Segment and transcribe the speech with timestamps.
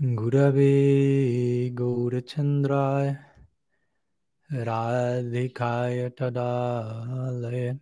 [0.00, 3.16] Gurave Gaurachandraya
[4.50, 7.78] Radhikaya Tadalaya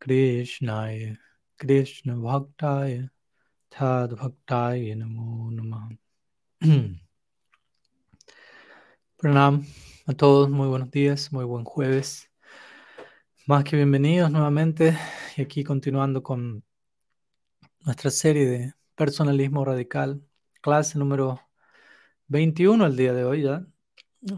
[0.00, 1.18] Krishnaya
[1.58, 3.10] Krishna Bhaktaya
[3.70, 5.98] Tad Bhaktaya Namo
[9.18, 9.66] Pranam
[10.06, 12.30] a todos, muy buenos días, muy buen jueves.
[13.46, 14.96] Más que bienvenidos nuevamente
[15.36, 16.64] y aquí continuando con
[17.80, 20.22] nuestra serie de personalismo radical
[20.62, 21.40] clase número
[22.28, 23.66] 21 el día de hoy, ya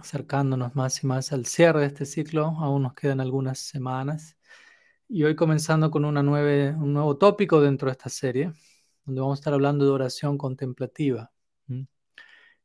[0.01, 2.47] acercándonos más y más al cierre de este ciclo.
[2.47, 4.39] Aún nos quedan algunas semanas.
[5.09, 8.53] Y hoy comenzando con una nueve, un nuevo tópico dentro de esta serie,
[9.05, 11.31] donde vamos a estar hablando de oración contemplativa,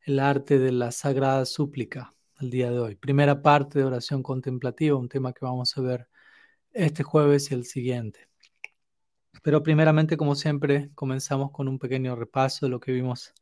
[0.06, 2.96] el arte de la sagrada súplica el día de hoy.
[2.96, 6.08] Primera parte de oración contemplativa, un tema que vamos a ver
[6.72, 8.30] este jueves y el siguiente.
[9.44, 13.34] Pero primeramente, como siempre, comenzamos con un pequeño repaso de lo que vimos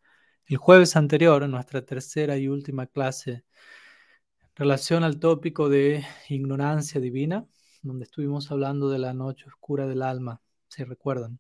[0.48, 3.44] el jueves anterior, en nuestra tercera y última clase,
[4.56, 7.46] relación al tópico de ignorancia divina,
[7.82, 11.40] donde estuvimos hablando de la noche oscura del alma, si recuerdan.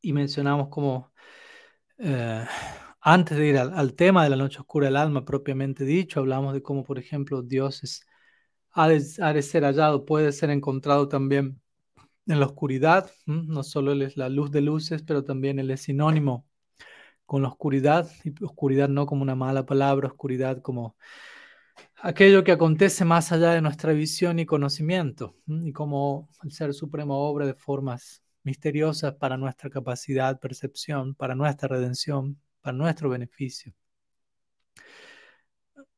[0.00, 1.12] Y mencionamos como,
[1.98, 2.44] eh,
[3.00, 6.62] antes de ir al, tema de la noche oscura del alma propiamente dicho, hablamos de
[6.62, 8.06] cómo, por ejemplo, Dios es,
[8.72, 11.60] ha, de, ser hallado, puede ser encontrado también
[12.26, 13.10] en la oscuridad.
[13.26, 16.46] No solo Él es la luz de luces, pero también Él es sinónimo
[17.32, 20.98] con la oscuridad, y oscuridad no como una mala palabra, oscuridad como
[22.02, 27.26] aquello que acontece más allá de nuestra visión y conocimiento, y como el Ser Supremo
[27.26, 33.72] obra de formas misteriosas para nuestra capacidad, percepción, para nuestra redención, para nuestro beneficio.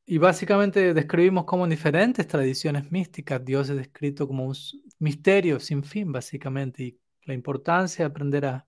[0.05, 4.55] Y básicamente describimos como en diferentes tradiciones místicas Dios es descrito como un
[4.99, 8.65] misterio sin fin, básicamente, y la importancia de aprender a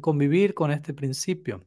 [0.00, 1.66] convivir con este principio.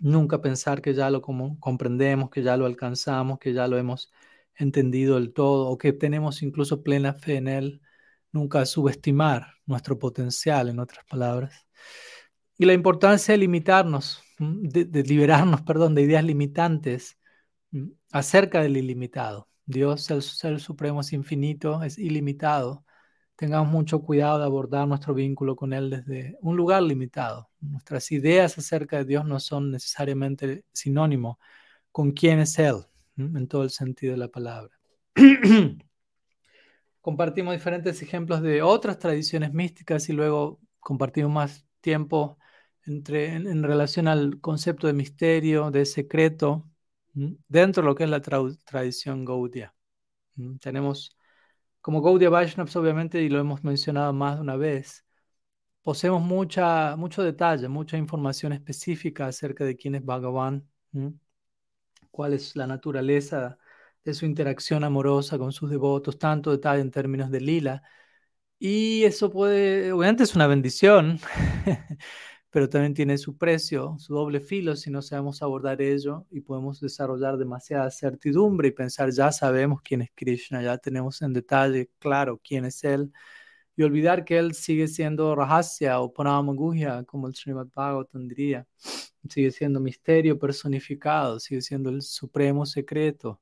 [0.00, 4.10] Nunca pensar que ya lo comprendemos, que ya lo alcanzamos, que ya lo hemos
[4.54, 7.82] entendido del todo o que tenemos incluso plena fe en él.
[8.32, 11.66] Nunca subestimar nuestro potencial, en otras palabras.
[12.56, 17.18] Y la importancia de limitarnos, de, liberarnos, perdón, de ideas limitantes
[18.12, 19.48] acerca del ilimitado.
[19.66, 22.84] Dios, el Ser Supremo, es infinito, es ilimitado
[23.40, 27.48] tengamos mucho cuidado de abordar nuestro vínculo con Él desde un lugar limitado.
[27.60, 31.38] Nuestras ideas acerca de Dios no son necesariamente sinónimo
[31.90, 32.84] con quién es Él,
[33.16, 34.78] en todo el sentido de la palabra.
[37.00, 42.36] Compartimos diferentes ejemplos de otras tradiciones místicas y luego compartimos más tiempo
[42.84, 46.68] entre, en, relación al concepto de misterio, de secreto,
[47.14, 49.74] dentro de lo que es la tradición Gaudia.
[50.60, 51.16] Tenemos
[51.80, 55.04] como Gaudiya Vaishnavas, obviamente, y lo hemos mencionado más de una vez,
[55.82, 60.68] poseemos mucha, mucho detalle, mucha información específica acerca de quién es Bhagavan,
[62.10, 63.58] cuál es la naturaleza
[64.04, 67.82] de su interacción amorosa con sus devotos, tanto detalle en términos de lila.
[68.58, 71.20] Y eso puede, obviamente es una bendición,
[72.50, 76.80] pero también tiene su precio, su doble filo si no sabemos abordar ello y podemos
[76.80, 82.40] desarrollar demasiada certidumbre y pensar ya sabemos quién es Krishna, ya tenemos en detalle claro
[82.42, 83.12] quién es Él
[83.76, 88.66] y olvidar que Él sigue siendo Rahasya o Paramaguhya, como el Srimad Bhagavatam diría,
[89.28, 93.40] sigue siendo misterio personificado, sigue siendo el supremo secreto.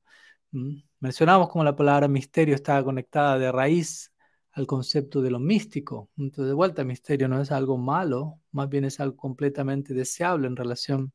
[1.01, 4.13] Mencionamos como la palabra misterio está conectada de raíz
[4.59, 6.11] al concepto de lo místico.
[6.17, 10.57] Entonces, de vuelta, misterio no es algo malo, más bien es algo completamente deseable en
[10.57, 11.13] relación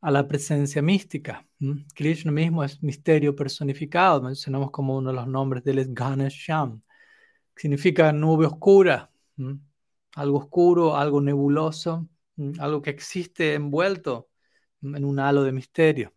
[0.00, 1.46] a la presencia mística.
[1.94, 6.80] Krishna mismo es misterio personificado, mencionamos como uno de los nombres de él es Ganesham,
[7.54, 9.10] significa nube oscura,
[10.14, 12.08] algo oscuro, algo nebuloso,
[12.58, 14.28] algo que existe envuelto
[14.82, 16.14] en un halo de misterio.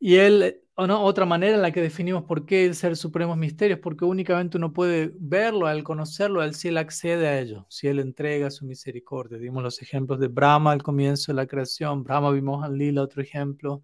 [0.00, 3.32] Y él o no, otra manera en la que definimos por qué el ser supremo
[3.32, 7.40] es misterio es porque únicamente uno puede verlo, al conocerlo, él si él accede a
[7.40, 9.38] ello, si él entrega su misericordia.
[9.38, 13.82] Dimos los ejemplos de Brahma al comienzo de la creación, Brahma Vimohan Lila, otro ejemplo,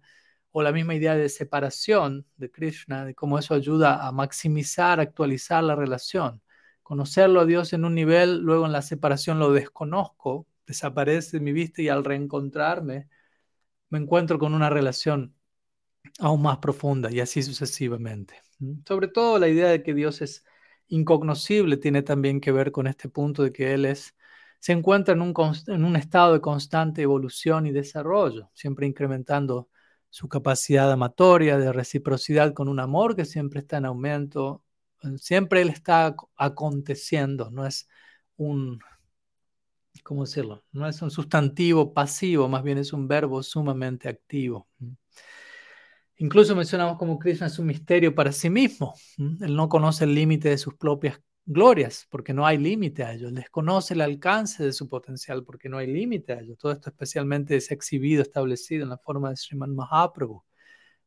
[0.51, 5.65] o la misma idea de separación de Krishna, de cómo eso ayuda a maximizar, actualizar
[5.65, 6.41] la relación.
[6.81, 11.51] Conocerlo a Dios en un nivel, luego en la separación lo desconozco, desaparece de mi
[11.51, 13.09] vista y al reencontrarme
[13.89, 15.35] me encuentro con una relación
[16.19, 18.41] aún más profunda y así sucesivamente.
[18.87, 20.43] Sobre todo la idea de que Dios es
[20.87, 24.15] incognoscible tiene también que ver con este punto de que Él es,
[24.59, 25.33] se encuentra en un,
[25.67, 29.69] en un estado de constante evolución y desarrollo, siempre incrementando
[30.09, 34.63] su capacidad amatoria, de reciprocidad con un amor que siempre está en aumento,
[35.17, 37.89] siempre Él está aconteciendo, no es
[38.37, 38.79] un
[40.03, 40.63] ¿cómo decirlo?
[40.71, 44.67] No es un sustantivo pasivo, más bien es un verbo sumamente activo.
[46.17, 48.93] Incluso mencionamos como Krishna es un misterio para sí mismo.
[49.17, 53.27] Él no conoce el límite de sus propias glorias, porque no hay límite a ello.
[53.27, 56.55] Él desconoce el alcance de su potencial, porque no hay límite a ello.
[56.55, 60.43] Todo esto especialmente es exhibido, establecido en la forma de Sriman Mahaprabhu,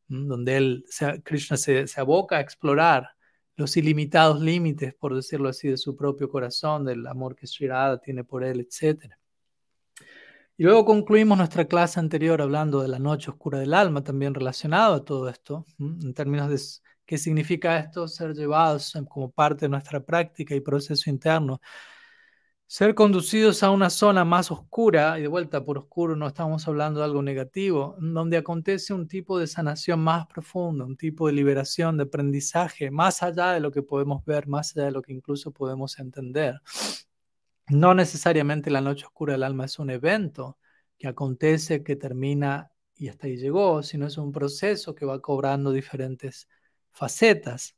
[0.09, 0.85] donde él,
[1.25, 3.11] Krishna se, se aboca a explorar
[3.57, 7.99] los ilimitados límites, por decirlo así, de su propio corazón, del amor que Sri Radha
[7.99, 9.13] tiene por él, etc.
[10.61, 14.97] Y luego concluimos nuestra clase anterior hablando de la noche oscura del alma, también relacionado
[14.97, 16.59] a todo esto, en términos de
[17.07, 18.09] ¿Qué significa esto?
[18.09, 21.61] Ser llevados como parte de nuestra práctica y proceso interno.
[22.67, 26.99] Ser conducidos a una zona más oscura, y de vuelta por oscuro no estamos hablando
[26.99, 31.97] de algo negativo, donde acontece un tipo de sanación más profunda, un tipo de liberación,
[31.97, 35.53] de aprendizaje, más allá de lo que podemos ver, más allá de lo que incluso
[35.53, 36.61] podemos entender.
[37.69, 40.59] No necesariamente la noche oscura del alma es un evento
[40.99, 45.71] que acontece, que termina y hasta ahí llegó, sino es un proceso que va cobrando
[45.71, 46.49] diferentes
[46.91, 47.77] facetas.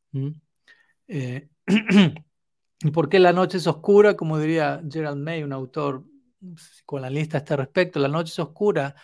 [1.09, 1.49] Eh,
[2.83, 4.17] ¿Y por qué la noche es oscura?
[4.17, 6.05] Como diría Gerald May, un autor
[6.87, 8.95] con la lista a este respecto, la noche es oscura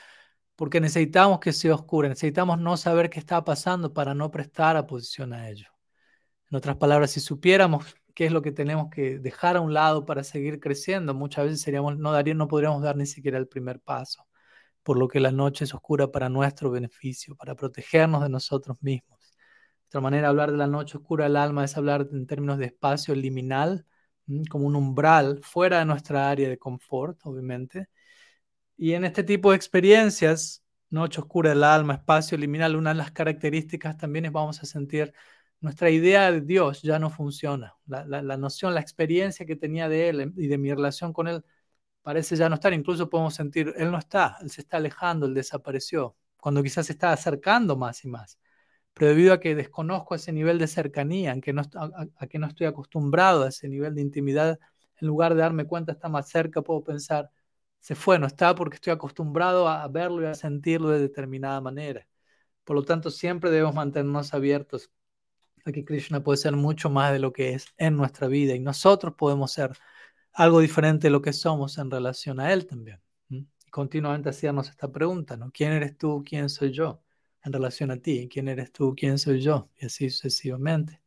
[0.55, 5.35] porque necesitamos que sea oscura, necesitamos no saber qué está pasando para no prestar oposición
[5.35, 5.69] a ello.
[6.51, 10.07] En otras palabras, si supiéramos qué es lo que tenemos que dejar a un lado
[10.07, 13.81] para seguir creciendo, muchas veces seríamos, no, daría, no podríamos dar ni siquiera el primer
[13.81, 14.27] paso,
[14.83, 19.37] por lo que la noche es oscura para nuestro beneficio, para protegernos de nosotros mismos.
[19.89, 22.67] Otra manera de hablar de la noche oscura del alma es hablar en términos de
[22.67, 23.87] espacio liminal,
[24.51, 27.89] como un umbral fuera de nuestra área de confort, obviamente.
[28.77, 33.13] Y en este tipo de experiencias, noche oscura del alma, espacio liminal, una de las
[33.13, 35.13] características también es vamos a sentir
[35.61, 37.77] nuestra idea de Dios ya no funciona.
[37.87, 41.45] La, la, noción, la experiencia que tenía de Él y de mi relación con Él
[42.03, 42.73] parece ya no estar.
[42.73, 46.93] Incluso podemos sentir, Él no está, Él se está alejando, Él desapareció, cuando quizás se
[46.93, 48.39] está acercando más y más
[48.97, 51.63] pero debido a que desconozco ese nivel de cercanía, a que, no,
[52.17, 54.59] a, que no estoy acostumbrado a ese nivel de intimidad,
[55.01, 57.31] en lugar de darme cuenta está más cerca, puedo pensar,
[57.81, 62.09] se fue, no está porque estoy acostumbrado a verlo y a sentirlo de determinada manera.
[62.65, 64.91] Por lo tanto, siempre debemos mantenernos abiertos
[65.73, 69.15] que Krishna puede ser mucho más de lo que es en nuestra vida y nosotros
[69.17, 69.73] podemos ser
[70.33, 73.01] algo diferente de lo que somos en relación a Él también.
[73.71, 75.51] Continuamente hacernos esta pregunta, ¿no?
[75.53, 76.25] ¿Quién eres tú?
[76.25, 77.03] ¿Quién soy yo?
[77.47, 81.01] en relación a ti, quién eres tú, quién soy yo, y así sucesivamente.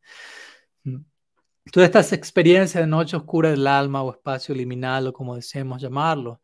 [1.72, 6.40] Todas estas experiencias de noche oscura del alma o espacio liminal o como deseemos llamarlo,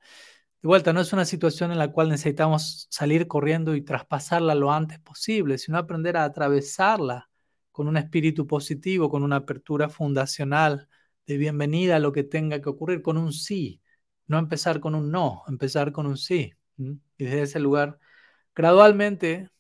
[0.63, 4.73] de vuelta, no es una situación en la cual necesitamos salir corriendo y traspasarla lo
[4.73, 7.31] antes posible, sino aprender a atravesarla
[7.77, 10.89] con un espíritu positivo, con una apertura fundacional
[11.27, 13.83] de bienvenida a lo que tenga que ocurrir, con un sí,
[14.29, 16.55] no empezar con un no, empezar con un sí.
[16.79, 17.99] Y desde ese lugar
[18.55, 19.51] gradualmente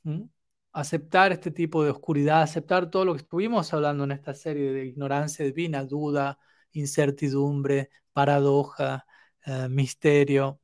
[0.73, 4.87] aceptar este tipo de oscuridad, aceptar todo lo que estuvimos hablando en esta serie de
[4.87, 6.39] ignorancia divina, duda,
[6.73, 9.07] incertidumbre, paradoja,
[9.45, 10.59] eh, misterio.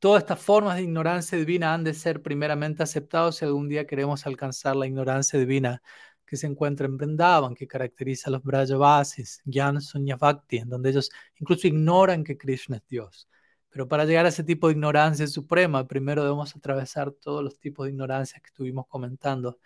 [0.00, 4.26] Todas estas formas de ignorancia divina han de ser primeramente aceptados si algún día queremos
[4.26, 5.82] alcanzar la ignorancia divina
[6.28, 10.90] que se encuentra en Vrindavan, que caracteriza a los Brajavasis, Jnana Sunya Bhakti, en donde
[10.90, 13.28] ellos incluso ignoran que Krishna es Dios.
[13.70, 17.86] Pero para llegar a ese tipo de ignorancia suprema, primero debemos atravesar todos los tipos
[17.86, 19.58] de ignorancia que estuvimos comentando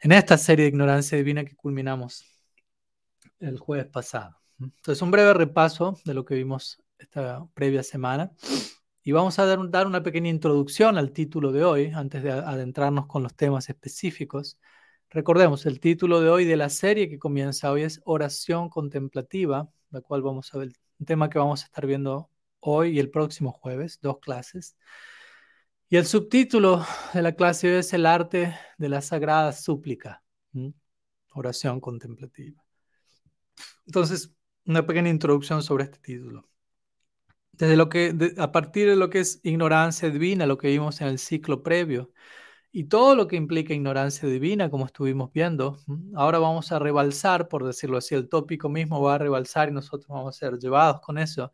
[0.00, 2.24] en esta serie de ignorancia divina que culminamos
[3.40, 4.36] el jueves pasado.
[4.60, 8.32] Entonces, un breve repaso de lo que vimos esta previa semana.
[9.02, 13.06] Y vamos a dar, dar una pequeña introducción al título de hoy, antes de adentrarnos
[13.06, 14.58] con los temas específicos.
[15.10, 20.00] Recordemos, el título de hoy de la serie que comienza hoy es Oración Contemplativa, la
[20.00, 23.52] cual vamos a ver, un tema que vamos a estar viendo hoy y el próximo
[23.52, 24.76] jueves, dos clases.
[25.88, 26.84] Y el subtítulo
[27.14, 30.24] de la clase es El arte de la sagrada súplica,
[31.32, 32.64] oración contemplativa.
[33.86, 34.32] Entonces,
[34.64, 36.48] una pequeña introducción sobre este título.
[37.52, 41.06] Desde lo que, a partir de lo que es ignorancia divina, lo que vimos en
[41.06, 42.10] el ciclo previo,
[42.72, 45.78] y todo lo que implica ignorancia divina, como estuvimos viendo,
[46.14, 50.08] ahora vamos a rebalsar, por decirlo así, el tópico mismo va a rebalsar y nosotros
[50.08, 51.52] vamos a ser llevados con eso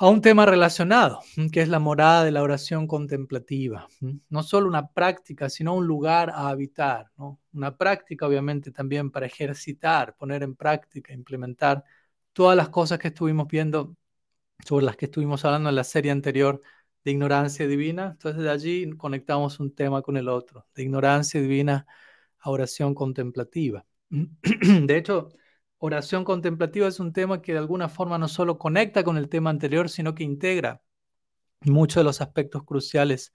[0.00, 1.20] a un tema relacionado,
[1.52, 3.88] que es la morada de la oración contemplativa.
[4.28, 7.10] No solo una práctica, sino un lugar a habitar.
[7.52, 11.82] Una práctica, obviamente, también para ejercitar, poner en práctica, implementar
[12.32, 13.96] todas las cosas que estuvimos viendo,
[14.64, 16.62] sobre las que estuvimos hablando en la serie anterior
[17.04, 18.10] de ignorancia divina.
[18.12, 21.86] Entonces, de allí conectamos un tema con el otro, de ignorancia divina
[22.38, 23.86] a oración contemplativa.
[24.10, 25.30] De hecho,
[25.78, 29.50] oración contemplativa es un tema que de alguna forma no solo conecta con el tema
[29.50, 30.82] anterior, sino que integra
[31.62, 33.32] muchos de los aspectos cruciales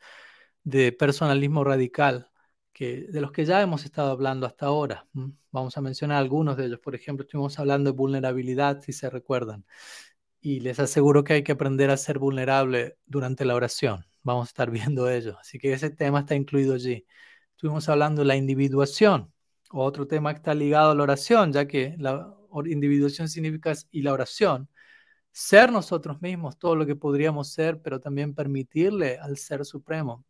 [0.64, 2.30] de personalismo radical,
[2.72, 5.08] que, de los que ya hemos estado hablando hasta ahora.
[5.52, 6.80] Vamos a mencionar algunos de ellos.
[6.80, 9.66] Por ejemplo, estuvimos hablando de vulnerabilidad, si se recuerdan.
[10.44, 14.06] Y les aseguro que hay que aprender a ser vulnerable durante la oración.
[14.24, 15.38] Vamos a estar viendo ello.
[15.40, 17.06] Así que ese tema está incluido allí.
[17.52, 19.34] Estuvimos hablando de la individuación,
[19.72, 22.36] otro tema que está ligado a la oración, ya que la
[22.66, 24.70] individuación significa y la oración
[25.32, 30.26] ser nosotros mismos, todo lo que podríamos ser, pero también permitirle al Ser Supremo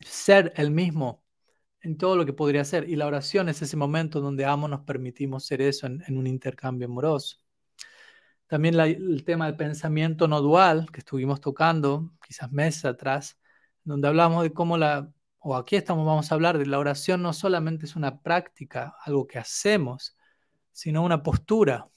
[0.00, 1.24] ser el mismo
[1.82, 2.88] en todo lo que podría ser.
[2.88, 6.86] Y la oración es ese momento donde ambos nos permitimos ser eso en, un intercambio
[6.88, 7.38] amoroso.
[8.50, 13.38] También el tema del pensamiento no dual que estuvimos tocando quizás meses atrás,
[13.84, 17.32] donde hablamos de cómo la, o aquí estamos, vamos a hablar de la oración no
[17.32, 20.16] solamente es una práctica, algo que hacemos,
[20.72, 21.88] sino una postura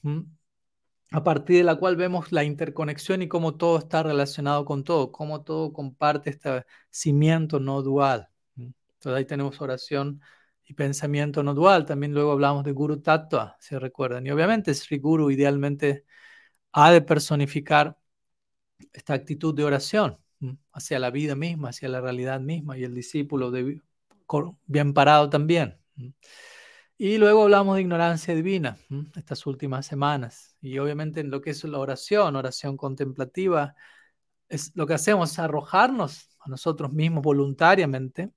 [1.10, 5.12] a partir de la cual vemos la interconexión y cómo todo está relacionado con todo,
[5.12, 8.30] cómo todo comparte este cimiento no dual.
[8.56, 10.22] Entonces ahí tenemos oración
[10.66, 11.88] y pensamiento no dual.
[11.88, 14.28] También luego hablamos de Guru Tattva, si recuerdan.
[14.28, 16.06] Y obviamente Sri Guru idealmente
[16.74, 17.98] ha de personificar
[18.92, 20.18] esta actitud de oración
[20.74, 23.82] hacia la vida misma, hacia la realidad misma, y el discípulo de,
[24.66, 25.78] bien parado también.
[26.98, 28.78] Y luego hablamos de ignorancia divina
[29.16, 30.56] estas últimas semanas.
[30.62, 33.76] Y obviamente en lo que es la oración, oración contemplativa,
[34.50, 38.32] es lo que hacemos es arrojarnos a nosotros mismos voluntariamente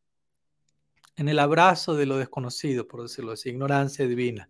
[1.16, 4.48] en el abrazo de lo desconocido, por decirlo así, ignorancia divina,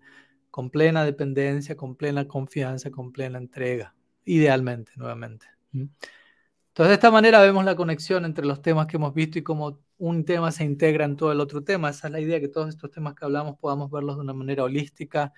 [0.56, 3.94] con plena dependencia, con plena confianza, con plena entrega,
[4.24, 5.44] idealmente, nuevamente.
[5.70, 9.80] Entonces, de esta manera vemos la conexión entre los temas que hemos visto y cómo
[9.98, 11.90] un tema se integra en todo el otro tema.
[11.90, 14.64] Esa es la idea, que todos estos temas que hablamos podamos verlos de una manera
[14.64, 15.34] holística,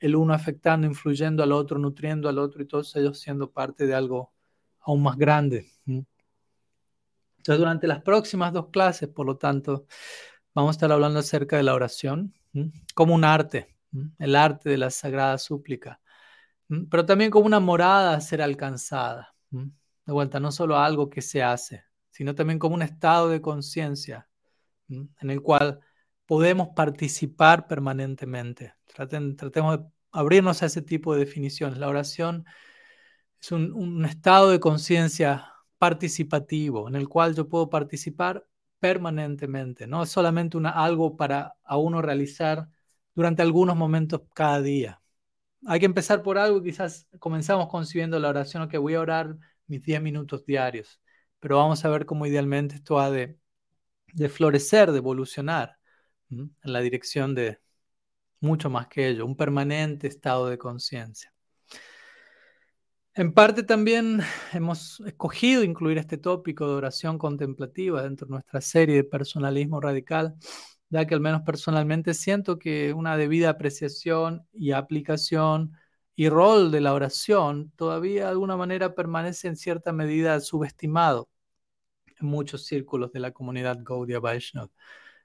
[0.00, 3.94] el uno afectando, influyendo al otro, nutriendo al otro y todos ellos siendo parte de
[3.94, 4.32] algo
[4.80, 5.70] aún más grande.
[5.84, 9.84] Entonces, durante las próximas dos clases, por lo tanto,
[10.54, 12.32] vamos a estar hablando acerca de la oración
[12.94, 13.71] como un arte,
[14.18, 16.00] el arte de la sagrada súplica,
[16.90, 19.34] pero también como una morada a ser alcanzada.
[19.50, 24.28] De vuelta, no solo algo que se hace, sino también como un estado de conciencia
[24.88, 25.80] en el cual
[26.26, 28.74] podemos participar permanentemente.
[28.94, 31.78] tratemos de abrirnos a ese tipo de definiciones.
[31.78, 32.44] La oración
[33.40, 38.46] es un, estado de conciencia participativo en el cual yo puedo participar
[38.78, 42.68] permanentemente, no es solamente una, algo para a uno realizar
[43.14, 45.00] durante algunos momentos cada día.
[45.66, 49.82] Hay que empezar por algo, quizás comenzamos concibiendo la oración, que voy a orar mis
[49.82, 51.00] 10 minutos diarios
[51.42, 53.36] pero vamos a ver cómo idealmente esto ha de,
[54.28, 55.76] florecer, de evolucionar
[56.30, 57.58] en la dirección de
[58.38, 61.34] mucho más que ello, un permanente estado de conciencia.
[63.14, 64.20] En parte también
[64.52, 70.36] hemos escogido incluir este tópico de oración contemplativa dentro de nuestra serie de personalismo radical,
[70.92, 75.72] ya que al menos personalmente siento que una debida apreciación y aplicación
[76.14, 81.30] y rol de la oración todavía de alguna manera permanece en cierta medida subestimado
[82.20, 84.70] muchos círculos de la comunidad Gaudiya Vaishnava.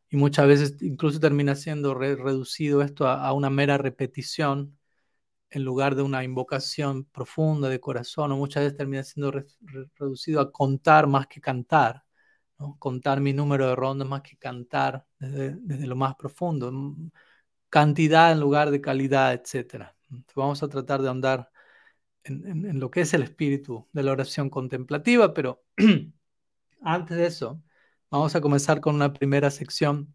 [0.09, 4.77] Y muchas veces incluso termina siendo reducido esto a, una mera repetición
[5.49, 9.33] en lugar de una invocación profunda de corazón, o muchas veces termina siendo
[9.97, 12.03] reducido a contar más que cantar,
[12.79, 16.71] contar mi número de rondas más que cantar desde, lo más profundo,
[17.69, 19.95] cantidad en lugar de calidad, etc.
[20.35, 21.51] vamos a tratar de andar
[22.23, 25.63] en, en lo que es el espíritu de la oración contemplativa, pero
[26.81, 27.61] Antes de eso,
[28.09, 30.13] vamos a comenzar con una primera sección.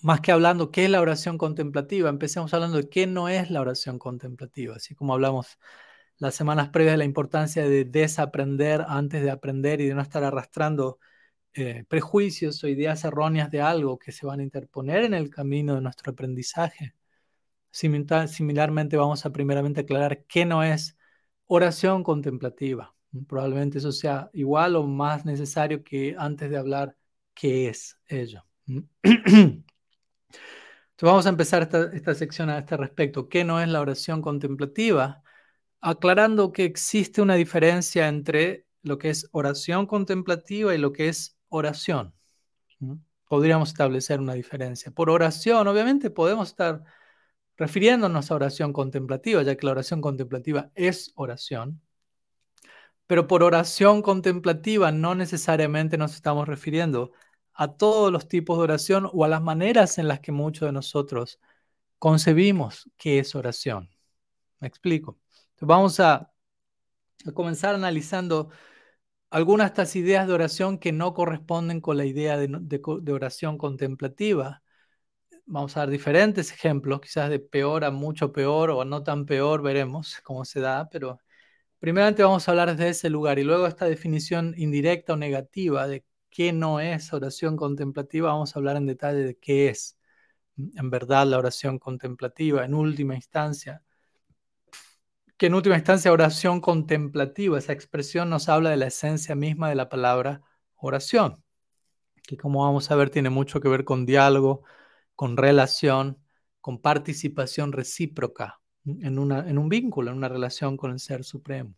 [0.00, 3.60] Más que hablando qué es la oración contemplativa, empecemos hablando de qué no es la
[3.60, 5.58] oración contemplativa, así como hablamos
[6.18, 10.98] las semanas previas la importancia de desaprender antes de aprender y de no estar arrastrando
[11.54, 15.74] eh, prejuicios o ideas erróneas de algo que se van a interponer en el camino
[15.74, 16.94] de nuestro aprendizaje.
[17.70, 20.96] Similarmente vamos a primeramente aclarar qué no es
[21.46, 22.94] oración contemplativa.
[23.26, 26.96] Probablemente eso sea igual o más necesario que antes de hablar
[27.34, 28.44] qué es ello.
[28.66, 29.64] Entonces
[31.00, 33.28] vamos a empezar esta, sección a este respecto.
[33.28, 35.22] ¿Qué no es la oración contemplativa?
[35.80, 41.36] Aclarando que existe una diferencia entre lo que es oración contemplativa y lo que es
[41.48, 42.14] oración.
[43.28, 44.90] Podríamos establecer una diferencia.
[44.90, 46.82] Por oración, obviamente, podemos estar
[47.56, 51.80] refiriéndonos a oración contemplativa, ya que la oración contemplativa es oración.
[53.06, 57.12] Pero por oración contemplativa no necesariamente nos estamos refiriendo
[57.54, 60.72] a todos los tipos de oración o a las maneras en las que muchos de
[60.72, 61.40] nosotros
[61.98, 63.90] concebimos que es oración.
[64.60, 65.18] Me explico.
[65.60, 66.32] Vamos a,
[67.34, 68.50] comenzar analizando
[69.30, 74.62] algunas de estas ideas de oración que no corresponden con la idea de oración contemplativa
[75.48, 79.62] vamos a dar diferentes ejemplos, quizás de peor a mucho peor o no tan peor,
[79.62, 81.20] veremos cómo se da, pero
[81.80, 86.04] primeramente vamos a hablar desde ese lugar y luego esta definición indirecta o negativa de
[86.30, 89.98] qué no es oración contemplativa, vamos a hablar en detalle de qué es
[90.56, 93.82] en verdad la oración contemplativa, en última instancia.
[95.38, 99.76] Que en última instancia oración contemplativa, esa expresión nos habla de la esencia misma de
[99.76, 100.42] la palabra
[100.76, 101.42] oración,
[102.24, 104.64] que como vamos a ver tiene mucho que ver con diálogo,
[105.14, 106.18] con relación,
[106.60, 111.74] con participación recíproca en, una, en un vínculo, en una relación con el Ser Supremo.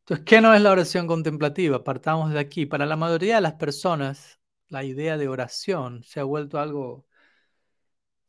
[0.00, 1.82] Entonces, ¿qué no es la oración contemplativa?
[1.82, 2.64] Partamos de aquí.
[2.64, 7.06] Para la mayoría de las personas, la idea de oración se ha vuelto algo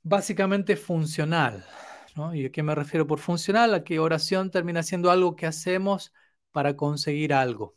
[0.02, 1.64] básicamente funcional.
[2.34, 3.74] ¿Y a qué me refiero por funcional?
[3.74, 6.14] A que oración termina siendo algo que hacemos
[6.52, 7.76] para conseguir algo.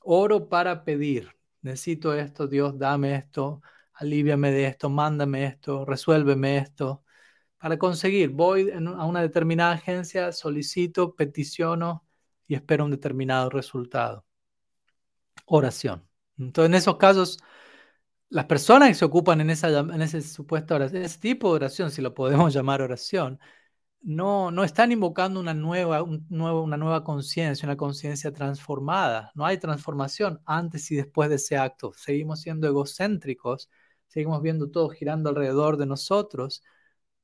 [0.00, 1.34] Oro para pedir.
[1.62, 3.62] Necesito esto, Dios, dame esto,
[3.94, 7.02] aliviame de esto, mándame esto, resuélveme esto.
[7.58, 12.06] Para conseguir, voy a una determinada agencia, solicito, peticiono
[12.46, 14.24] y espero un determinado resultado.
[15.46, 16.06] Oración.
[16.38, 17.38] Entonces, en esos casos,
[18.30, 19.68] las personas que se ocupan en, esa,
[20.02, 23.40] ese supuesto oración, ese tipo de oración, si lo podemos llamar oración,
[24.00, 29.32] no, no están invocando una nueva, una nueva conciencia, una conciencia transformada.
[29.34, 31.92] No hay transformación antes y después de ese acto.
[31.96, 33.68] Seguimos siendo egocéntricos
[34.08, 36.62] seguimos viendo todo girando alrededor de nosotros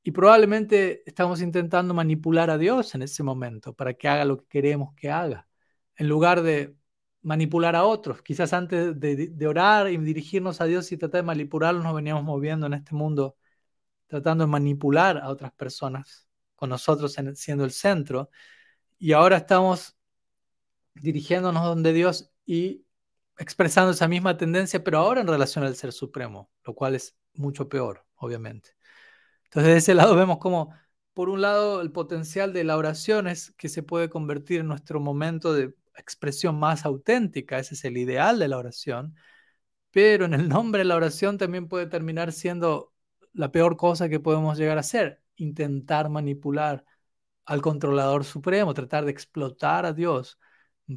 [0.03, 4.45] y probablemente estamos intentando manipular a Dios en ese momento para que haga lo que
[4.47, 5.47] queremos que haga,
[5.97, 6.75] en lugar de
[7.25, 8.21] manipular a otros.
[8.21, 12.67] Quizás antes de, orar y dirigirnos a Dios y tratar de manipularlos, nos veníamos moviendo
[12.67, 13.35] en este mundo
[14.07, 18.29] tratando de manipular a otras personas, con nosotros siendo el centro,
[18.99, 19.97] y ahora estamos
[20.93, 22.85] dirigiéndonos donde Dios y
[23.39, 27.67] expresando esa misma tendencia, pero ahora en relación al Ser Supremo, lo cual es mucho
[27.69, 28.75] peor, obviamente.
[29.45, 30.73] Entonces, de ese lado vemos como,
[31.13, 34.99] por un lado, el potencial de la oración es que se puede convertir en nuestro
[34.99, 39.15] momento de expresión más auténtica, ese es el ideal de la oración,
[39.91, 42.93] pero en el nombre de la oración también puede terminar siendo
[43.33, 46.85] la peor cosa que podemos llegar a hacer, intentar manipular
[47.45, 50.39] al controlador supremo, tratar de explotar a Dios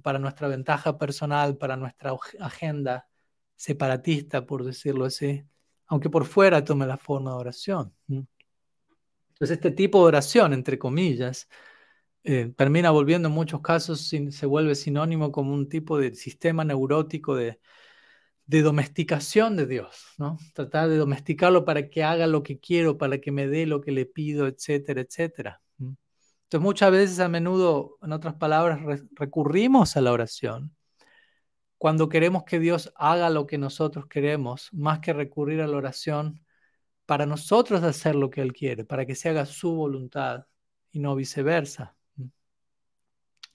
[0.03, 3.09] para nuestra ventaja personal, para nuestra agenda
[3.57, 5.45] separatista, por decirlo así,
[5.87, 7.95] aunque por fuera tome la forma de oración.
[8.09, 11.49] Entonces, este tipo de oración, entre comillas,
[12.31, 17.35] eh, termina volviendo en muchos casos, se vuelve sinónimo como un tipo de sistema neurótico
[17.35, 17.59] de,
[18.45, 20.37] de domesticación de Dios, ¿no?
[20.53, 23.93] Tratar de domesticarlo para que haga lo que quiero, para que me dé lo que
[23.93, 25.63] le pido, etcétera, etcétera.
[25.79, 28.81] Entonces muchas veces, a menudo, en otras palabras,
[29.17, 30.77] recurrimos a la oración
[31.79, 36.45] cuando queremos que Dios haga lo que nosotros queremos, más que recurrir a la oración
[37.07, 40.47] para nosotros hacer lo que Él quiere, para que se haga su voluntad
[40.93, 41.98] y no viceversa.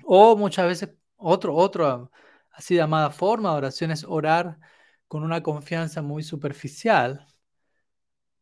[0.06, 2.10] O muchas veces, otro, otra
[2.52, 4.60] así llamada forma de oración es orar
[5.08, 7.28] con una confianza muy superficial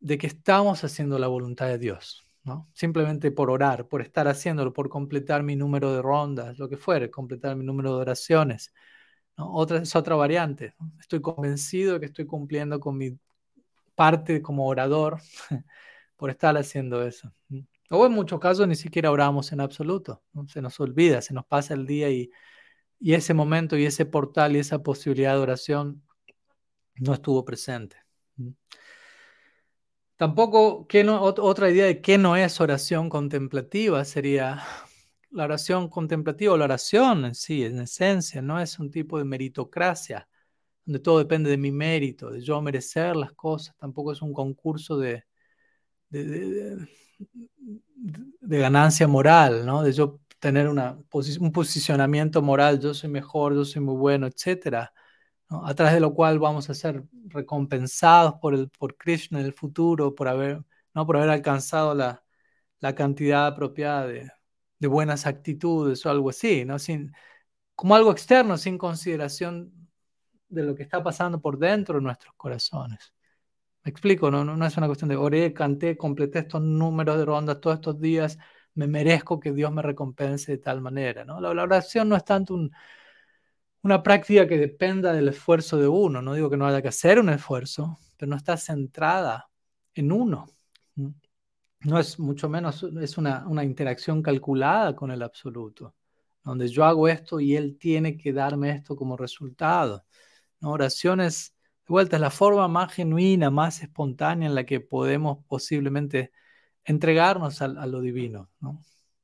[0.00, 2.24] de que estamos haciendo la voluntad de Dios.
[2.72, 7.08] Simplemente por orar, por estar haciéndolo, por completar mi número de rondas, lo que fuere,
[7.10, 8.72] completar mi número de oraciones.
[9.36, 10.74] Otra, es otra variante.
[11.00, 13.16] Estoy convencido de que estoy cumpliendo con mi
[13.94, 15.20] parte como orador
[16.16, 17.32] por estar haciendo eso.
[17.94, 20.22] O en muchos casos ni siquiera oramos en absoluto.
[20.48, 22.30] Se nos olvida, se nos pasa el día y,
[22.98, 26.02] y ese momento y ese portal y esa posibilidad de oración
[26.96, 27.96] no estuvo presente.
[30.16, 30.86] Tampoco,
[31.18, 34.62] otra idea de qué no es oración contemplativa sería
[35.30, 39.24] la oración contemplativa o la oración en sí, en esencia, no es un tipo de
[39.24, 40.28] meritocracia,
[40.84, 44.96] donde todo depende de mi mérito, de yo merecer las cosas, tampoco es un concurso
[44.96, 45.24] de,
[48.58, 49.82] ganancia moral, ¿no?
[49.82, 50.98] de yo tener una,
[51.40, 54.28] un posicionamiento moral, yo soy mejor, yo soy muy bueno,
[55.48, 59.52] a través de lo cual vamos a ser recompensados por, el, por Krishna en el
[59.52, 61.06] futuro, por haber, ¿no?
[61.06, 62.24] por haber alcanzado la,
[62.80, 64.30] la cantidad apropiada de,
[64.78, 66.78] de, buenas actitudes o algo así, ¿no?
[66.78, 67.12] sin,
[67.74, 69.72] como algo externo, sin consideración
[70.48, 73.12] de lo que está pasando por dentro de nuestros corazones.
[73.84, 77.60] Me explico, no, no, es una cuestión de oré, canté, completé estos números de rondas
[77.60, 78.38] todos estos días,
[78.74, 81.24] me merezco que Dios me recompense de tal manera.
[81.24, 81.40] ¿no?
[81.40, 82.72] la oración no es tanto un,
[83.82, 86.22] una práctica que dependa del esfuerzo de uno.
[86.22, 89.48] No digo que no haya que hacer un esfuerzo, pero no está centrada
[89.94, 90.46] en uno.
[91.80, 95.94] no es mucho menos, es una, interacción calculada con el absoluto,
[96.44, 100.04] donde yo hago esto y él tiene que darme esto como resultado.
[100.60, 100.72] ¿no?
[100.72, 101.61] Oraciones, de
[101.92, 106.32] vuelta, es la forma más genuina, más espontánea en la que podemos posiblemente
[106.84, 108.82] entregarnos a, lo divino, ¿no?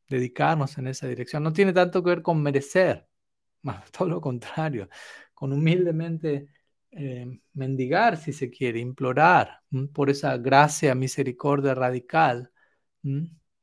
[0.09, 1.43] dedicarnos en esa dirección.
[1.43, 3.09] No tiene tanto que ver con merecer,
[3.63, 4.89] más todo lo contrario,
[5.35, 6.49] con humildemente
[6.91, 12.53] eh, mendigar, si se quiere, implorar por esa gracia, misericordia radical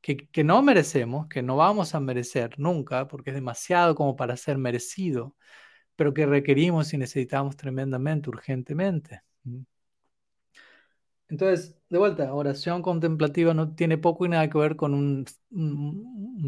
[0.00, 4.36] que, que, no merecemos, que no vamos a merecer nunca, porque es demasiado como para
[4.36, 5.36] ser merecido,
[5.96, 9.22] pero que requerimos y necesitamos tremendamente, urgentemente.
[11.28, 15.26] Entonces, de vuelta, oración contemplativa no tiene poco y nada que ver con un,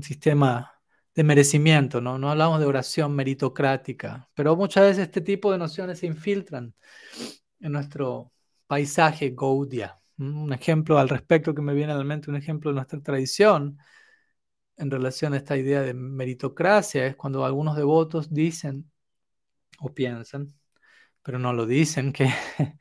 [0.02, 0.72] sistema
[1.14, 2.18] de merecimiento, ¿no?
[2.18, 6.74] No hablamos de oración meritocrática, pero muchas veces este tipo de nociones se infiltran
[7.60, 8.32] en nuestro
[8.66, 9.96] paisaje Gaudia.
[10.18, 13.78] Un ejemplo al respecto que me viene a la mente, un ejemplo de nuestra tradición
[14.76, 18.90] en relación a esta idea de meritocracia, es cuando algunos devotos dicen
[19.78, 20.48] o piensan,
[21.22, 22.28] pero no lo dicen, que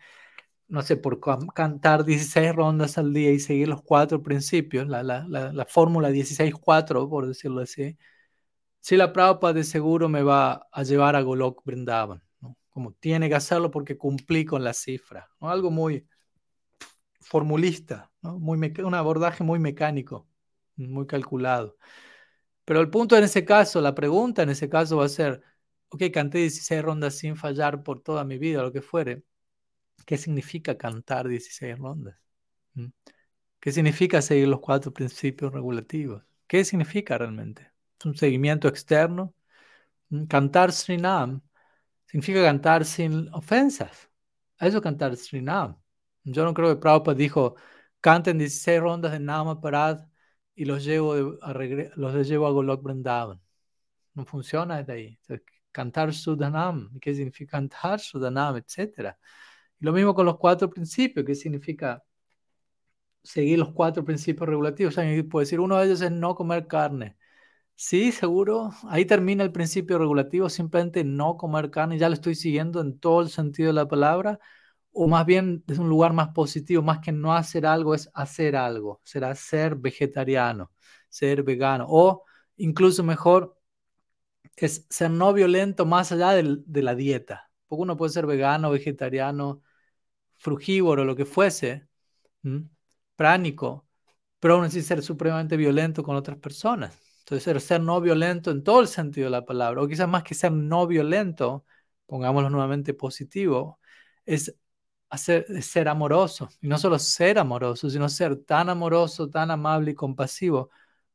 [0.67, 1.19] no sé, por
[1.53, 7.09] cantar 16 rondas al día y seguir los cuatro principios, la, la, la, fórmula 16-4,
[7.09, 7.97] por decirlo así,
[8.79, 12.57] si la Prabhupada de seguro me va a llevar a Golok Vrindavan, ¿no?
[12.69, 16.05] como tiene que hacerlo porque cumplí con la cifra, algo muy
[17.21, 20.27] formulista, muy un abordaje muy mecánico,
[20.75, 21.77] muy calculado.
[22.65, 25.41] Pero el punto en ese caso, la pregunta en ese caso va a ser,
[25.89, 29.23] ok, canté 16 rondas sin fallar por toda mi vida, lo que fuere,
[30.07, 32.15] ¿Qué significa cantar 16 rondas?
[32.75, 32.87] ¿Mm?
[33.59, 36.23] ¿Qué significa seguir los cuatro principios regulativos?
[36.47, 37.71] ¿Qué significa realmente?
[37.99, 39.35] ¿Es un seguimiento externo?
[40.09, 40.25] ¿Mm?
[40.27, 41.41] Cantar Srinam
[42.07, 44.09] significa cantar sin ofensas.
[44.59, 45.77] Eso es cantar Srinam.
[46.23, 47.55] Yo no creo que Prabhupada dijo,
[48.01, 50.07] canten 16 rondas de Nama Parad
[50.55, 51.53] y los llevo, a,
[51.95, 53.41] los llevo a Golok Vrindavan.
[54.15, 55.19] No funciona desde ahí.
[55.77, 59.17] Cantar Sudanam, ¿qué significa cantar Sudanam, etcétera?
[59.79, 62.03] lo mismo con los cuatro principios, que significa
[63.23, 64.95] seguir los cuatro principios regulativos.
[65.29, 67.17] Puede decir, uno de ellos es no comer carne.
[67.75, 68.71] Sí, seguro.
[68.89, 71.99] Ahí termina el principio regulativo, simplemente no comer carne.
[71.99, 74.39] Ya lo estoy siguiendo en todo el sentido de la palabra.
[74.93, 78.55] O más bien es un lugar más positivo, más que no hacer algo, es hacer
[78.55, 79.01] algo.
[79.03, 80.71] Será ser vegetariano,
[81.09, 81.85] ser vegano.
[81.89, 82.25] O
[82.57, 83.56] incluso mejor,
[84.55, 87.51] es ser no violento más allá de, la dieta.
[87.67, 89.61] Porque uno puede ser vegano, vegetariano,
[90.37, 91.87] frugívoro, lo que fuese,
[93.15, 93.87] pránico,
[94.39, 96.97] pero aún así ser supremamente violento con otras personas.
[97.19, 100.33] Entonces, ser no violento en todo el sentido de la palabra, o quizás más que
[100.35, 101.65] ser no violento,
[102.05, 103.79] pongámoslo nuevamente positivo,
[104.25, 104.55] es
[105.09, 106.49] hacer, ser amoroso.
[106.61, 110.69] Y no solo ser amoroso, sino ser tan amoroso, tan amable y compasivo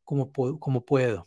[0.04, 1.24] como, como puedo.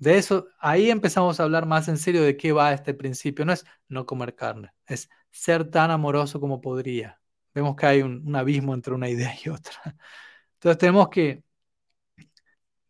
[0.00, 3.44] De eso, ahí empezamos a hablar más en serio de qué va este principio.
[3.44, 7.20] No es no comer carne, es ser tan amoroso como podría.
[7.54, 9.74] Vemos que hay un, abismo entre una idea y otra.
[10.54, 11.44] Entonces tenemos que,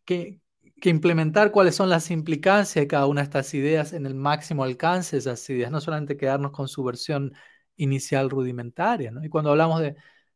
[0.05, 0.41] que,
[0.83, 5.15] implementar cuáles son las implicancias de cada una de estas ideas en el máximo alcance
[5.15, 7.33] de esas ideas, no solamente quedarnos con su versión
[7.75, 9.11] inicial rudimentaria.
[9.23, 9.95] Y cuando hablamos de,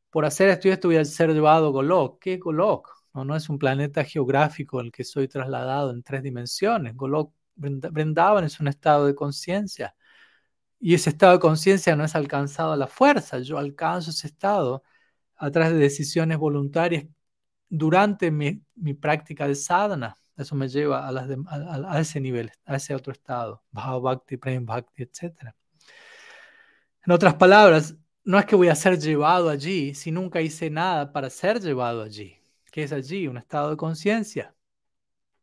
[0.10, 2.95] por hacer esto y esto voy a ser llevado Golok, ¿qué Golok?
[3.24, 6.96] No, es un planeta geográfico el que soy trasladado en tres dimensiones.
[6.96, 9.96] Golok Vrindavan es un estado de conciencia.
[10.80, 13.40] Y ese estado de conciencia no es alcanzado a la fuerza.
[13.40, 14.84] Yo alcanzo ese estado
[15.38, 17.06] a través de decisiones voluntarias
[17.70, 18.64] durante mi,
[19.00, 20.18] práctica de sadhana.
[20.38, 23.64] Eso me lleva a, ese nivel, a ese otro estado.
[23.72, 25.54] Bhava Bhakti, Prem Bhakti, etc.
[27.06, 31.14] En otras palabras, no es que voy a ser llevado allí si nunca hice nada
[31.14, 32.38] para ser llevado allí.
[32.76, 33.26] ¿Qué es allí?
[33.30, 34.54] Un estado de conciencia.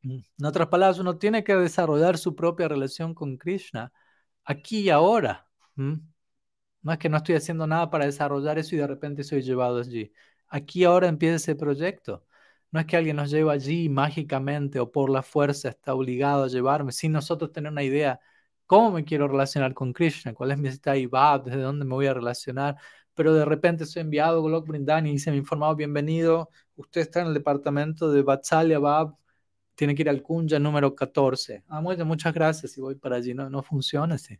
[0.02, 0.18] Mm.
[0.38, 3.90] En otras palabras, uno tiene que desarrollar su propia relación con Krishna
[4.44, 5.48] aquí y ahora.
[5.74, 9.78] No es que no estoy haciendo nada para desarrollar eso y de repente soy llevado
[9.78, 10.12] allí.
[10.48, 12.26] Aquí y ahora empieza ese proyecto.
[12.70, 16.48] No es que alguien nos lleve allí mágicamente o por la fuerza está obligado a
[16.48, 18.20] llevarme, sin nosotros tener una idea
[18.66, 22.14] cómo me quiero relacionar con Krishna, cuál es mi y desde dónde me voy a
[22.14, 22.76] relacionar,
[23.14, 27.02] pero de repente soy enviado a Golok Brindani y se me ha informado, bienvenido, usted
[27.02, 29.16] está en el departamento de Vatsalya Bab,
[29.74, 31.64] tiene que ir al Kunja número 14.
[31.68, 33.34] Ah, muchas gracias y voy para allí.
[33.34, 34.38] No, no funciona así.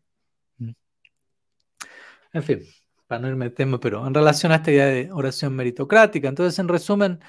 [0.58, 0.72] Mm.
[2.32, 2.60] En fin,
[3.06, 6.58] para no irme de tema, pero en relación a esta idea de oración meritocrática, entonces
[6.58, 7.20] en resumen,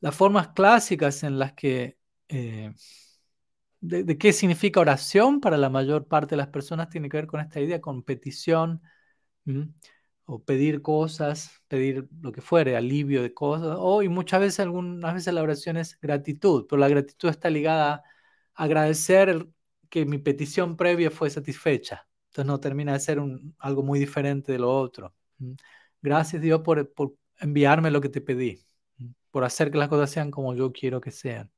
[0.00, 1.98] las formas clásicas en las que...
[2.28, 2.72] Eh,
[3.80, 7.40] de, qué significa oración para la mayor parte de las personas tiene que ver con
[7.40, 8.82] esta idea de competición
[10.30, 15.14] o pedir cosas, pedir lo que fuere, alivio de cosas, o y muchas veces, algunas
[15.14, 18.04] veces la oración es gratitud, pero la gratitud está ligada
[18.54, 19.48] a agradecer
[19.88, 22.06] que mi petición previa fue satisfecha.
[22.28, 25.14] Entonces no termina de ser un, algo muy diferente de lo otro.
[26.02, 28.60] Gracias Dios por, por enviarme lo que te pedí,
[29.30, 31.50] por hacer que las cosas sean como yo quiero que sean.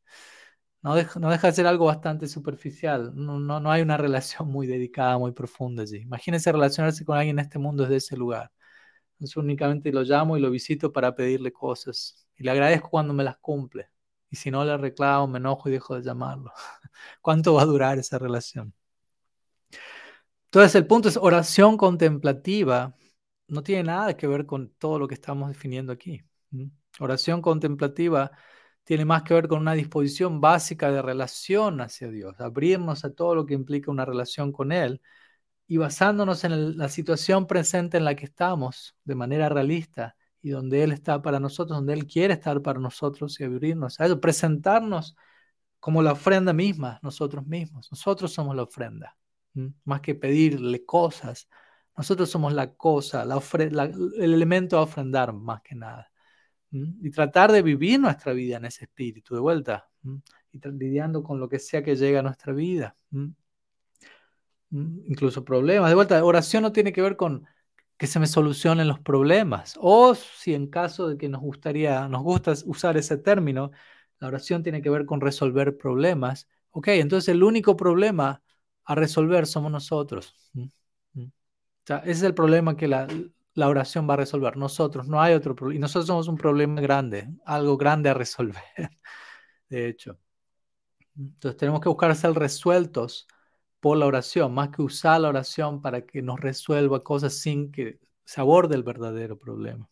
[0.83, 3.13] No deja, no deja de ser algo bastante superficial.
[3.15, 5.99] No, no, no, hay una relación muy dedicada, muy profunda allí.
[5.99, 8.51] Imagínense relacionarse con alguien en este mundo desde ese lugar.
[9.23, 12.27] Entonces únicamente lo llamo y lo visito para pedirle cosas.
[12.37, 13.89] Y le agradezco cuando me las cumple.
[14.29, 16.53] Y si no le reclamo, me enojo y dejo de llamarlo.
[17.23, 18.75] ¿Cuánto va a durar esa relación?
[20.47, 22.97] Entonces el punto es oración contemplativa.
[23.47, 26.21] No tiene nada que ver con todo lo que estamos definiendo aquí.
[26.99, 28.33] Oración contemplativa
[28.83, 33.37] tiene más que ver con una disposición básica de relación hacia Dios, abrirnos a todo
[33.37, 35.01] lo que implica una relación con Él
[35.73, 40.83] y basándonos en la situación presente en la que estamos de manera realista y donde
[40.83, 45.17] Él está para nosotros, donde Él quiere estar para nosotros y abrirnos a eso, presentarnos
[45.81, 47.89] como la ofrenda misma, nosotros mismos.
[47.91, 49.17] Nosotros somos la ofrenda,
[49.85, 51.49] más que pedirle cosas.
[51.97, 56.13] Nosotros somos la cosa, la el elemento a ofrendar más que nada
[56.71, 59.89] y tratar de vivir nuestra vida en ese espíritu de vuelta
[60.51, 62.95] y lidiando con lo que sea que llegue a nuestra vida.
[64.73, 65.91] Incluso problemas.
[65.91, 67.47] De vuelta, oración no tiene que ver con
[67.99, 69.75] que se me solucionen los problemas.
[69.81, 73.71] O si en caso de que nos gustaría, nos gusta usar ese término,
[74.19, 76.49] la oración tiene que ver con resolver problemas.
[76.71, 78.43] Ok, entonces el único problema
[78.85, 80.35] a resolver somos nosotros.
[80.57, 83.07] O sea, ese es el problema que la,
[83.55, 84.57] la oración va a resolver.
[84.57, 85.77] Nosotros, no hay otro problema.
[85.77, 88.63] Y nosotros somos un problema grande, algo grande a resolver,
[89.69, 90.19] de hecho.
[91.17, 93.27] Entonces tenemos que buscar ser resueltos
[93.83, 97.99] por la oración, más que usar la oración para que nos resuelva cosas sin que
[98.25, 99.91] se aborde el verdadero problema.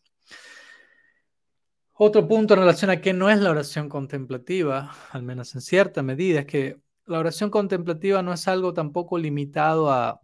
[1.94, 6.04] Otro punto en relación a qué no es la oración contemplativa, al menos en cierta
[6.04, 10.20] medida, es que la oración contemplativa no es algo tampoco limitado a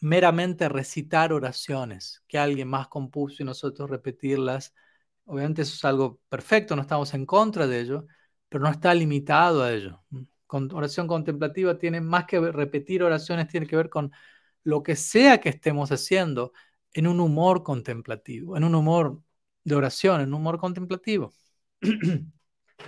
[0.00, 4.72] meramente recitar oraciones que alguien más compuso y nosotros repetirlas.
[5.26, 8.06] Obviamente eso es algo perfecto, no estamos en contra de ello,
[8.48, 10.02] pero no está limitado a ello.
[10.52, 14.12] Con oración contemplativa tiene más que repetir oraciones, tiene que ver con
[14.64, 16.52] lo que sea que estemos haciendo
[16.92, 19.22] en un humor contemplativo, en un humor
[19.64, 21.32] de oración, en un humor contemplativo.
[21.80, 22.26] De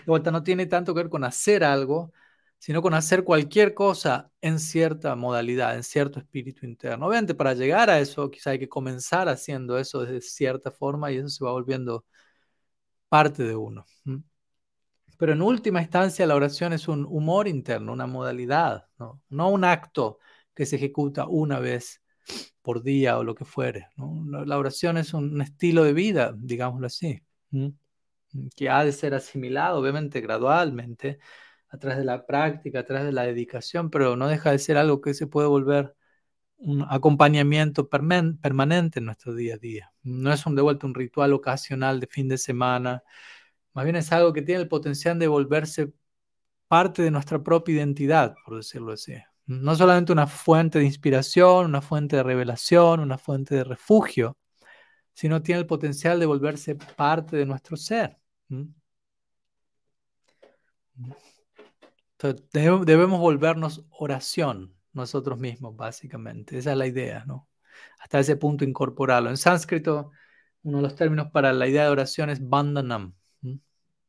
[0.07, 2.13] vuelta, no tiene tanto que ver con hacer algo,
[2.59, 7.07] sino con hacer cualquier cosa en cierta modalidad, en cierto espíritu interno.
[7.07, 11.17] Obviamente para llegar a eso quizá hay que comenzar haciendo eso de cierta forma y
[11.17, 12.05] eso se va volviendo
[13.09, 13.87] parte de uno.
[15.17, 20.19] Pero en última instancia la oración es un humor interno, una modalidad, no, un acto
[20.55, 22.03] que se ejecuta una vez
[22.63, 23.89] por día o lo que fuere.
[23.97, 27.23] La oración es un estilo de vida, digámoslo así,
[28.57, 31.19] que ha de ser asimilado obviamente gradualmente
[31.69, 34.77] a través de la práctica, a través de la dedicación, pero no deja de ser
[34.77, 35.95] algo que se puede volver
[36.57, 39.93] un acompañamiento permanente en nuestro día a día.
[40.03, 43.03] No es un de vuelta un ritual ocasional de fin de semana,
[43.75, 45.93] más bien es algo que tiene el potencial de volverse
[46.69, 49.15] parte de nuestra propia identidad, por decirlo así.
[49.47, 54.39] No solamente una fuente de inspiración, una fuente de revelación, una fuente de refugio,
[55.15, 58.19] sino tiene el potencial de volverse parte de nuestro ser
[62.53, 66.59] debemos volvernos oración nosotros mismos, básicamente.
[66.59, 67.49] Esa es la idea, ¿no?
[67.99, 69.31] Hasta ese punto incorporarlo.
[69.31, 70.13] En sánscrito,
[70.63, 73.15] uno de los términos para la idea de oración es bandhanam.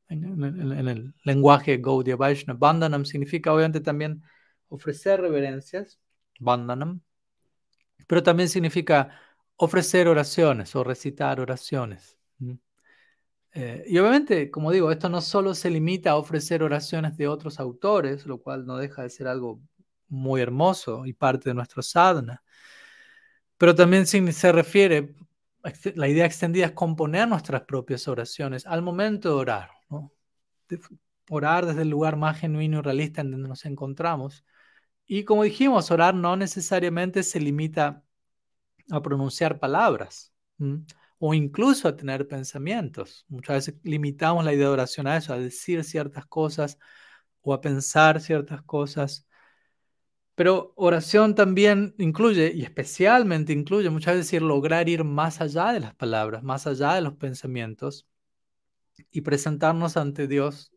[0.07, 4.21] En, el lenguaje Gaudiya Vaishnava, bandhanam significa obviamente también
[4.69, 5.99] ofrecer reverencias,
[6.39, 7.01] bandhanam,
[8.07, 9.19] pero también significa
[9.57, 12.17] ofrecer oraciones o recitar oraciones.
[13.57, 17.59] Eh, y obviamente, como digo, esto no solo se limita a ofrecer oraciones de otros
[17.59, 19.61] autores, lo cual no deja de ser algo
[20.09, 22.43] muy hermoso y parte de nuestro sadhana,
[23.57, 25.15] pero también se refiere,
[25.95, 29.69] la idea extendida es componer nuestras propias oraciones al momento de orar,
[31.30, 34.45] orar desde el lugar más genuino y realista en donde nos encontramos.
[35.06, 38.04] Y como dijimos, orar no necesariamente se limita
[38.91, 40.34] a pronunciar palabras
[41.19, 43.26] o incluso a tener pensamientos.
[43.28, 46.78] Muchas veces limitamos la idea de oración a eso, a decir ciertas cosas
[47.41, 49.28] o a pensar ciertas cosas.
[50.36, 55.95] Pero oración también incluye, y especialmente incluye muchas veces lograr ir más allá de las
[55.95, 58.08] palabras, más allá de los pensamientos
[59.12, 60.71] y presentarnos ante Dios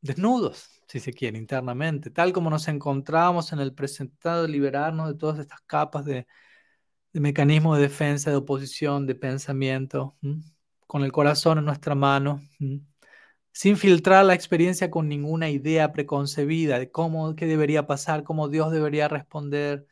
[0.00, 5.38] desnudos, si se quiere, internamente, tal como nos encontramos en el presentado, liberarnos de todas
[5.38, 6.26] estas capas de,
[7.12, 10.16] mecanismo de defensa, de oposición, de pensamiento,
[10.86, 12.42] con el corazón en nuestra mano,
[13.52, 18.72] sin filtrar la experiencia con ninguna idea preconcebida de cómo, qué debería pasar, cómo Dios
[18.72, 19.86] debería responder,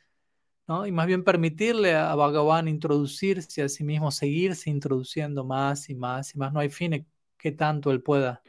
[0.67, 0.87] ¿no?
[0.87, 6.35] Y más bien permitirle a Bhagavan introducirse a sí mismo, seguirse introduciendo más y más
[6.35, 6.53] y más.
[6.53, 7.07] No hay fin
[7.43, 8.43] que tanto él pueda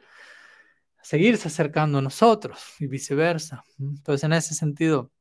[1.01, 3.63] seguirse acercando a nosotros y viceversa.
[3.79, 5.11] Entonces, en ese sentido,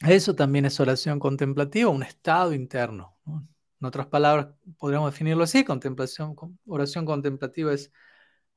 [0.00, 3.16] eso también es oración contemplativa, un estado interno.
[3.26, 6.34] En otras palabras, podríamos definirlo así, contemplación,
[6.66, 7.92] oración contemplativa es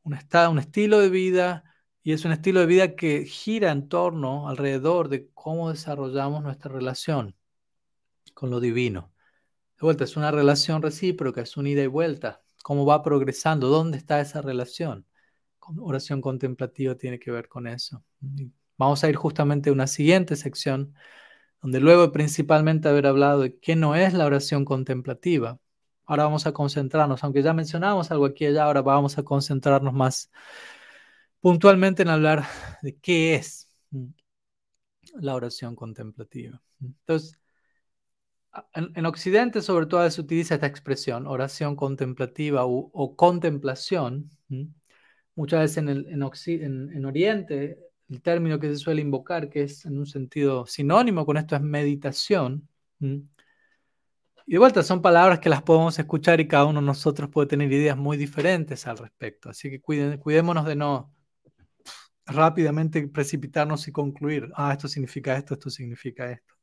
[0.03, 1.63] un estado, un estilo de vida
[2.01, 6.71] y es un estilo de vida que gira en torno, alrededor de cómo desarrollamos nuestra
[6.71, 7.35] relación
[8.33, 9.11] con lo divino.
[9.79, 12.41] De vuelta, es una relación recíproca, es un ida y vuelta.
[12.63, 13.67] ¿Cómo va progresando?
[13.67, 15.05] ¿Dónde está esa relación?
[15.77, 18.03] oración contemplativa tiene que ver con eso.
[18.77, 20.95] Vamos a ir justamente a una siguiente sección,
[21.61, 25.59] donde luego principalmente haber hablado de qué no es la oración contemplativa,
[26.05, 29.93] ahora vamos a concentrarnos, aunque ya mencionamos algo aquí y allá, ahora vamos a concentrarnos
[29.93, 30.31] más
[31.39, 32.45] puntualmente en hablar
[32.81, 33.69] de qué es
[35.13, 36.61] la oración contemplativa.
[36.81, 37.38] Entonces,
[38.73, 44.29] en, Occidente sobre todo se utiliza esta expresión, oración contemplativa o, contemplación.
[45.35, 49.97] Muchas veces en, el, en, Oriente el término que se suele invocar, que es en
[49.97, 52.67] un sentido sinónimo con esto, es meditación.
[52.99, 57.47] Y de vuelta, son palabras que las podemos escuchar y cada uno de nosotros puede
[57.47, 59.49] tener ideas muy diferentes al respecto.
[59.49, 61.13] Así que cuiden, cuidémonos de no
[62.25, 66.55] rápidamente precipitarnos y concluir, ah, esto significa esto, esto significa esto.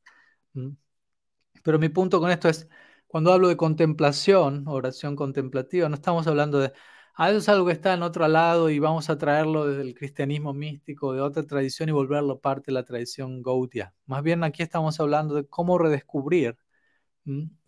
[1.67, 2.69] Pero mi punto con esto es,
[3.07, 6.71] cuando hablo de contemplación, oración contemplativa, no estamos hablando de,
[7.15, 11.11] ah, algo que está en otro lado y vamos a traerlo desde el cristianismo místico,
[11.11, 13.93] de otra tradición y volverlo parte de la tradición Gautia.
[14.05, 16.57] Más bien aquí estamos hablando de cómo redescubrir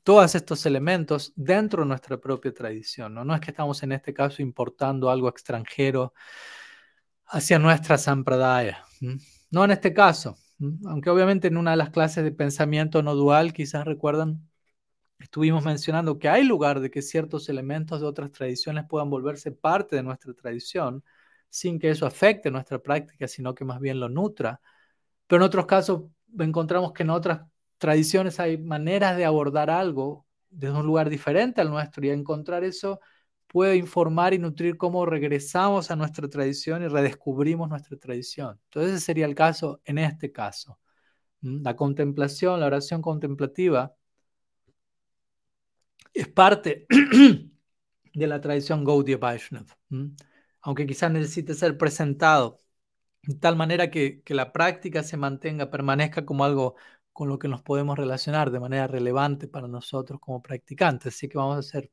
[0.03, 3.13] todos estos elementos dentro de nuestra propia tradición.
[3.13, 3.25] ¿no?
[3.25, 6.13] no es que estamos en este caso importando algo extranjero
[7.25, 8.85] hacia nuestra sampradaya.
[9.51, 10.38] No en este caso.
[10.60, 14.50] Aunque obviamente en una de las clases de pensamiento no dual, quizás recuerdan,
[15.19, 19.95] estuvimos mencionando que hay lugar de que ciertos elementos de otras tradiciones puedan volverse parte
[19.95, 21.04] de nuestra tradición
[21.50, 24.62] sin que eso afecte nuestra práctica, sino que más bien lo nutra.
[25.28, 26.04] Pero en otros casos
[26.38, 27.41] encontramos que en otras
[27.78, 33.00] tradiciones hay maneras de abordar algo desde un lugar diferente al nuestro y encontrar eso
[33.49, 38.59] puede informar y nutrir cómo regresamos a nuestra tradición y redescubrimos nuestra tradición.
[38.65, 40.79] Entonces ese sería el caso en este caso.
[41.41, 43.95] La contemplación, la oración contemplativa
[46.13, 46.85] es parte
[48.13, 49.77] de la tradición Gaudiya Vaishnava,
[50.62, 52.59] aunque quizás necesite ser presentado
[53.23, 56.75] de tal manera que, que la práctica se mantenga, permanezca como algo
[57.13, 61.15] con lo que nos podemos relacionar de manera relevante para nosotros como practicantes.
[61.15, 61.91] Así que vamos a hacer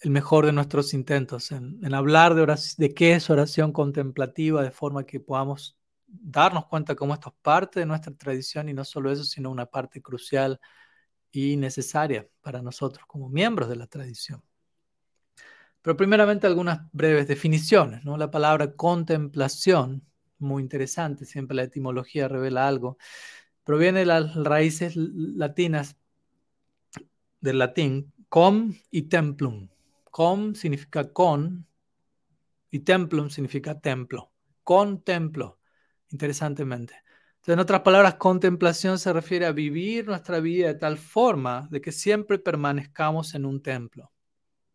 [0.00, 5.20] el mejor de nuestros intentos en, hablar de, qué es oración contemplativa, de forma que
[5.20, 9.50] podamos darnos cuenta cómo esto es parte de nuestra tradición y no solo eso, sino
[9.50, 10.60] una parte crucial
[11.30, 14.42] y necesaria para nosotros como miembros de la tradición.
[15.82, 18.04] Pero primeramente algunas breves definiciones.
[18.04, 18.16] ¿no?
[18.16, 20.04] La palabra contemplación,
[20.38, 22.98] muy interesante, siempre la etimología revela algo,
[23.64, 25.96] proviene de las raíces latinas
[27.40, 29.68] del latín com y templum,
[30.16, 31.66] Com significa con
[32.70, 34.32] y templum significa templo.
[34.62, 35.58] Con templo,
[36.08, 36.94] interesantemente.
[37.34, 41.82] Entonces, en otras palabras, contemplación se refiere a vivir nuestra vida de tal forma de
[41.82, 44.10] que siempre permanezcamos en un templo.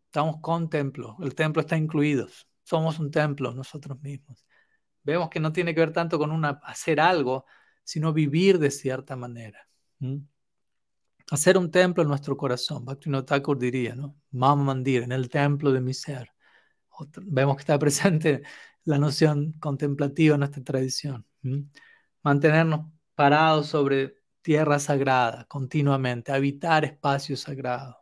[0.04, 2.28] Estamos con templo, el templo está incluido.
[2.62, 4.46] Somos un templo nosotros mismos.
[5.02, 7.46] Vemos que no tiene que ver tanto con hacer algo,
[7.82, 9.68] sino vivir de cierta manera
[11.30, 12.84] hacer un templo en nuestro corazón.
[12.84, 14.16] Bhaktivinoda Thakur diría, ¿no?
[14.30, 16.30] Mama Mandir, en el templo de mi ser.
[17.22, 18.42] vemos que está presente
[18.84, 21.26] la noción contemplativa en nuestra tradición.
[22.22, 27.96] Mantenernos parados sobre tierra sagrada continuamente, habitar espacios sagrados.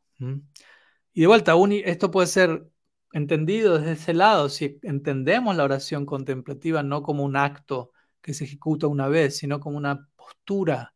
[1.12, 1.54] Y de vuelta,
[1.84, 2.70] esto puede ser
[3.12, 8.44] entendido desde ese lado, si entendemos la oración contemplativa no como un acto que se
[8.44, 10.94] ejecuta una vez, sino como una postura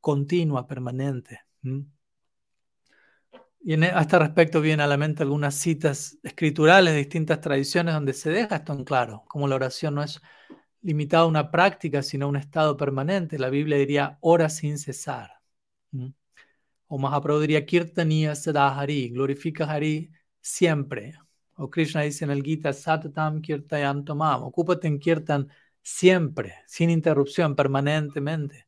[0.00, 1.43] continua, permanente.
[3.66, 7.94] Y e, a este respecto vienen a la mente algunas citas escriturales de distintas tradiciones
[7.94, 10.20] donde se deja esto en claro, como la oración no es
[10.82, 13.38] limitada a una práctica, sino a un estado permanente.
[13.38, 15.40] La Biblia diría ora sin cesar.
[16.88, 20.10] O Mahaprabhu diría kirtaniya sadahari, glorifica Hari
[20.40, 21.14] siempre.
[21.56, 25.48] O Krishna dice en el Gita, satatam kirtayam tomam, ocúpate en kirtan
[25.82, 28.63] siempre, sin interrupción, permanentemente.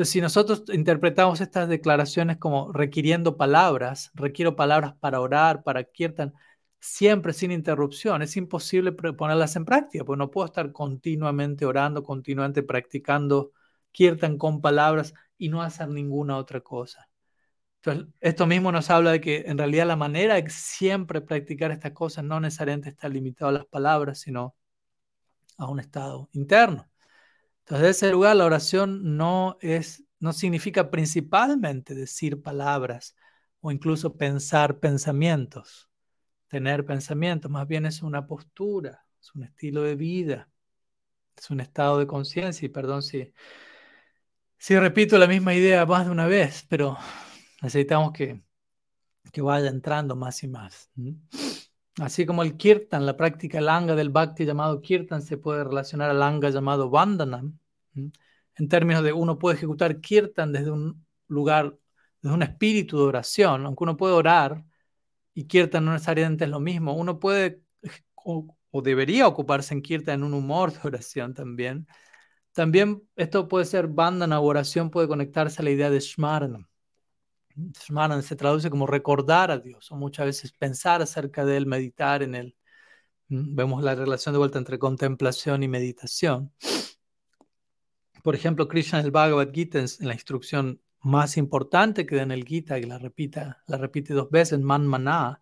[0.00, 6.32] Entonces, si nosotros interpretamos estas declaraciones como requiriendo palabras, requiero palabras para orar, para kirtan,
[6.78, 12.62] siempre sin interrupción, es imposible ponerlas en práctica, porque no puedo estar continuamente orando, continuamente
[12.62, 13.52] practicando
[13.92, 17.10] kirtan con palabras y no hacer ninguna otra cosa.
[17.82, 21.92] Entonces, esto mismo nos habla de que en realidad la manera de siempre practicar estas
[21.92, 24.56] cosas no necesariamente está limitado a las palabras, sino
[25.58, 26.89] a un estado interno.
[27.70, 33.14] Entonces, en ese lugar la oración no, es, no significa principalmente decir palabras
[33.60, 35.88] o incluso pensar pensamientos,
[36.48, 40.50] tener pensamientos, más bien es una postura, es un estilo de vida,
[41.36, 43.32] es un estado de conciencia y perdón si,
[44.58, 46.98] si repito la misma idea más de una vez, pero
[47.62, 48.42] necesitamos que,
[49.32, 50.90] que vaya entrando más y más.
[52.00, 56.18] Así como el kirtan, la práctica langa del bhakti llamado kirtan se puede relacionar al
[56.18, 57.59] langa llamado vandanam,
[57.94, 61.76] en términos de uno puede ejecutar kirtan desde un lugar,
[62.20, 64.64] desde un espíritu de oración, aunque uno puede orar
[65.34, 67.62] y kirtan no necesariamente es lo mismo, uno puede
[68.24, 71.86] o, debería ocuparse en kirtan en un humor de oración también.
[72.52, 76.68] También esto puede ser bandana o oración, puede conectarse a la idea de shmarana.
[77.56, 82.22] Shmarana se traduce como recordar a Dios o muchas veces pensar acerca de Él, meditar
[82.22, 82.56] en Él.
[83.28, 86.52] Vemos la relación de vuelta entre contemplación y meditación.
[88.22, 92.32] Por ejemplo, Krishna en el Bhagavad Gita, en la instrucción más importante que da en
[92.32, 95.40] el Gita, que la, repita, la repite dos veces, man maná,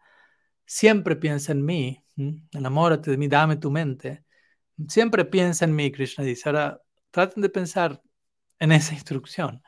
[0.64, 2.04] siempre piensa en mí,
[2.52, 4.24] enamórate de mí, dame tu mente.
[4.88, 6.48] Siempre piensa en mí, Krishna dice.
[6.48, 8.02] Ahora, traten de pensar
[8.58, 9.62] en esa instrucción.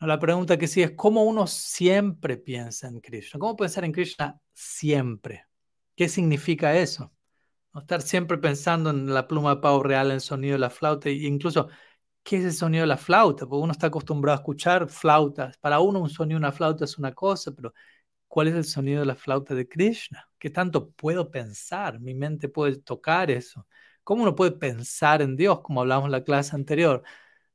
[0.00, 3.40] La pregunta que sigue es, ¿cómo uno siempre piensa en Krishna?
[3.40, 5.46] ¿Cómo pensar en Krishna siempre?
[5.96, 7.12] ¿Qué significa eso?
[7.72, 10.70] No estar siempre pensando en la pluma de pavo real, en el sonido de la
[10.70, 11.68] flauta, e incluso
[12.24, 13.46] ¿qué es el sonido de la flauta?
[13.46, 15.58] Porque uno está acostumbrado a escuchar flautas.
[15.58, 17.74] Para uno un sonido de una flauta es una cosa, pero
[18.28, 20.28] ¿cuál es el sonido de la flauta de Krishna?
[20.38, 22.00] ¿Qué tanto puedo pensar?
[22.00, 23.66] Mi mente puede tocar eso.
[24.04, 27.02] ¿Cómo uno puede pensar en Dios, como hablamos en la clase anterior?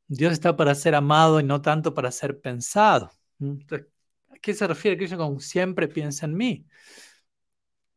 [0.07, 3.11] Dios está para ser amado y no tanto para ser pensado.
[3.39, 3.87] Entonces,
[4.29, 6.67] ¿A qué se refiere Krishna con siempre piensa en mí?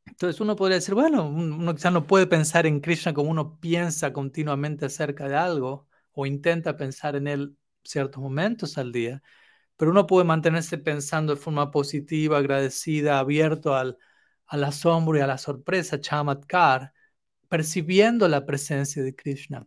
[0.06, 4.12] Entonces uno podría decir, bueno, uno quizás no puede pensar en Krishna como uno piensa
[4.12, 9.22] continuamente acerca de algo, o intenta pensar en él ciertos momentos al día,
[9.76, 13.98] pero uno puede mantenerse pensando de forma positiva, agradecida, abierto al,
[14.46, 16.92] al asombro y a la sorpresa, chamatkar,
[17.48, 19.66] percibiendo la presencia de Krishna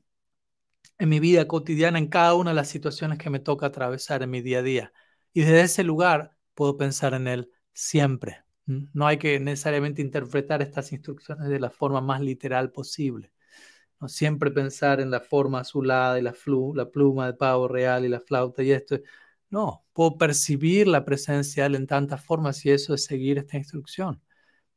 [0.98, 4.30] en mi vida cotidiana, en cada una de las situaciones que me toca atravesar en
[4.30, 4.94] mi día a día.
[5.34, 8.44] Y desde ese lugar puedo pensar en Él siempre.
[8.66, 13.32] No hay que necesariamente interpretar estas instrucciones de la forma más literal posible.
[14.08, 16.34] Siempre pensar en la forma azulada y la,
[16.74, 18.98] la pluma de pavo real y la flauta y esto.
[19.50, 23.58] No, puedo percibir la presencia de Él en tantas formas y eso es seguir esta
[23.58, 24.22] instrucción.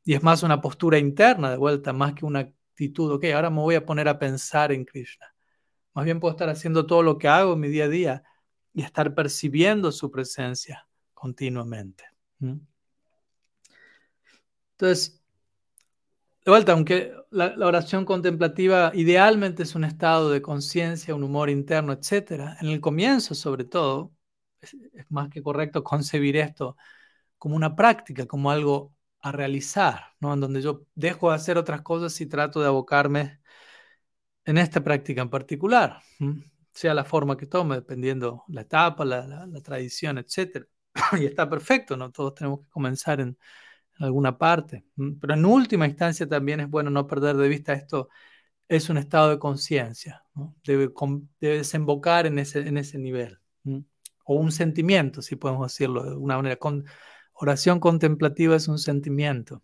[0.04, 3.60] Y es más una postura interna de vuelta, más que una actitud, ok, ahora me
[3.60, 5.26] voy a poner a pensar en Krishna.
[5.94, 8.22] Más bien puedo estar haciendo todo lo que hago en mi día a día
[8.72, 12.04] y estar percibiendo su presencia continuamente.
[14.78, 15.17] Entonces,
[16.49, 21.92] de vuelta, aunque la, oración contemplativa idealmente es un estado de conciencia, un humor interno,
[21.92, 24.14] etc., en el comienzo sobre todo,
[24.62, 24.74] es,
[25.11, 26.78] más que correcto concebir esto
[27.36, 30.32] como una práctica, como algo a realizar, ¿no?
[30.32, 33.40] en donde yo dejo de hacer otras cosas y trato de abocarme
[34.46, 36.01] en esta práctica en particular,
[36.72, 40.66] sea la forma que tome, dependiendo la etapa, la, tradición, etc.
[41.20, 42.11] y está perfecto, ¿no?
[42.11, 43.36] Todos tenemos que comenzar en,
[43.99, 44.84] alguna parte.
[45.20, 48.09] Pero en última instancia también es bueno no perder de vista esto,
[48.68, 50.24] es un estado de conciencia,
[50.64, 50.90] debe,
[51.40, 53.38] desembocar en ese, en ese nivel,
[54.24, 56.59] o un sentimiento, si podemos decirlo de una manera.
[57.32, 59.62] Oración contemplativa es un sentimiento.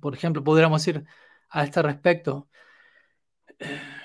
[0.00, 1.04] Por ejemplo, podríamos decir
[1.48, 2.48] a este respecto,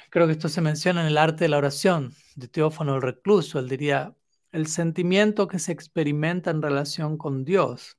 [0.10, 3.60] creo que esto se menciona en el arte de la oración de Teófano el Recluso.
[3.60, 4.16] Él diría,
[4.52, 7.99] el sentimiento que se experimenta en relación con Dios,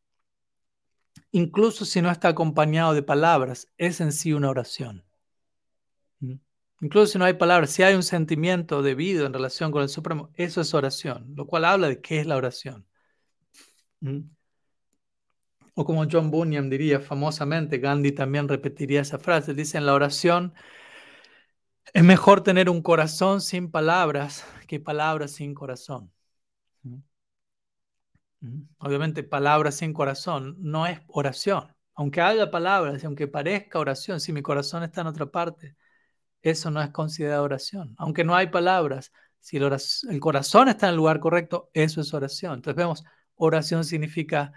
[1.32, 5.04] incluso si no está acompañado de palabras, es en sí una oración.
[6.20, 6.34] ¿Mm?
[6.80, 10.30] Incluso si no hay palabras, si hay un sentimiento debido en relación con el Supremo,
[10.34, 12.86] eso es oración, lo cual habla de qué es la oración.
[14.00, 14.20] ¿Mm?
[15.74, 20.54] O como John Bunyan diría famosamente, Gandhi también repetiría esa frase, dice en la oración
[21.92, 26.12] es mejor tener un corazón sin palabras que palabras sin corazón.
[28.78, 31.74] Obviamente, palabras sin corazón no es oración.
[31.95, 35.76] Aunque haya palabras aunque parezca oración, si mi corazón está en otra parte,
[36.43, 37.95] eso no es considerado oración.
[37.99, 42.55] Aunque no hay palabras, Si el, corazón está en el lugar correcto, eso es oración.
[42.55, 43.05] Entonces vemos,
[43.36, 44.53] oración significa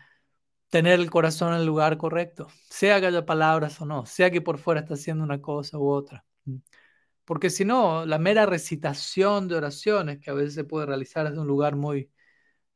[0.70, 4.42] tener el corazón en el lugar correcto, sea que haya palabras o no, sea que
[4.42, 6.26] por fuera está haciendo una cosa u otra.
[7.26, 11.40] Porque si no, la mera recitación de oraciones que a veces se puede realizar desde
[11.42, 12.10] un lugar muy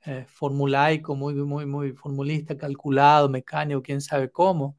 [0.06, 4.78] eh, formulaico, muy, muy, muy formulista, calculado, mecánico, quién sabe cómo,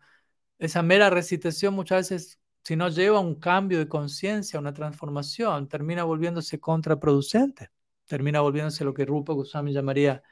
[0.58, 6.04] esa mera recitación muchas veces, si no lleva un cambio de conciencia, una transformación, termina
[6.04, 7.70] volviéndose contraproducente,
[8.06, 10.22] termina volviéndose lo que Rupa Goswami llamaría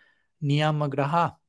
[0.41, 1.41] niyama graha,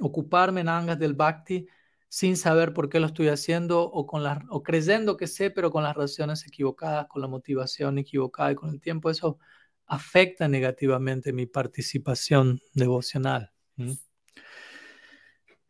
[0.00, 1.66] ocuparme en angas del bhakti
[2.08, 5.70] sin saber por qué lo estoy haciendo o, con la, o creyendo que sé, pero
[5.70, 9.38] con las razones equivocadas, con la motivación equivocada y con el tiempo eso
[9.86, 13.52] afecta negativamente mi participación devocional.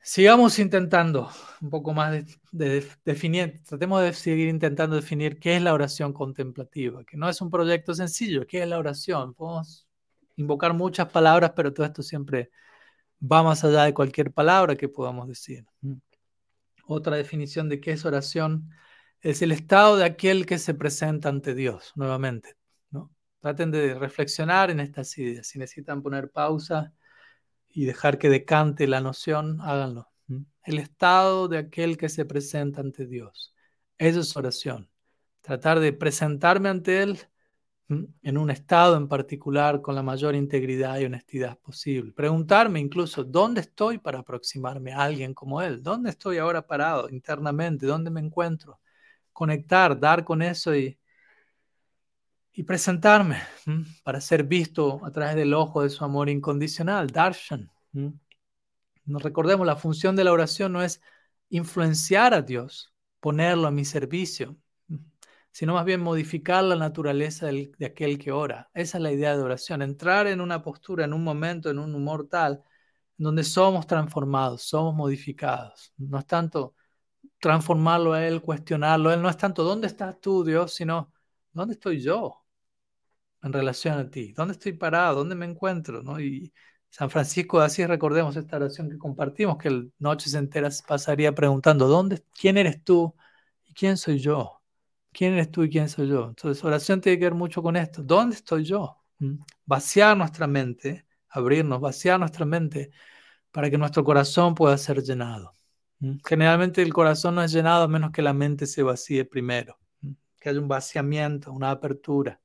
[0.05, 5.73] Sigamos intentando un poco más de, definir, tratemos de seguir intentando definir qué es la
[5.73, 9.33] oración contemplativa, que no es un proyecto sencillo, qué es la oración.
[9.35, 9.87] Podemos
[10.37, 12.51] invocar muchas palabras, pero todo esto siempre
[13.21, 15.65] va más allá de cualquier palabra que podamos decir.
[16.85, 18.71] Otra definición de qué es oración
[19.21, 22.57] es el estado de aquel que se presenta ante Dios, nuevamente.
[23.43, 25.49] Traten de reflexionar en estas ideas.
[25.49, 26.93] Si necesitan poner pausa
[27.69, 30.09] y dejar que decante la noción, háganlo.
[30.63, 33.53] El estado de aquel que se presenta ante Dios.
[33.99, 34.89] Eso es oración.
[35.41, 37.19] Tratar de presentarme ante Él
[37.89, 42.13] en un estado en particular con la mayor integridad y honestidad posible.
[42.13, 45.83] Preguntarme incluso, ¿dónde estoy para aproximarme a alguien como Él?
[45.83, 47.87] ¿Dónde estoy ahora parado internamente?
[47.87, 48.79] ¿Dónde me encuentro?
[49.33, 50.97] Conectar, dar con eso y,
[52.55, 53.43] y presentarme
[54.05, 57.71] para ser visto a través del ojo de su amor incondicional, darshan.
[59.05, 61.01] Nos recordemos, la función de la oración no es
[61.49, 64.57] influenciar a Dios, ponerlo a mi servicio,
[65.51, 68.71] sino más bien modificar la naturaleza de aquel que ora.
[68.75, 71.95] Esa es la idea de oración, entrar en una postura, en un momento, en un
[71.95, 72.63] humor tal,
[73.17, 75.93] donde somos transformados, somos modificados.
[75.97, 76.75] No es tanto
[77.39, 81.13] transformarlo a Él, cuestionarlo Él, no es tanto dónde estás tú, Dios, sino
[81.53, 82.42] dónde estoy yo
[83.43, 86.03] en relación a ti, dónde estoy parado, dónde me encuentro.
[86.03, 86.21] ¿no?
[86.21, 86.53] Y
[86.91, 92.59] San Francisco de recordemos esta oración que compartimos, que noches enteras pasaría preguntando, ¿dónde, ¿quién
[92.59, 93.15] eres tú
[93.65, 94.63] y quién soy yo?
[95.13, 96.29] ¿Quién eres tú y quién soy yo?
[96.29, 98.03] Entonces, oración tiene que ver mucho con esto.
[98.03, 98.99] ¿Dónde estoy yo?
[99.19, 99.37] ¿Mm?
[99.67, 102.91] Vaciar nuestra mente, abrirnos, vaciar nuestra mente
[103.51, 105.57] para que nuestro corazón pueda ser llenado.
[106.01, 106.17] ¿Mm?
[106.27, 110.13] Generalmente el corazón no es llenado a menos que la mente se vacíe primero, ¿Mm?
[110.41, 112.42] que haya un vaciamiento, una apertura.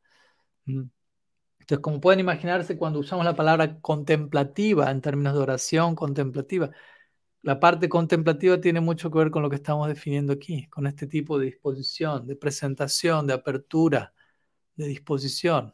[0.67, 6.71] Entonces, como pueden imaginarse, cuando usamos la palabra contemplativa en términos de oración contemplativa,
[7.41, 11.07] la parte contemplativa tiene mucho que ver con lo que estamos definiendo aquí, con este
[11.07, 14.13] tipo de disposición, de presentación, de apertura,
[14.75, 15.73] de disposición,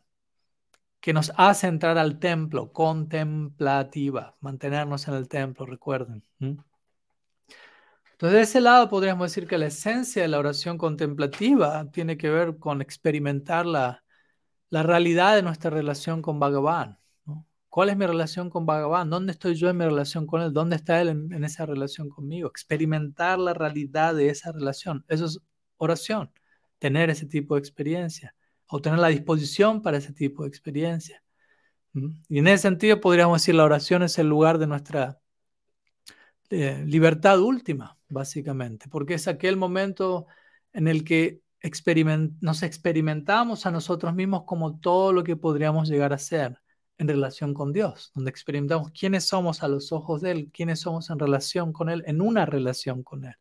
[1.00, 6.24] que nos hace entrar al templo, contemplativa, mantenernos en el templo, recuerden.
[6.40, 6.62] Entonces,
[8.38, 12.58] de ese lado podríamos decir que la esencia de la oración contemplativa tiene que ver
[12.58, 14.03] con experimentar la,
[14.74, 16.98] la realidad de nuestra relación con Bhagavan.
[17.70, 19.08] ¿Cuál es mi relación con Bhagavan?
[19.08, 20.52] ¿Dónde estoy yo en mi relación con él?
[20.52, 22.50] ¿Dónde está él en, esa relación conmigo?
[22.50, 25.06] Experimentar la realidad de esa relación.
[25.08, 25.40] Eso es
[25.78, 26.32] oración.
[26.80, 28.34] Tener ese tipo de experiencia.
[28.66, 31.24] O tener la disposición para ese tipo de experiencia.
[32.28, 35.20] Y en ese sentido podríamos decir la oración es el lugar de nuestra
[36.50, 38.88] eh, libertad última, básicamente.
[38.90, 40.26] Porque es aquel momento
[40.72, 41.43] en el que
[42.42, 46.60] nos experimentamos a nosotros mismos como todo lo que podríamos llegar a ser
[46.98, 51.10] en relación con Dios, donde experimentamos quiénes somos a los ojos de Él, quiénes somos
[51.10, 53.36] en relación con Él, en una relación con Él.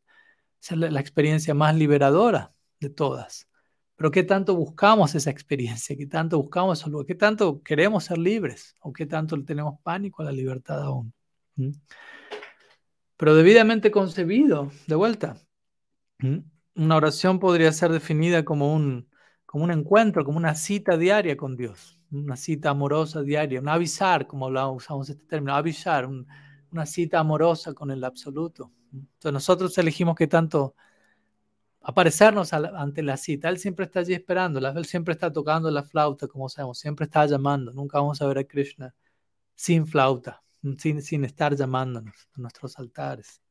[0.60, 3.48] Esa es la, experiencia más liberadora de todas.
[3.96, 5.96] Pero ¿qué tanto buscamos esa experiencia?
[5.96, 7.04] ¿Qué tanto buscamos eso?
[7.04, 8.76] ¿Qué tanto queremos ser libres?
[8.80, 11.12] ¿O qué tanto tenemos pánico a la libertad aún?
[13.16, 15.36] Pero debidamente concebido, de vuelta.
[16.74, 19.08] Una oración podría ser definida como un,
[19.46, 24.26] como un encuentro, como una cita diaria con Dios una cita amorosa diaria, un avisar,
[24.26, 28.70] como usamos este término, avisar, una cita amorosa con el absoluto.
[28.92, 30.74] Entonces nosotros elegimos que tanto
[31.80, 33.48] aparecernos ante la cita.
[33.48, 37.26] Él siempre está allí esperando, él siempre está tocando la flauta, como sabemos, siempre está
[37.26, 37.72] llamando.
[37.72, 38.94] Nunca vamos a ver a Krishna
[39.54, 40.42] sin flauta,
[40.78, 43.41] sin, sin estar llamándonos a nuestros altares.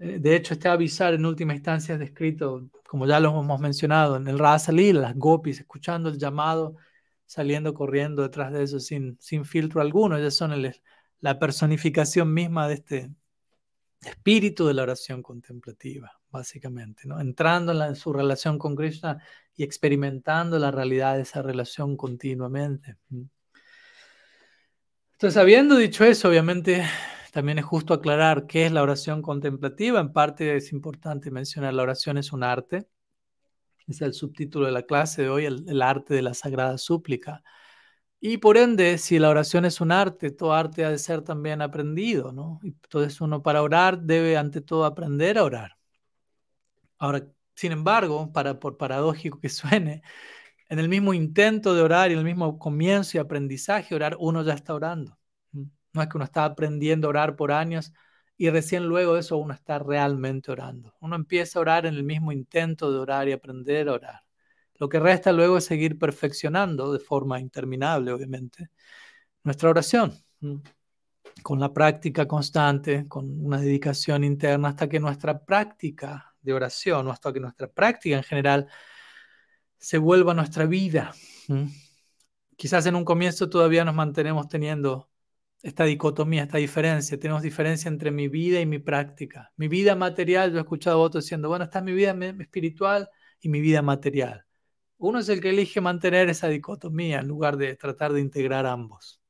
[0.00, 4.16] Eh, de hecho, este avisar en última instancia es descrito, como ya lo hemos mencionado,
[4.16, 6.76] en el Rasa Lila, las gopis, escuchando el llamado
[7.28, 10.16] saliendo corriendo detrás de eso sin, sin filtro alguno.
[10.16, 10.50] Ellas son
[11.20, 13.10] la personificación misma de este
[14.00, 17.20] espíritu de la oración contemplativa, básicamente, ¿no?
[17.20, 19.22] entrando en, su relación con Krishna
[19.54, 22.96] y experimentando la realidad de esa relación continuamente.
[25.12, 26.82] Entonces, habiendo dicho eso, obviamente
[27.32, 30.00] también es justo aclarar qué es la oración contemplativa.
[30.00, 32.88] En parte es importante mencionar, la oración es un arte.
[33.86, 37.42] Es el subtítulo de la clase de hoy, el, arte de la sagrada súplica.
[38.20, 41.62] Y por ende, si la oración es un arte, todo arte ha de ser también
[41.62, 42.60] aprendido, ¿no?
[42.64, 45.78] entonces uno para orar debe ante todo aprender a orar.
[46.98, 50.02] Ahora, sin embargo, para, por paradójico que suene,
[50.68, 54.16] en el mismo intento de orar y en el mismo comienzo y aprendizaje de orar,
[54.20, 55.18] uno ya está orando.
[56.02, 57.92] Es que uno está aprendiendo a orar por años
[58.36, 60.94] y recién luego de eso uno está realmente orando.
[61.00, 64.20] Uno empieza a orar en el mismo intento de orar y aprender a orar.
[64.76, 68.70] Lo que resta luego es seguir perfeccionando de forma interminable, obviamente,
[69.42, 70.14] nuestra oración,
[71.42, 77.10] con la práctica constante, con una dedicación interna, hasta que nuestra práctica de oración, o
[77.10, 78.68] hasta que nuestra práctica en general
[79.78, 81.12] se vuelva nuestra vida.
[82.56, 85.08] Quizás en un comienzo todavía nos mantenemos teniendo
[85.62, 87.18] esta dicotomía, esta diferencia.
[87.18, 89.52] Tenemos diferencia entre mi vida y mi práctica.
[89.56, 93.08] Mi vida material, yo he escuchado a otros diciendo, bueno, está mi vida espiritual
[93.40, 94.44] y mi vida material.
[94.98, 99.20] Uno es el que elige mantener esa dicotomía en lugar de tratar de integrar ambos.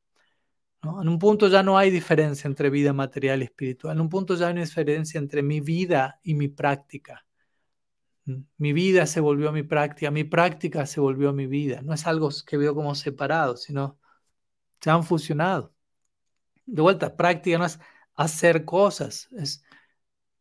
[0.83, 3.97] En un punto ya no hay diferencia entre vida material y espiritual.
[3.97, 7.27] En un punto ya hay una diferencia entre mi vida y mi práctica.
[8.59, 11.81] Mi vida se volvió mi práctica, mi práctica se volvió mi vida.
[11.83, 13.99] No es algo que veo como separado, sino
[14.81, 15.75] se han fusionado.
[16.69, 17.81] De vuelta, práctica no es
[18.15, 19.65] hacer cosas, es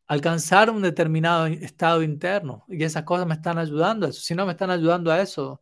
[0.08, 2.66] alcanzar un determinado estado interno.
[2.68, 4.12] Y esas cosas me están ayudando.
[4.12, 5.62] Si no me están ayudando a eso,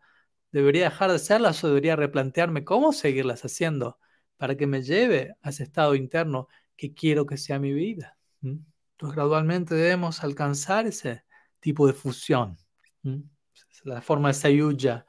[0.52, 4.00] debería dejar de hacerlas o debería replantearme cómo seguirlas haciendo
[4.38, 8.18] para que me lleve a ese estado interno que quiero que sea mi vida.
[8.42, 11.26] Entonces, gradualmente debemos alcanzar ese
[11.60, 12.58] tipo de fusión.
[13.04, 15.06] Es la forma de sayuja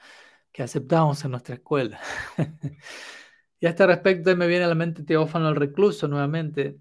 [0.53, 2.01] que aceptamos en nuestra escuela.
[3.67, 6.79] a este respecto me viene a la mente Teófano el Recluso nuevamente,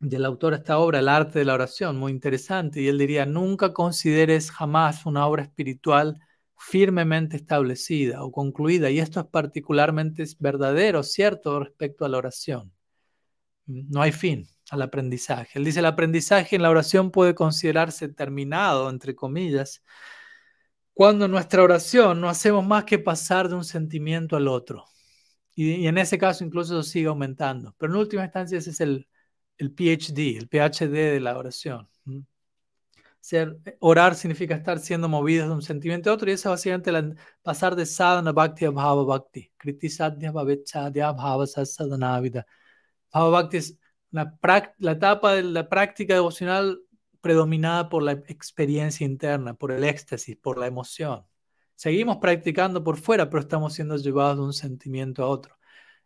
[0.00, 2.80] del autor de esta obra, El arte de la oración, muy interesante.
[2.80, 6.20] Y él diría, nunca consideres jamás una obra espiritual
[6.56, 8.90] firmemente establecida o concluida.
[8.90, 12.72] Y esto es particularmente verdadero, cierto, respecto a la oración.
[13.66, 15.58] No hay fin al aprendizaje.
[15.58, 19.82] Él dice, el aprendizaje en la oración puede considerarse terminado, entre comillas,
[20.94, 24.86] cuando nuestra oración no hacemos más que pasar de un sentimiento al otro.
[25.58, 27.74] Y, en ese caso incluso eso sigue aumentando.
[27.78, 29.08] Pero en última instancia ese es el,
[29.56, 31.88] el PhD, el PhD de la oración.
[33.20, 37.16] Ser, orar significa estar siendo movidos de un sentimiento a otro y eso es básicamente
[37.42, 39.52] pasar de sadhana bhakti a bhava bhakti.
[39.56, 42.46] Kriti sadhya bhavechadya bhava sadhana vida.
[43.12, 43.78] Bhava bhakti es
[44.12, 44.38] la,
[44.78, 46.80] la etapa de la práctica devocional
[47.20, 51.26] predominada por la experiencia interna, por el éxtasis, por la emoción.
[51.78, 55.56] Seguimos practicando por fuera, pero estamos siendo llevados de un sentimiento a otro.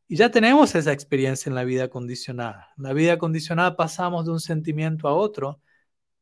[0.06, 2.74] Y ya tenemos esa experiencia en la vida condicionada.
[2.76, 5.62] En la vida condicionada pasamos de un sentimiento a otro,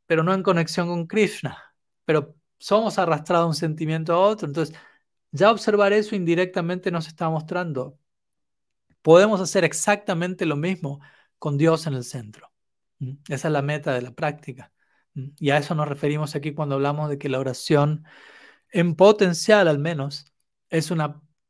[0.07, 1.59] pero no en conexión con Krishna.
[2.05, 4.47] Pero somos arrastrados de un sentimiento a otro.
[4.47, 4.77] Entonces,
[5.33, 7.99] ya observar eso indirectamente nos está mostrando.
[9.03, 11.01] Podemos hacer exactamente lo mismo
[11.41, 12.53] con Dios en el centro.
[13.01, 13.15] ¿Mm?
[13.29, 14.73] Esa es la meta de la práctica.
[15.15, 15.31] ¿Mm?
[15.41, 18.05] Y a eso nos referimos aquí cuando hablamos de que la oración,
[18.73, 20.33] en potencial al menos,
[20.69, 21.03] es un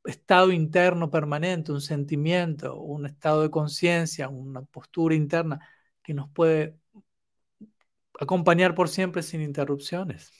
[0.05, 5.61] estado interno permanente, un sentimiento, un estado de conciencia, una postura interna
[6.03, 6.79] que nos puede
[8.19, 10.33] acompañar por siempre sin interrupciones.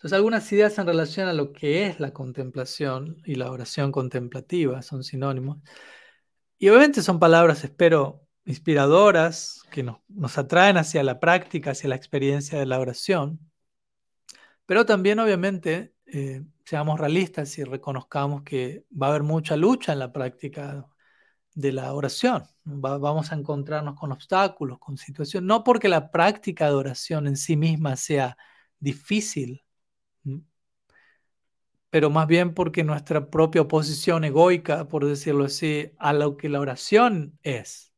[0.00, 4.80] Entonces, algunas ideas en relación a lo que es la contemplación y la oración contemplativa
[4.82, 5.58] son sinónimos.
[6.58, 12.58] Y obviamente son palabras, espero, inspiradoras, que nos, atraen hacia la práctica, hacia la experiencia
[12.58, 13.49] de la oración.
[14.70, 19.98] Pero también, obviamente, eh, seamos realistas y reconozcamos que va a haber mucha lucha en
[19.98, 20.86] la práctica
[21.54, 22.44] de la oración.
[22.62, 27.56] vamos a encontrarnos con obstáculos, con situaciones, no porque la práctica de oración en sí
[27.56, 28.36] misma sea
[28.78, 29.64] difícil,
[31.90, 36.60] pero más bien porque nuestra propia oposición egoica, por decirlo así, a lo que la
[36.60, 37.92] oración es,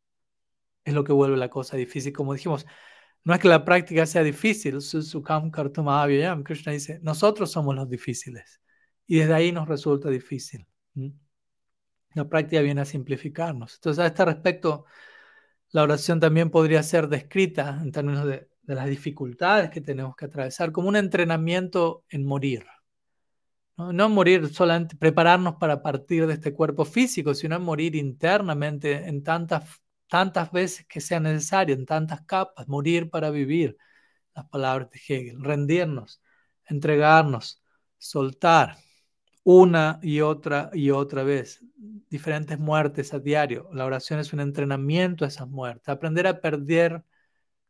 [0.86, 2.14] es lo que vuelve la cosa difícil.
[2.14, 2.66] Como dijimos,
[3.24, 4.78] no es que la práctica sea difícil,
[6.44, 8.60] Krishna dice, nosotros somos los difíciles
[9.06, 10.66] y desde ahí nos resulta difícil.
[12.14, 13.76] La práctica viene a simplificarnos.
[13.76, 14.84] Entonces, a este respecto,
[15.70, 20.70] la oración también podría ser descrita en términos de, las dificultades que tenemos que atravesar
[20.70, 22.64] como un entrenamiento en morir.
[23.76, 24.08] ¿no?
[24.08, 29.82] morir solamente, prepararnos para partir de este cuerpo físico, sino morir internamente en tantas,
[30.12, 33.78] tantas veces que sea necesario, en tantas capas, morir para vivir,
[34.34, 36.20] las palabras de Hegel, rendirnos
[36.66, 37.62] entregarnos,
[37.96, 38.76] soltar
[39.42, 41.64] una y otra y otra vez,
[42.10, 43.70] diferentes muertes a diario.
[43.72, 47.02] La oración es un entrenamiento a esas muertes, aprender a perder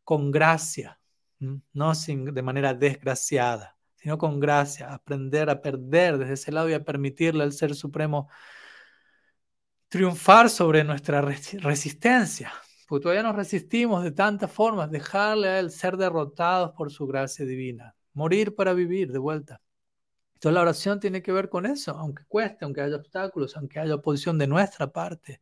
[0.03, 0.99] con gracia,
[1.39, 6.73] no sin, de manera desgraciada, sino con gracia, aprender a perder desde ese lado y
[6.73, 8.27] a permitirle al Ser Supremo
[9.93, 12.51] triunfar sobre nuestra resistencia,
[12.87, 17.45] porque todavía nos resistimos de tantas formas, dejarle a él ser derrotados por su gracia
[17.45, 19.61] divina, morir para vivir de vuelta.
[20.33, 23.93] Entonces la oración tiene que ver con eso, aunque cueste, aunque haya obstáculos, aunque haya
[23.93, 25.39] oposición de nuestra parte.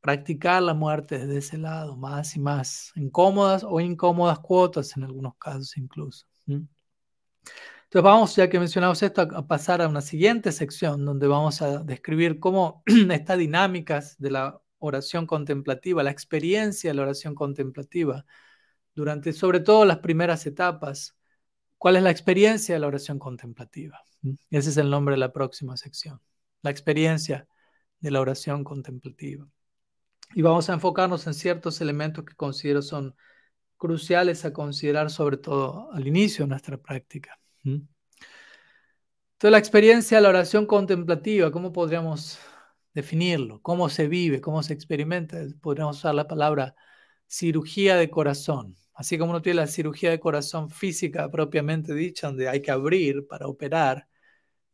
[0.00, 5.36] Practicar la muerte desde ese lado, más y más, incómodas o incómodas cuotas en algunos
[5.36, 6.26] casos incluso.
[7.94, 11.78] Entonces vamos, ya que mencionamos esto, a pasar a una siguiente sección donde vamos a
[11.78, 12.82] describir cómo
[13.12, 18.26] estas dinámicas de la oración contemplativa, la experiencia de la oración contemplativa,
[18.96, 21.16] durante sobre todo las primeras etapas,
[21.78, 24.02] ¿Cuál es la experiencia de la oración contemplativa?
[24.50, 26.20] Ese es el nombre de la próxima sección.
[26.62, 27.46] La experiencia
[28.00, 29.46] de la oración contemplativa.
[30.34, 33.14] Y vamos a enfocarnos en ciertos elementos que considero son
[33.76, 37.38] cruciales a considerar, sobre todo al inicio de nuestra práctica.
[37.64, 37.88] Entonces,
[39.40, 42.38] la experiencia la oración contemplativa, ¿cómo podríamos
[42.94, 43.60] definirlo?
[43.62, 44.40] ¿Cómo se vive?
[44.40, 45.38] ¿Cómo se experimenta?
[45.60, 46.74] Podríamos usar la palabra
[47.26, 48.76] cirugía de corazón.
[48.94, 53.26] Así como uno tiene la cirugía de corazón física propiamente dicha, donde hay que abrir
[53.26, 54.08] para operar,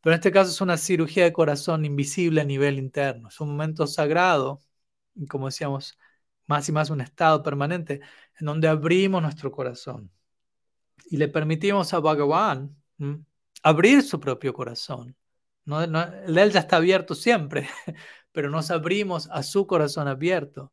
[0.01, 3.29] pero en este caso es una cirugía de corazón invisible a nivel interno.
[3.29, 4.61] Es un momento sagrado,
[5.15, 5.99] y como decíamos,
[6.47, 8.01] más y más un estado permanente,
[8.41, 10.11] en donde abrimos nuestro corazón
[11.11, 12.77] y le permitimos a Bhagavan
[13.63, 15.17] abrir su propio corazón.
[15.65, 17.69] No, el él ya está abierto siempre,
[18.33, 20.73] pero nos abrimos a su corazón abierto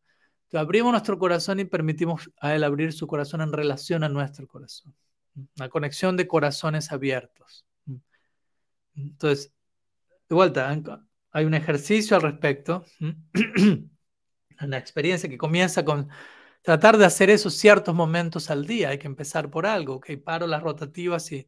[0.53, 4.95] abrimos nuestro corazón y permitimos a Él abrir su corazón en relación a nuestro corazón.
[5.57, 7.65] Una conexión de corazones abiertos.
[8.95, 9.53] Entonces,
[10.29, 10.75] de vuelta,
[11.31, 12.85] hay un ejercicio al respecto,
[14.61, 16.09] una experiencia que comienza con
[16.61, 18.89] tratar de hacer esos ciertos momentos al día.
[18.89, 20.11] Hay que empezar por algo, ¿ok?
[20.23, 21.47] Paro las rotativas y,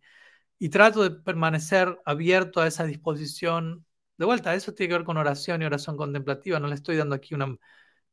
[0.59, 3.85] y trato de permanecer abierto a esa disposición.
[4.17, 6.59] De vuelta, eso tiene que ver con oración y oración contemplativa.
[6.59, 7.57] No le estoy dando aquí una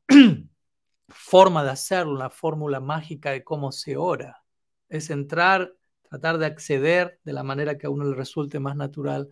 [1.08, 4.44] forma de hacerlo, una fórmula mágica de cómo se ora.
[4.88, 9.28] Es entrar, tratar de acceder de la manera que a uno le resulte más natural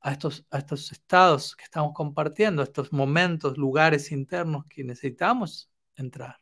[0.00, 5.70] a estos, a estos estados que estamos compartiendo, a estos momentos, lugares internos que necesitamos
[5.96, 6.40] entrar.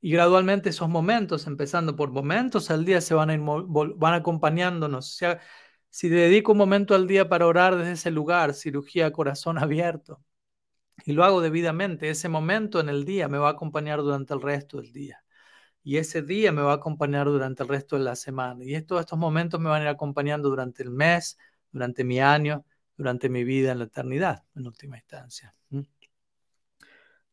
[0.00, 5.22] Y gradualmente esos momentos, empezando por momentos al día, se van, a van acompañándonos.
[5.22, 5.38] O
[5.90, 10.22] si dedico un momento al día para orar desde ese lugar, cirugía corazón abierto,
[11.04, 14.42] y lo hago debidamente, ese momento en el día me va a acompañar durante el
[14.42, 15.22] resto del día.
[15.82, 18.64] Y ese día me va a acompañar durante el resto de la semana.
[18.64, 21.38] Y todos estos momentos me van a ir acompañando durante el mes,
[21.70, 22.64] durante mi año,
[22.96, 25.54] durante mi vida en la eternidad, en última instancia.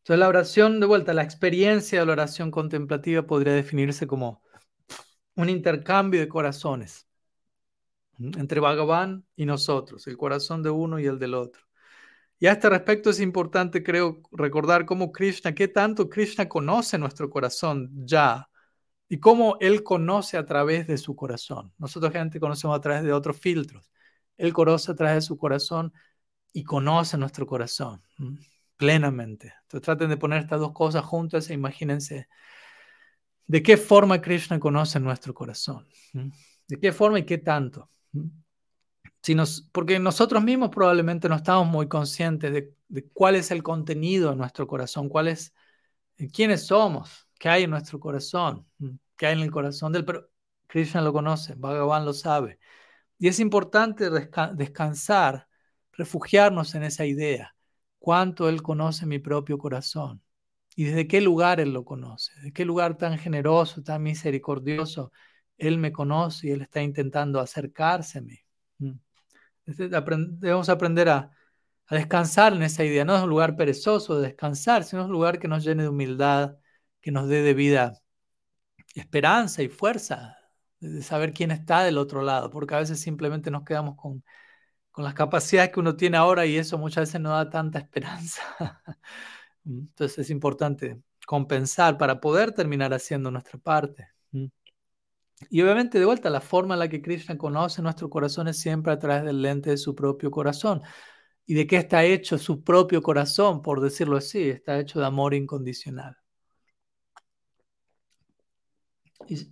[0.03, 4.41] Entonces la oración, de vuelta, la experiencia de la oración contemplativa podría definirse como
[5.35, 7.07] un intercambio de corazones
[8.19, 11.63] entre Bhagavan y nosotros, el corazón de uno y el del otro.
[12.37, 17.29] Y a este respecto es importante, creo, recordar cómo Krishna, qué tanto Krishna conoce nuestro
[17.29, 18.49] corazón ya
[19.07, 21.71] y cómo Él conoce a través de su corazón.
[21.77, 23.89] Nosotros gente conocemos a través de otros filtros.
[24.35, 25.93] Él conoce a través de su corazón
[26.51, 28.01] y conoce nuestro corazón
[28.77, 29.53] plenamente.
[29.63, 32.27] Entonces traten de poner estas dos cosas juntas e imagínense
[33.47, 35.87] de qué forma Krishna conoce nuestro corazón.
[36.67, 37.89] De qué forma y qué tanto
[39.71, 44.67] porque nosotros mismos probablemente no estamos muy conscientes de, cuál es el contenido de nuestro
[44.67, 45.37] corazón, cuál eh,
[46.33, 48.67] quiénes somos, qué hay en nuestro corazón,
[49.15, 50.03] qué hay en el corazón del...
[50.03, 50.29] Pero
[50.67, 52.59] Krishna lo conoce, Bhagavan lo sabe.
[53.17, 55.47] Y es importante descansar,
[55.93, 57.52] refugiarnos en esa idea,
[58.03, 60.21] cuánto Él conoce mi propio corazón
[60.75, 65.13] y desde qué lugar Él lo conoce, de qué lugar tan generoso, tan misericordioso
[65.57, 68.37] Él me conoce y Él está intentando acercarse a mí.
[69.65, 71.31] Debemos aprender a,
[71.89, 73.05] descansar en esa idea.
[73.05, 75.89] No es un lugar perezoso de descansar, sino es un lugar que nos llene de
[75.89, 76.57] humildad,
[76.99, 78.01] que nos dé de vida
[78.95, 80.37] esperanza y fuerza
[80.81, 84.23] de saber quién está del otro lado, porque a veces simplemente nos quedamos con,
[84.93, 88.41] con las capacidades que uno tiene ahora y eso muchas veces no da tanta esperanza.
[89.65, 94.07] Entonces es importante compensar para poder terminar haciendo nuestra parte.
[95.49, 98.93] Y obviamente, de vuelta, la forma en la que Krishna conoce nuestro corazón es siempre
[98.93, 100.83] a través del lente de su propio corazón.
[101.45, 104.47] ¿Y de qué está hecho su propio corazón, por decirlo así?
[104.49, 106.22] Está hecho de amor incondicional.
[109.27, 109.51] Y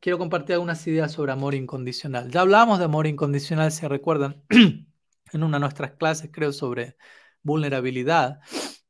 [0.00, 2.30] quiero compartir algunas ideas sobre amor incondicional.
[2.30, 6.96] Ya hablamos de amor incondicional, si recuerdan, en una de nuestras clases, creo, sobre
[7.42, 8.40] vulnerabilidad,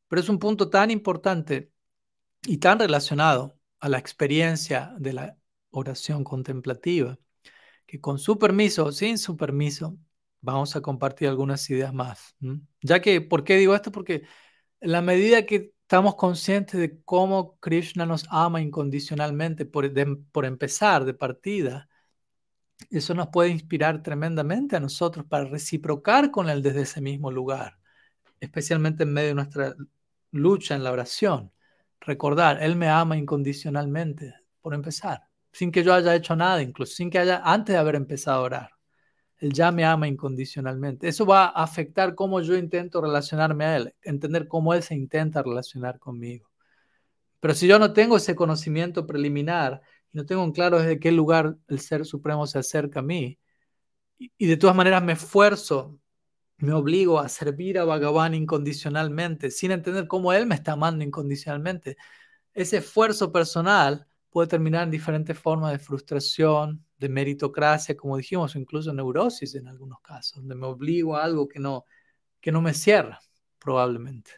[0.08, 1.72] pero es un punto tan importante
[2.46, 5.38] y tan relacionado a la experiencia de la
[5.70, 7.18] oración contemplativa,
[7.86, 9.98] que con su permiso o sin su permiso,
[10.40, 12.36] vamos a compartir algunas ideas más.
[12.82, 13.90] Ya que, ¿por qué digo esto?
[13.92, 14.22] Porque
[14.80, 19.88] la medida que estamos conscientes de cómo Krishna nos ama incondicionalmente, por,
[20.32, 21.88] por empezar, de partida,
[22.90, 27.78] eso nos puede inspirar tremendamente a nosotros para reciprocar con Él desde ese mismo lugar,
[28.40, 29.76] especialmente en medio de nuestra
[30.32, 31.52] lucha en la oración.
[32.00, 37.08] Recordar, Él me ama incondicionalmente, por empezar, sin que yo haya hecho nada, incluso sin
[37.08, 38.73] que haya, antes de haber empezado a orar.
[39.38, 41.08] Él ya me ama incondicionalmente.
[41.08, 45.42] Eso va a afectar cómo yo intento relacionarme a Él, entender cómo Él se intenta
[45.42, 46.50] relacionar conmigo.
[47.40, 49.82] Pero si yo no tengo ese conocimiento preliminar
[50.14, 53.38] no tengo en claro desde qué lugar el Ser Supremo se acerca a mí,
[54.16, 55.98] y, de todas maneras me esfuerzo,
[56.58, 61.96] me obligo a servir a Bhagavan incondicionalmente, sin entender cómo Él me está amando incondicionalmente,
[62.54, 68.92] ese esfuerzo personal puede terminar en diferentes formas de frustración, de meritocracia, como dijimos, incluso
[68.94, 71.84] neurosis en algunos casos, donde me obligo a algo que no,
[72.40, 73.20] que no me cierra,
[73.58, 74.32] probablemente.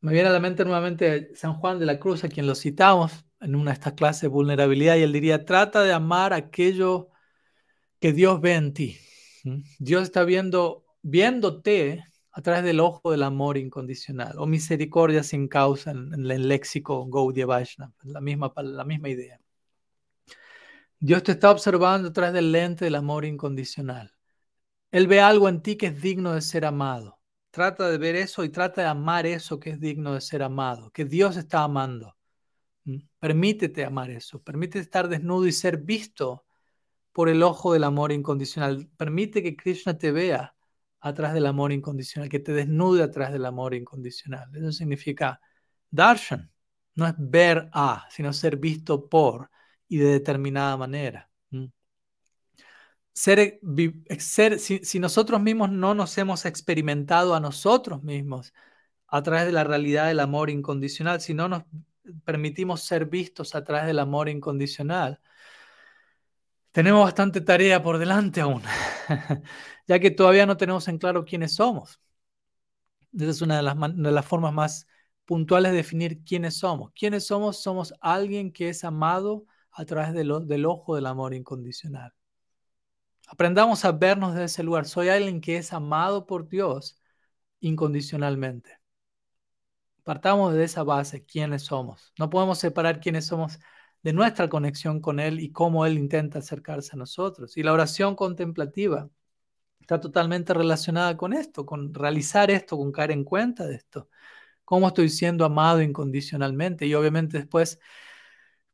[0.00, 3.26] Me viene a la mente nuevamente San Juan de la Cruz, a quien lo citamos
[3.40, 7.10] en una de estas clases de vulnerabilidad, y él diría, trata de amar aquello
[8.00, 8.96] que Dios ve en ti.
[9.44, 9.62] ¿Mm?
[9.78, 15.90] Dios está viendo, viéndote a través del ojo del amor incondicional, o misericordia sin causa
[15.90, 19.40] en, el léxico Gaudiya Vaishnava, la misma, la misma idea.
[21.00, 24.12] Dios te está observando a través del lente del amor incondicional.
[24.90, 27.20] Él ve algo en ti que es digno de ser amado.
[27.50, 30.90] Trata de ver eso y trata de amar eso que es digno de ser amado,
[30.90, 32.16] que Dios está amando.
[32.84, 32.98] ¿Mm?
[33.18, 36.44] Permítete amar eso, permítete estar desnudo y ser visto
[37.12, 38.88] por el ojo del amor incondicional.
[38.96, 40.54] Permite que Krishna te vea
[41.00, 44.54] atrás del amor incondicional, que te desnude atrás del amor incondicional.
[44.56, 45.40] Eso significa
[45.90, 46.50] darshan.
[46.94, 49.50] No es ver a, sino ser visto por
[49.88, 51.30] y de determinada manera.
[53.12, 53.60] Ser,
[54.20, 58.54] ser, si, nosotros mismos no nos hemos experimentado a nosotros mismos
[59.08, 61.64] a través de la realidad del amor incondicional, si no nos
[62.24, 65.20] permitimos ser vistos a través del amor incondicional,
[66.70, 68.62] tenemos bastante tarea por delante aún,
[69.88, 72.00] ya que todavía no tenemos en claro quiénes somos.
[73.12, 74.86] Esa es una de las, de las formas más
[75.24, 76.92] puntuales de definir quiénes somos.
[76.94, 77.60] ¿Quiénes somos?
[77.62, 79.44] Somos alguien que es amado
[79.78, 82.12] a través del ojo del amor incondicional.
[83.28, 84.86] Aprendamos a vernos de ese lugar.
[84.86, 86.98] Soy alguien que es amado por Dios
[87.60, 88.80] incondicionalmente.
[90.02, 92.12] Partamos de esa base, quiénes somos.
[92.18, 93.60] No podemos separar quiénes somos
[94.02, 97.56] de nuestra conexión con Él y cómo Él intenta acercarse a nosotros.
[97.56, 99.08] Y la oración contemplativa
[99.80, 104.08] está totalmente relacionada con esto, con realizar esto, con caer en cuenta de esto.
[104.64, 106.86] Cómo estoy siendo amado incondicionalmente.
[106.86, 107.78] Y obviamente después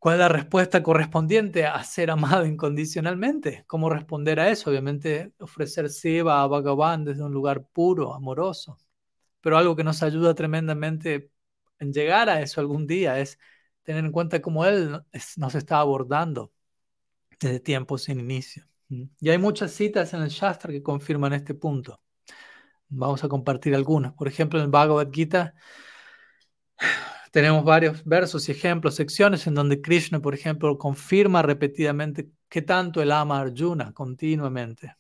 [0.05, 3.65] ¿Cuál es la respuesta correspondiente a ser amado incondicionalmente?
[3.67, 4.69] ¿Cómo responder a eso?
[4.69, 8.77] Obviamente ofrecer Seva a Bhagavan desde un lugar puro, amoroso.
[9.41, 11.31] Pero algo que nos ayuda tremendamente
[11.79, 13.39] en llegar a eso algún día es
[13.83, 15.01] tener en cuenta cómo Él
[15.39, 16.53] nos está abordando
[17.41, 18.67] desde tiempos sin inicio.
[18.91, 22.03] Y hay muchas citas en el Shastra que confirman este punto.
[22.91, 24.13] Vamos a compartir algunas.
[24.13, 25.55] Por ejemplo, en el Bhagavad Gita
[27.35, 33.03] tenemos varios versos y ejemplos, secciones en donde Krishna, por ejemplo, confirma repetidamente que tanto
[33.03, 34.95] él ama a Arjuna continuamente.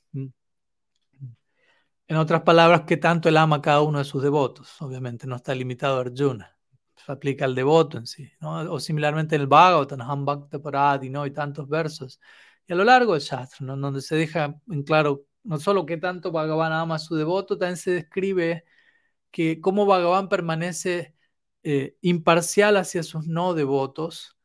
[2.09, 4.82] En otras palabras, que tanto él ama a cada uno de sus devotos.
[4.82, 6.59] Obviamente no está limitado a Arjuna,
[6.97, 8.28] se aplica al devoto en sí.
[8.41, 11.22] O similarmente en el Bhagavatam, Ham Bhakta Paradi, ¿no?
[11.22, 12.20] hay tantos versos.
[12.66, 13.76] Y a lo largo del Shastra, ¿no?
[13.76, 17.76] donde se deja en claro no solo que tanto Bhagavan ama a su devoto, también
[17.76, 18.64] se describe
[19.30, 21.14] que cómo Bhagavan permanece
[21.64, 24.36] eh, imparcial hacia sus no devotos,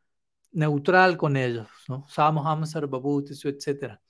[0.51, 2.05] neutral con ellos, ¿no?
[2.07, 4.01] Etc.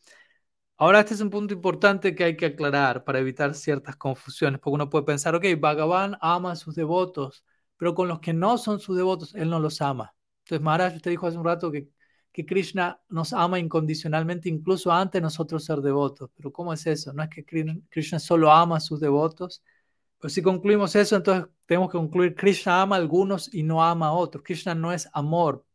[0.77, 4.75] Ahora, este es un punto importante que hay que aclarar para evitar ciertas confusiones, porque
[4.75, 7.43] uno puede pensar, ok, Bhagavan ama a sus devotos,
[7.77, 10.15] pero con los que no son sus devotos, él no los ama.
[10.43, 11.89] Entonces, Maharaj, usted dijo hace un rato que,
[12.31, 16.29] que Krishna nos ama incondicionalmente, incluso antes de nosotros ser devotos.
[16.35, 17.11] Pero ¿cómo es eso?
[17.13, 17.43] No es que
[17.89, 19.63] Krishna solo ama a sus devotos,
[20.19, 24.07] pues si concluimos eso, entonces tenemos que concluir, Krishna ama a algunos y no ama
[24.07, 24.43] a otros.
[24.43, 25.65] Krishna no es amor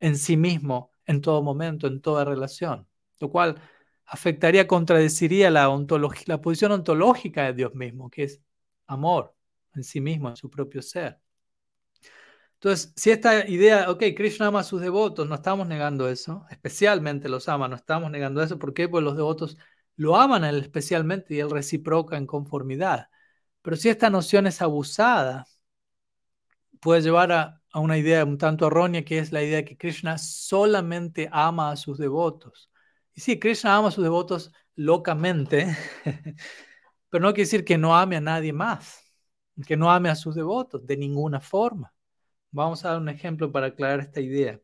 [0.00, 2.88] en sí mismo, en todo momento, en toda relación,
[3.20, 3.60] lo cual
[4.06, 5.68] afectaría, contradeciría la,
[6.26, 8.40] la posición ontológica de Dios mismo, que es
[8.86, 9.34] amor
[9.74, 11.18] en sí mismo, en su propio ser.
[12.54, 17.28] Entonces, si esta idea, ok, Krishna ama a sus devotos, no estamos negando eso, especialmente
[17.28, 18.88] los ama, no estamos negando eso, ¿por qué?
[18.88, 19.58] Pues los devotos
[19.96, 23.08] lo aman a él especialmente y él reciproca en conformidad.
[23.62, 25.46] Pero si esta noción es abusada,
[26.80, 30.18] puede llevar a, una idea un tanto errónea, que es la idea de que Krishna
[30.18, 32.70] solamente ama a sus devotos.
[33.14, 35.74] Y sí, Krishna ama a sus devotos locamente,
[37.08, 39.00] pero no quiere decir que no ame a nadie más,
[39.66, 41.94] que no ame a sus devotos de ninguna forma.
[42.50, 44.60] Vamos a dar un ejemplo para aclarar esta idea.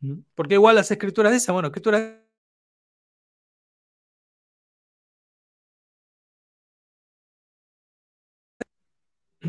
[0.00, 0.20] ¿Mm?
[0.34, 2.23] Porque igual las escrituras dicen, bueno, escrituras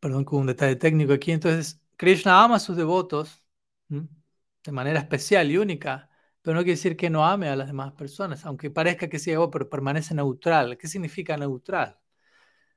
[0.00, 1.32] Perdón, con un detalle técnico aquí.
[1.32, 3.42] Entonces, Krishna ama a sus devotos
[3.88, 6.08] de manera especial y única,
[6.42, 9.32] pero no quiere decir que no ame a las demás personas, aunque parezca que sí,
[9.52, 10.76] pero permanece neutral.
[10.78, 11.98] ¿Qué significa neutral?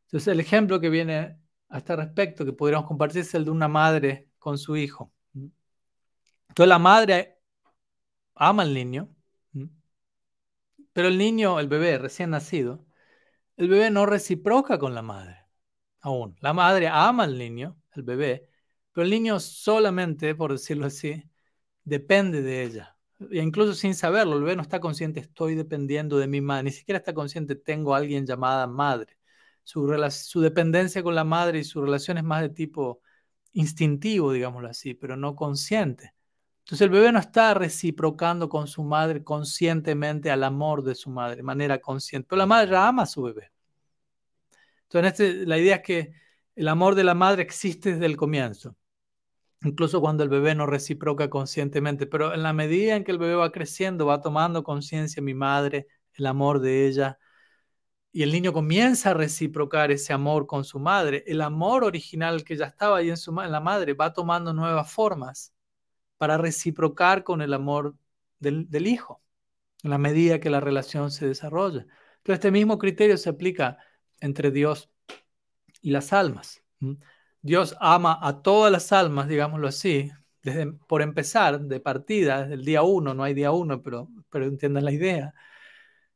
[0.06, 3.68] Entonces, el ejemplo que viene a este respecto que podríamos compartir es el de una
[3.68, 5.14] madre con su hijo.
[6.50, 7.40] Entonces, la madre
[8.36, 9.10] ama al niño,
[10.94, 12.86] pero el niño, el bebé recién nacido,
[13.58, 15.42] el bebé no reciproca con la madre
[16.02, 16.36] aún.
[16.42, 18.50] La madre ama al niño, el bebé,
[18.92, 21.24] pero el niño solamente, por decirlo así,
[21.84, 22.98] depende de ella.
[23.32, 26.72] E incluso sin saberlo, el bebé no está consciente, estoy dependiendo de mi madre, ni
[26.72, 29.18] siquiera está consciente, tengo a alguien llamada madre.
[29.64, 33.02] Su, su dependencia con la madre y su relación es más de tipo
[33.54, 36.14] instintivo, digámoslo así, pero no consciente.
[36.64, 41.38] Entonces el bebé no está reciprocando con su madre conscientemente al amor de su madre,
[41.38, 43.52] de manera consciente, pero la madre ama a su bebé.
[44.84, 46.14] Entonces este, la idea es que
[46.56, 48.76] el amor de la madre existe desde el comienzo,
[49.64, 53.36] incluso cuando el bebé no reciproca conscientemente, pero en la medida en que el bebé
[53.36, 57.20] va creciendo, va tomando conciencia mi madre, el amor de ella,
[58.12, 62.58] y el niño comienza a reciprocar ese amor con su madre, el amor original que
[62.58, 65.54] ya estaba ahí en, su, en la madre va tomando nuevas formas
[66.22, 67.96] para reciprocar con el amor
[68.38, 69.24] del, hijo,
[69.82, 71.88] en la medida que la relación se desarrolla.
[72.22, 73.80] Pero este mismo criterio se aplica
[74.20, 74.92] entre Dios
[75.82, 76.64] y las almas.
[77.42, 80.12] Dios ama a todas las almas, digámoslo así,
[80.88, 84.86] por empezar, de partida, desde el día uno, no hay día uno, pero, pero entiendan
[84.86, 85.34] la idea.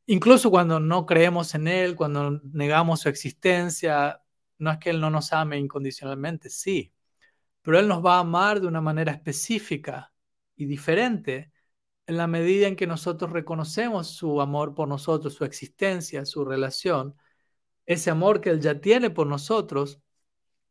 [0.06, 4.22] Incluso cuando no creemos en Él, cuando negamos su existencia,
[4.58, 6.92] no es que Él no nos ame incondicionalmente, sí,
[7.66, 10.12] pero Él nos va a amar de una manera específica
[10.54, 11.50] y diferente
[12.06, 17.16] en la medida en que nosotros reconocemos su amor por nosotros, su existencia, su relación.
[17.84, 20.00] Ese amor que Él ya tiene por nosotros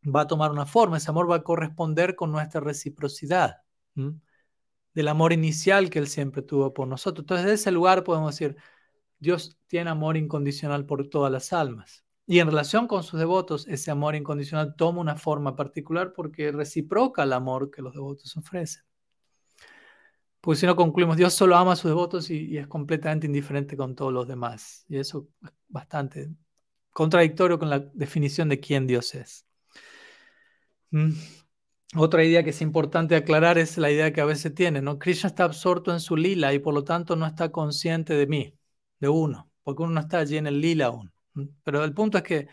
[0.04, 3.58] va a tomar una forma, ese amor va a corresponder con nuestra reciprocidad,
[4.94, 7.24] del amor inicial que Él siempre tuvo por nosotros.
[7.24, 8.56] Entonces, desde ese lugar podemos decir,
[9.20, 12.05] Dios tiene amor incondicional por todas las almas.
[12.28, 17.24] Y en relación con sus devotos, ese amor incondicional toma una forma particular porque reciproca
[17.24, 18.84] el amor que los devotos ofrecen.
[20.42, 23.96] Porque si no concluimos, Dios solo ama a sus devotos y, es completamente indiferente con
[23.96, 24.86] todos los demás.
[24.88, 26.30] Y eso es bastante
[26.92, 29.46] contradictorio con la definición de quién Dios es.
[30.92, 31.14] Mm.
[31.98, 35.00] Otra idea que es importante aclarar es la idea que a veces tiene, ¿no?
[35.00, 38.58] Krishna está absorto en su lila y por lo tanto no está consciente de mí,
[39.00, 41.15] de uno, porque uno no está allí en el lila aún.
[41.64, 42.48] Pero el punto es que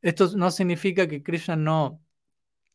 [0.00, 2.02] esto no significa que Krishna no,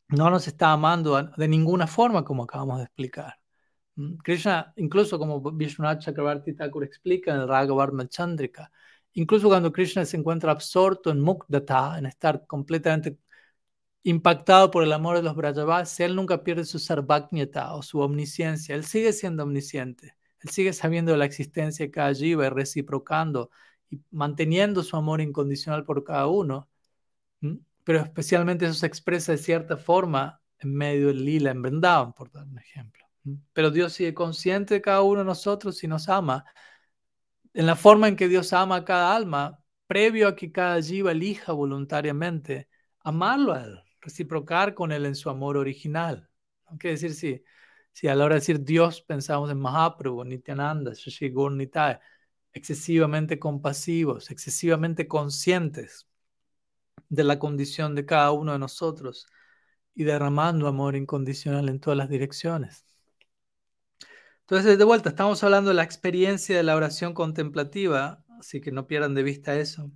[0.09, 3.39] no nos está amando de ninguna forma, como acabamos de explicar.
[4.23, 8.71] Krishna, incluso como Vishwanath Chakravarti Thakur explica en el Raghavarma Chandrika,
[9.13, 13.19] incluso cuando Krishna se encuentra absorto en Mukdata, en estar completamente
[14.03, 18.75] impactado por el amor de los Brajavas, él nunca pierde su sarvagnyata o su omnisciencia,
[18.75, 23.51] él sigue siendo omnisciente, él sigue sabiendo de la existencia de cada jiva y reciprocando
[23.89, 26.69] y manteniendo su amor incondicional por cada uno,
[27.83, 32.31] pero especialmente eso se expresa de cierta forma en medio del lila en Vrindavan, por
[32.31, 33.05] dar un ejemplo.
[33.53, 36.45] Pero Dios sigue consciente de cada uno de nosotros y nos ama
[37.53, 41.11] en la forma en que Dios ama a cada alma, previo a que cada jiva
[41.11, 42.69] elija voluntariamente
[43.03, 46.29] amarlo a él, reciprocar con él en su amor original.
[46.77, 47.43] Quiere decir, si,
[47.91, 51.99] si a la hora de decir Dios pensamos en Mahaprabhu, Nityananda, Shashi Nitai,
[52.53, 56.07] excesivamente compasivos, excesivamente conscientes
[57.09, 59.27] de la condición de cada uno de nosotros
[59.95, 62.85] y derramando amor incondicional en todas las direcciones.
[64.41, 68.87] Entonces, de vuelta, estamos hablando de la experiencia de la oración contemplativa, así que no
[68.87, 69.91] pierdan de vista eso.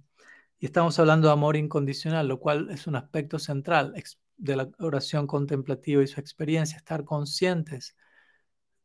[0.60, 3.93] Y estamos hablando de amor incondicional, lo cual es un aspecto central
[4.38, 7.95] de la oración contemplativa y su experiencia, estar conscientes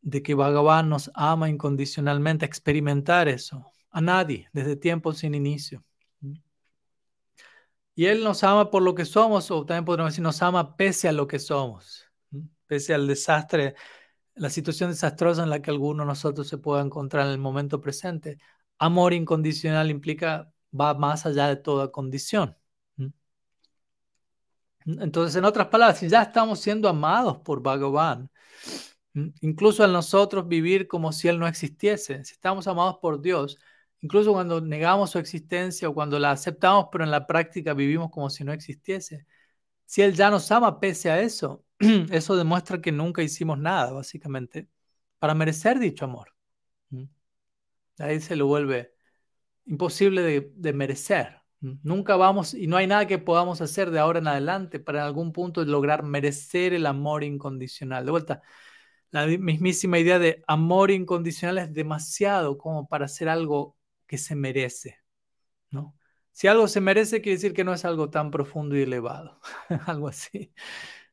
[0.01, 5.84] de que Bhagavan nos ama incondicionalmente, experimentar eso, a nadie, desde tiempos sin inicio.
[7.94, 11.09] Y Él nos ama por lo que somos, o también podemos decir, nos ama pese
[11.09, 12.07] a lo que somos,
[12.66, 13.74] pese al desastre,
[14.34, 17.80] la situación desastrosa en la que alguno de nosotros se pueda encontrar en el momento
[17.80, 18.38] presente.
[18.78, 22.57] Amor incondicional implica, va más allá de toda condición.
[24.86, 28.30] Entonces, en otras palabras, si ya estamos siendo amados por Bhagavan,
[29.41, 33.59] incluso al nosotros vivir como si Él no existiese, si estamos amados por Dios,
[34.01, 38.31] Incluso cuando negamos su existencia o cuando la aceptamos, pero en la práctica vivimos como
[38.31, 39.27] si no existiese.
[39.87, 41.64] Si Él ya nos ama pese a eso,
[42.11, 44.69] eso demuestra que nunca hicimos nada, básicamente,
[45.19, 46.35] para merecer dicho amor.
[47.99, 48.95] Ahí se lo vuelve
[49.66, 50.23] imposible
[50.57, 51.43] de, merecer.
[51.61, 55.07] Nunca vamos, y no hay nada que podamos hacer de ahora en adelante para en
[55.07, 58.05] algún punto lograr merecer el amor incondicional.
[58.05, 58.43] De vuelta,
[59.11, 64.98] la mismísima idea de amor incondicional es demasiado como para hacer algo que se merece,
[65.70, 65.94] ¿no?
[66.32, 69.40] Si algo se merece, quiere decir que no es algo tan profundo y elevado,
[69.86, 70.52] algo así.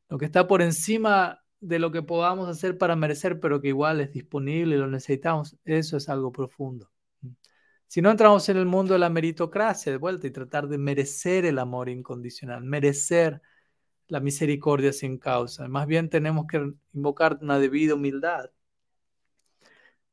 [0.08, 4.00] Lo que está por encima de lo que podamos hacer para merecer, pero que igual
[4.00, 6.90] es disponible y lo necesitamos, eso es algo profundo.
[7.88, 11.44] Si no entramos en el mundo de la meritocracia de vuelta y tratar de merecer
[11.44, 13.40] el amor incondicional, merecer
[14.08, 18.50] la misericordia sin causa, más bien tenemos que invocar una debida humildad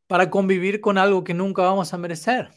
[0.08, 2.50] para convivir con algo que nunca vamos a merecer.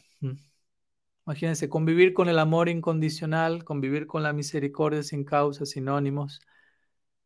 [1.25, 6.39] Imagínense, convivir con el amor incondicional, convivir con la misericordia sin causa, sinónimos.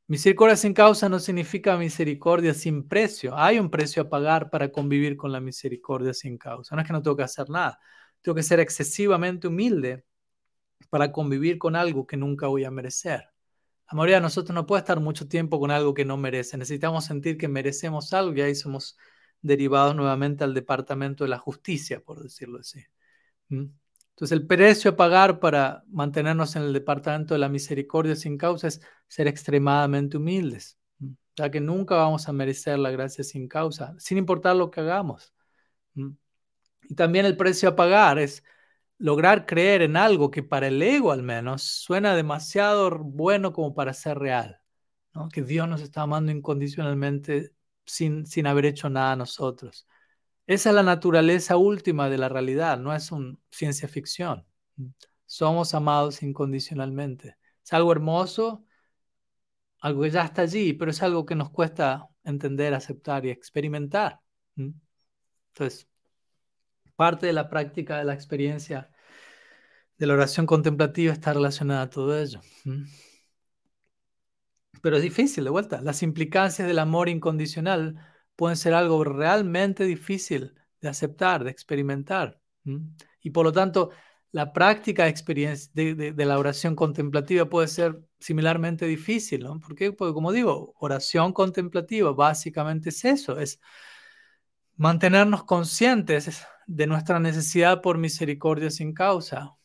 [0.07, 3.37] Misericordia sin causa no significa misericordia sin precio.
[3.37, 6.75] Hay un precio a pagar para convivir con la misericordia sin causa.
[6.75, 7.79] No es que no tengo que hacer nada.
[8.21, 10.05] Tengo que ser excesivamente humilde
[10.89, 13.30] para convivir con algo que nunca voy a merecer.
[13.91, 16.57] La mayoría de nosotros no puede estar mucho tiempo con algo que no merece.
[16.57, 18.97] Necesitamos sentir que merecemos algo y ahí somos
[19.41, 22.81] derivados nuevamente al departamento de la justicia, por decirlo así.
[23.49, 28.69] Entonces, el precio a pagar para mantenernos en el departamento de la misericordia sin causa
[28.69, 30.77] es ser extremadamente humildes,
[31.35, 35.33] ya que nunca vamos a merecer la gracia sin causa, sin importar lo que hagamos.
[35.95, 38.41] Y también el precio a pagar es
[39.01, 43.93] lograr creer en algo que para el ego al menos suena demasiado bueno como para
[43.93, 44.61] ser real,
[45.33, 47.51] que Dios nos está amando incondicionalmente
[47.83, 49.87] sin, sin haber hecho nada a nosotros.
[50.45, 54.45] Esa es la naturaleza última de la realidad, no es un ciencia ficción.
[55.25, 57.37] Somos amados incondicionalmente.
[57.63, 58.65] Es algo hermoso,
[59.79, 64.19] algo que ya está allí, pero es algo que nos cuesta entender, aceptar y experimentar.
[64.55, 65.87] Entonces,
[66.95, 68.90] parte de la práctica de la experiencia
[70.01, 72.41] de la oración contemplativa está relacionada a todo ello.
[74.81, 75.79] Pero es difícil, de vuelta.
[75.79, 78.03] Las implicancias del amor incondicional
[78.35, 82.41] pueden ser algo realmente difícil de aceptar, de experimentar.
[83.21, 83.91] Y por lo tanto,
[84.31, 89.59] la práctica de, de, la oración contemplativa puede ser similarmente difícil, ¿no?
[89.59, 89.91] ¿Por qué?
[89.91, 93.59] Porque como digo, oración contemplativa básicamente es eso, es
[94.77, 99.57] mantenernos conscientes de nuestra necesidad por misericordia sin causa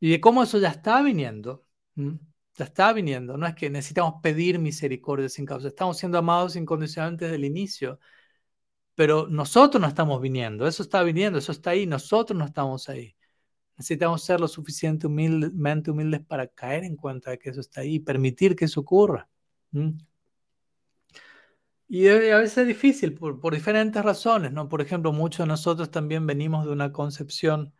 [0.00, 1.64] y de cómo eso ya está viniendo,
[1.94, 3.36] ya está viniendo.
[3.36, 5.68] No es que necesitamos pedir misericordia sin causa.
[5.68, 7.98] Estamos siendo amados incondicionalmente desde el inicio.
[8.94, 10.66] Pero nosotros no estamos viniendo.
[10.66, 11.86] Eso está viniendo, eso está ahí.
[11.86, 13.14] Nosotros no estamos ahí.
[13.76, 18.00] Necesitamos ser lo suficientemente humildes para caer en cuenta de que eso está ahí y
[18.00, 19.28] permitir que eso ocurra.
[21.88, 24.68] Y a veces es difícil por, por, diferentes razones, ¿no?
[24.68, 27.74] Por ejemplo, muchos de nosotros también venimos de una concepción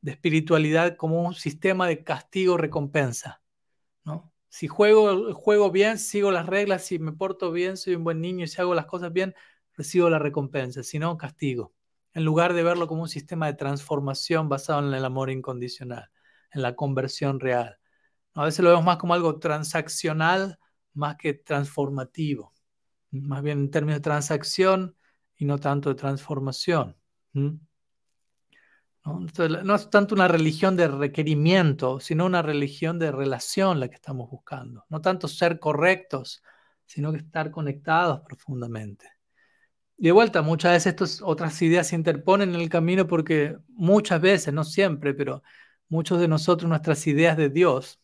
[0.00, 3.42] de espiritualidad como un sistema de castigo-recompensa.
[4.52, 8.44] Si juego, juego bien, sigo las reglas, si me porto bien, soy un buen niño
[8.44, 9.32] y si hago las cosas bien,
[9.74, 11.72] recibo la recompensa, si no, castigo.
[12.14, 16.10] En lugar de verlo como un sistema de transformación basado en el amor incondicional,
[16.50, 17.78] en la conversión real.
[18.34, 20.58] A veces lo vemos más como algo transaccional
[20.94, 22.52] más que transformativo.
[23.10, 24.96] Más bien en términos de transacción
[25.36, 26.96] y no tanto de transformación.
[29.04, 29.74] ¿No?
[29.74, 34.84] es tanto una religión de requerimiento, sino una religión de relación la que estamos buscando.
[34.88, 36.42] No tanto ser correctos,
[36.86, 39.06] sino que estar conectados profundamente.
[39.96, 44.20] Y de vuelta, muchas veces estas otras ideas se interponen en el camino porque muchas
[44.20, 45.42] veces, no siempre, pero
[45.88, 48.00] muchos de nosotros, nuestras ideas de Dios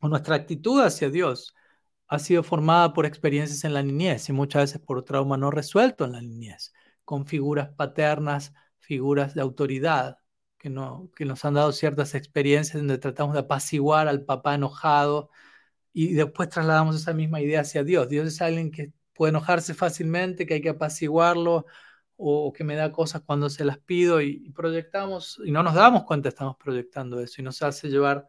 [0.00, 1.54] o nuestra actitud hacia Dios
[2.08, 6.04] ha sido formada por experiencias en la niñez y muchas veces por trauma no resuelto
[6.04, 6.72] en la niñez,
[7.04, 8.52] con figuras paternas
[8.86, 10.18] figuras de autoridad
[10.58, 15.30] que, no, que nos han dado ciertas experiencias donde tratamos de apaciguar al papá enojado
[15.92, 18.08] y después trasladamos esa misma idea hacia Dios.
[18.08, 21.66] Dios es alguien que puede enojarse fácilmente, que hay que apaciguarlo
[22.16, 26.04] o, que me da cosas cuando se las pido y, proyectamos y no nos damos
[26.04, 28.26] cuenta estamos proyectando eso y nos hace llevar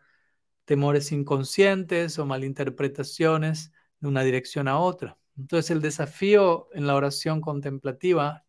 [0.66, 5.18] temores inconscientes o malinterpretaciones de una dirección a otra.
[5.38, 8.46] Entonces el desafío en la oración contemplativa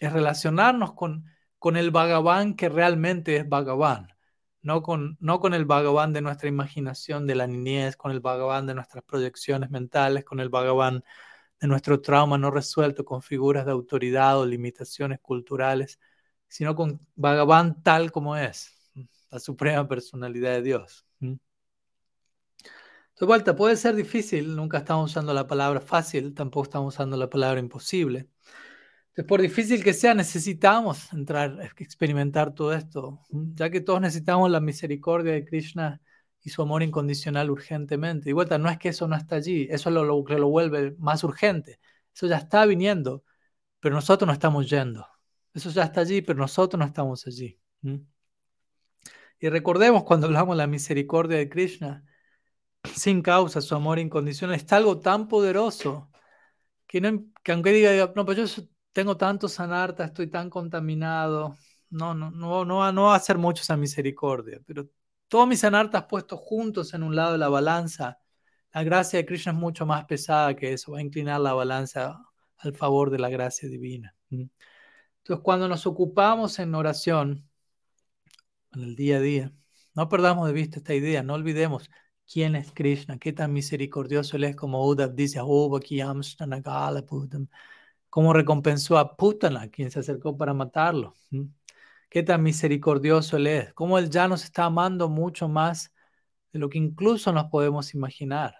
[0.00, 1.26] es relacionarnos con,
[1.64, 4.08] con el Bhagavan que realmente es Bhagavan,
[4.60, 8.66] no con, no con el Bhagavan de nuestra imaginación de la niñez, con el Bhagavan
[8.66, 11.02] de nuestras proyecciones mentales, con el Bhagavan
[11.58, 15.98] de nuestro trauma no resuelto con figuras de autoridad o limitaciones culturales,
[16.48, 18.70] sino con Bhagavan tal como es,
[19.30, 21.06] la suprema personalidad de Dios.
[23.18, 27.30] De vuelta, puede ser difícil, nunca estamos usando la palabra fácil, tampoco estamos usando la
[27.30, 28.28] palabra imposible.
[29.14, 34.58] Entonces, por difícil que sea, necesitamos entrar, experimentar todo esto, ya que todos necesitamos la
[34.58, 36.00] misericordia de Krishna
[36.42, 38.24] y su amor incondicional urgentemente.
[38.24, 40.96] De vuelta, no es que eso no está allí, eso es lo que lo vuelve
[40.98, 41.78] más urgente.
[42.12, 43.22] Eso ya está viniendo,
[43.78, 45.06] pero nosotros no estamos yendo.
[45.52, 47.60] Eso ya está allí, pero nosotros no estamos allí.
[49.38, 52.04] Y recordemos cuando hablamos de la misericordia de Krishna,
[52.82, 56.10] sin causa, su amor incondicional, está algo tan poderoso
[56.88, 58.64] que, no, que aunque diga, no, pues yo
[58.94, 61.58] tengo tanto sanarta, estoy tan contaminado,
[61.90, 64.88] no, no, no, no, no va a hacer mucho esa misericordia, pero
[65.28, 68.18] todos mis sanartas puestos juntos en un lado de la balanza,
[68.72, 72.18] la gracia de Krishna es mucho más pesada que eso, va a inclinar la balanza
[72.58, 74.14] al favor de la gracia divina.
[74.30, 77.48] Entonces, cuando nos ocupamos en oración,
[78.74, 79.52] en el día a día,
[79.94, 81.90] no perdamos de vista esta idea, no olvidemos,
[82.30, 85.40] quién es Krishna, qué tan misericordioso él es, como Uddhav dice,
[88.14, 91.16] cómo recompensó a Putana, quien se acercó para matarlo.
[92.08, 95.92] Qué tan misericordioso él es, cómo él ya nos está amando mucho más
[96.52, 98.54] de lo que incluso nos podemos imaginar.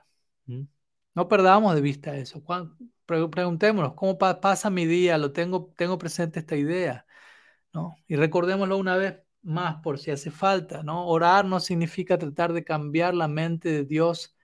[1.15, 2.43] No perdamos de vista eso.
[3.07, 5.19] Preguntémonos, ¿cómo pasa mi día?
[5.19, 7.07] Lo tengo, tengo presente esta idea.
[7.73, 7.95] ¿no?
[8.09, 11.07] Y recordémoslo una vez más por si hace falta, ¿no?
[11.07, 14.35] Orar no significa tratar de cambiar la mente de Dios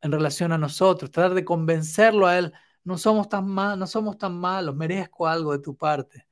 [0.00, 2.52] en relación a nosotros, tratar de convencerlo a Él,
[2.88, 6.26] no somos tan, mal, no somos tan malos, merezco algo de tu parte.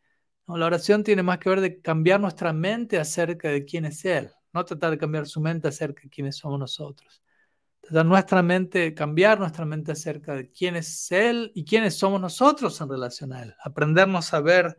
[0.47, 4.31] La oración tiene más que ver de cambiar nuestra mente acerca de quién es Él,
[4.55, 7.23] no tratar de cambiar su mente acerca de quiénes somos nosotros.
[7.83, 12.81] Tratar nuestra mente, cambiar nuestra mente acerca de quién es Él y quiénes somos nosotros
[12.81, 13.55] en relación a Él.
[13.63, 14.79] Aprendernos a ver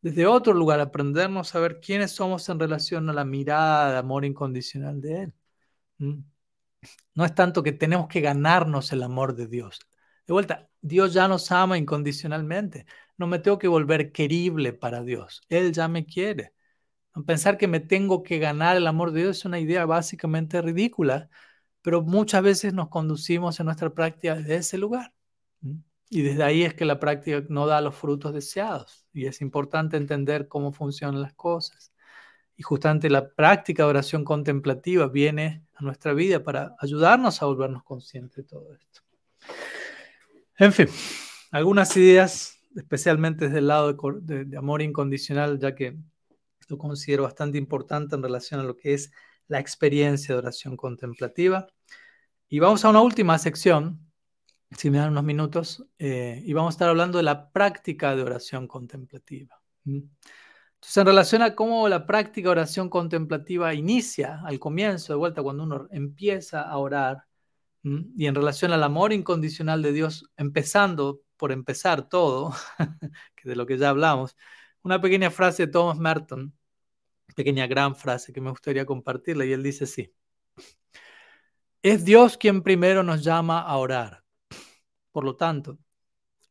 [0.00, 4.24] desde otro lugar, aprendernos a ver quiénes somos en relación a la mirada de amor
[4.24, 5.34] incondicional de Él.
[7.14, 9.78] No es tanto que tenemos que ganarnos el amor de Dios.
[10.26, 12.86] De vuelta, Dios ya nos ama incondicionalmente.
[13.16, 15.42] No me tengo que volver querible para Dios.
[15.48, 16.52] Él ya me quiere.
[17.26, 21.28] Pensar que me tengo que ganar el amor de Dios es una idea básicamente ridícula,
[21.82, 25.12] pero muchas veces nos conducimos en nuestra práctica desde ese lugar.
[26.08, 29.06] Y desde ahí es que la práctica no da los frutos deseados.
[29.12, 31.92] Y es importante entender cómo funcionan las cosas.
[32.56, 37.82] Y justamente la práctica de oración contemplativa viene a nuestra vida para ayudarnos a volvernos
[37.82, 39.02] conscientes de todo esto.
[40.62, 40.86] En fin,
[41.50, 45.96] algunas ideas, especialmente desde el lado de, amor incondicional, ya que
[46.68, 49.10] lo considero bastante importante en relación a lo que es
[49.48, 51.66] la experiencia de oración contemplativa.
[52.48, 54.08] Y vamos a una última sección
[54.70, 58.22] si me dan unos minutos, eh, y vamos a estar hablando de la práctica de
[58.22, 59.60] oración contemplativa.
[59.84, 65.42] Entonces, en relación a cómo la práctica de oración contemplativa inicia al comienzo, de vuelta,
[65.42, 67.24] cuando uno empieza a orar,
[67.82, 72.54] y en relación al amor incondicional de Dios, empezando por empezar todo,
[73.36, 74.36] que de lo que ya hablamos,
[74.82, 76.54] una pequeña frase de Thomas Merton,
[77.36, 80.12] pequeña gran frase que me gustaría compartirla, y él dice así,
[81.82, 84.22] es Dios quien primero nos llama a orar
[85.12, 85.78] por lo tanto,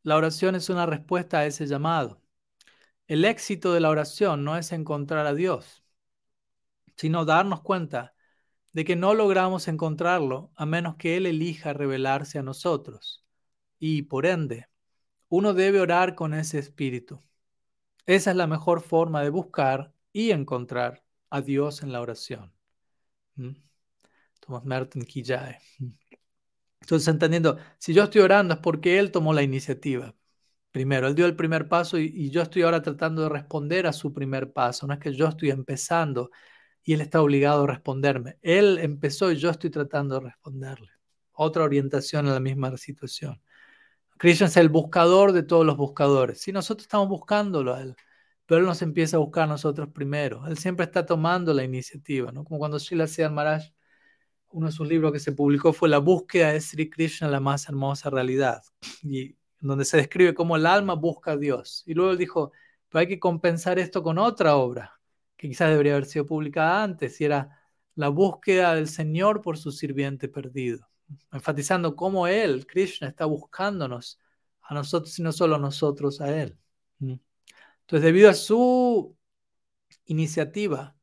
[0.04, 2.22] la oración es una respuesta a ese llamado.
[3.08, 5.84] El éxito de la oración no es encontrar a Dios,
[6.96, 8.14] sino darnos cuenta
[8.74, 13.26] de que no logramos encontrarlo a menos que Él elija revelarse a nosotros.
[13.80, 14.68] Y, por ende,
[15.30, 17.22] uno debe orar con ese espíritu.
[18.06, 22.54] Esa es la mejor forma de buscar y encontrar a Dios en la oración.
[23.36, 23.54] ¿Mm?
[24.40, 25.60] Thomas Merton Kijae.
[26.82, 30.16] Entonces, entendiendo, si yo estoy orando es porque Él tomó la iniciativa.
[30.72, 34.14] Primero, Él dio el primer paso y, yo estoy ahora tratando de responder a su
[34.14, 34.88] primer paso.
[34.88, 36.32] No es que yo estoy empezando
[36.84, 38.38] y Él está obligado a responderme.
[38.42, 40.90] Él empezó y yo estoy tratando de responderle.
[41.34, 43.42] Otra orientación a la misma situación.
[44.18, 46.42] Krishna es el buscador de todos los buscadores.
[46.42, 47.96] Si nosotros estamos buscándolo a Él,
[48.46, 50.46] pero Él nos empieza a buscar a nosotros primero.
[50.48, 52.44] Él siempre está tomando la iniciativa, ¿no?
[52.44, 53.72] Como cuando Srila Siddhar Maharaj
[54.52, 57.68] uno de sus libros que se publicó fue La búsqueda de Sri Krishna, la más
[57.68, 58.62] hermosa realidad,
[59.02, 61.84] y donde se describe cómo el alma busca a Dios.
[61.86, 62.52] Y luego él dijo,
[62.92, 65.00] hay que compensar esto con otra obra,
[65.42, 67.60] que quizás debería haber sido publicada antes, y era
[67.96, 70.88] la búsqueda del Señor por su sirviente perdido,
[71.32, 74.20] enfatizando cómo Él, Krishna, está buscándonos
[74.62, 76.60] a nosotros y no solo nosotros a Él.
[77.00, 79.18] Entonces, debido a su
[80.06, 80.96] iniciativa,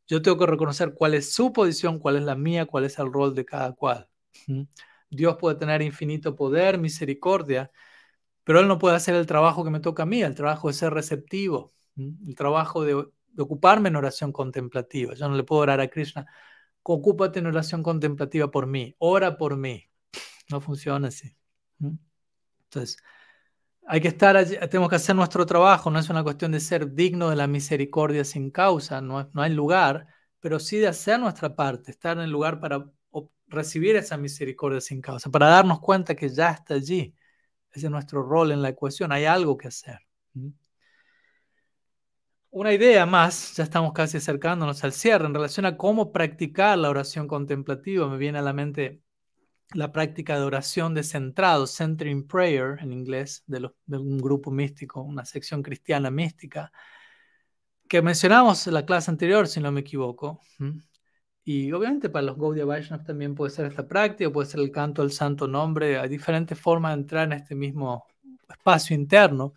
[0.06, 3.12] Yo tengo que reconocer cuál es su posición, cuál es la mía, cuál es el
[3.12, 4.08] rol de cada cual.
[5.10, 7.72] Dios puede tener infinito poder, misericordia,
[8.44, 10.74] pero Él no puede hacer el trabajo que me toca a mí, el trabajo de
[10.74, 13.06] ser receptivo, el trabajo de,
[13.38, 15.14] ocuparme en oración contemplativa.
[15.14, 16.26] Yo no le puedo orar a Krishna,
[16.82, 19.88] ocúpate en oración contemplativa por mí, ora por mí.
[20.50, 21.36] No funciona así.
[22.64, 22.98] Entonces,
[23.86, 26.92] hay que estar allí, tenemos que hacer nuestro trabajo, no es una cuestión de ser
[26.94, 30.06] digno de la misericordia sin causa, no, no hay lugar,
[30.40, 32.84] pero sí de hacer nuestra parte, estar en el lugar para
[33.48, 37.14] recibir esa misericordia sin causa, para darnos cuenta que ya está allí.
[37.70, 40.00] Ese es nuestro rol en la ecuación, hay algo que hacer.
[42.54, 46.90] Una idea más, ya estamos casi acercándonos al cierre, en relación a cómo practicar la
[46.90, 49.00] oración contemplativa, me viene a la mente
[49.72, 55.24] la práctica de oración de centrado, centering prayer en inglés, de, un grupo místico, una
[55.24, 56.70] sección cristiana mística,
[57.88, 60.42] que mencionamos en la clase anterior, si no me equivoco.
[61.44, 65.00] Y obviamente para los Gaudiya Vaishnavas también puede ser esta práctica, puede ser el canto
[65.00, 68.04] del santo nombre, hay diferentes formas de entrar en este mismo
[68.46, 69.54] espacio interno,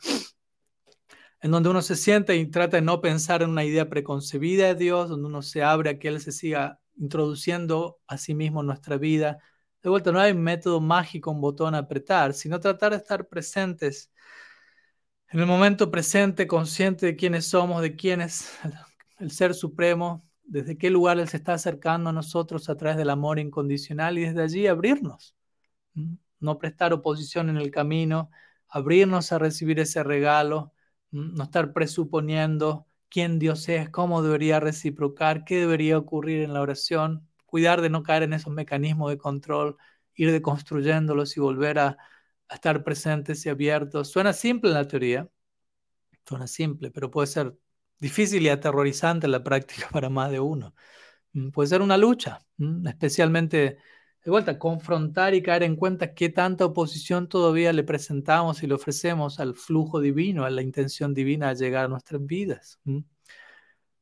[1.46, 4.74] en donde uno se sienta y trata de no pensar en una idea preconcebida de
[4.74, 8.66] Dios, donde uno se abre a que Él se siga introduciendo a sí mismo en
[8.66, 9.38] nuestra vida,
[9.84, 13.28] de vuelta, no hay un método mágico, un botón a apretar, sino tratar de estar
[13.28, 14.12] presentes
[15.30, 18.58] en el momento presente, consciente de quiénes somos, de quién es
[19.20, 23.12] el Ser Supremo, desde qué lugar Él se está acercando a nosotros a través del
[23.12, 25.36] amor incondicional y desde allí abrirnos.
[26.40, 28.32] No prestar oposición en el camino,
[28.68, 30.74] abrirnos a recibir ese regalo,
[31.16, 37.28] no estar presuponiendo quién Dios es, cómo debería reciprocar, qué debería ocurrir en la oración,
[37.46, 39.78] cuidar de no caer en esos mecanismos de control,
[40.16, 41.98] ir deconstruyéndolos y volver a,
[42.50, 44.10] estar presentes y abiertos.
[44.12, 45.30] Suena simple en la teoría,
[46.28, 47.58] suena simple, pero puede ser
[48.00, 50.76] difícil y aterrorizante en la práctica para más de uno.
[51.34, 53.78] Mm, puede ser una lucha, mm, especialmente
[54.26, 58.74] de vuelta, confrontar y caer en cuenta qué tanta oposición todavía le presentamos y le
[58.74, 62.80] ofrecemos al flujo divino, a la intención divina de llegar a nuestras vidas.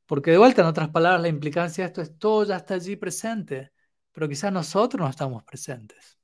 [0.06, 2.96] Porque de vuelta, en otras palabras, la implicancia de esto es todo ya está allí
[2.96, 3.74] presente,
[4.14, 6.18] pero quizás nosotros no estamos presentes.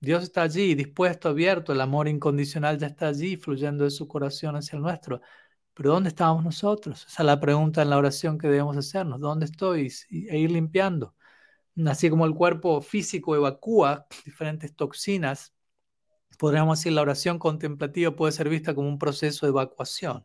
[0.00, 4.56] Dios está allí, dispuesto, abierto, el amor incondicional ya está allí, fluyendo de su corazón
[4.56, 5.20] hacia el nuestro.
[5.74, 7.06] Pero ¿dónde estamos nosotros?
[7.06, 9.20] Esa es la pregunta en la oración que debemos hacernos.
[9.20, 9.92] ¿Dónde estoy?
[10.10, 11.14] E ir limpiando.
[11.86, 15.54] Así como el cuerpo físico evacúa diferentes toxinas,
[16.38, 20.24] podríamos decir la oración contemplativa puede ser vista como un proceso de evacuación.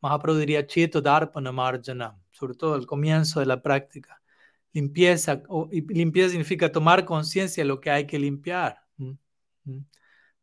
[0.00, 4.22] Mahaprabhu diría Chito Darpana Marjana, sobre todo al comienzo de la práctica.
[4.72, 5.42] Limpieza,
[5.88, 8.82] limpieza significa tomar conciencia de lo que hay que limpiar.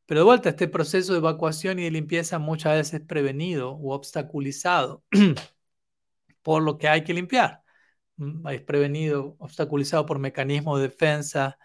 [0.06, 3.94] Pero de vuelta, este proceso de evacuación y de limpieza muchas veces es prevenido o
[3.94, 5.04] obstaculizado
[6.42, 7.63] por lo que hay que limpiar.
[8.18, 11.58] Mm, es prevenido, obstaculizado por mecanismos de defensa,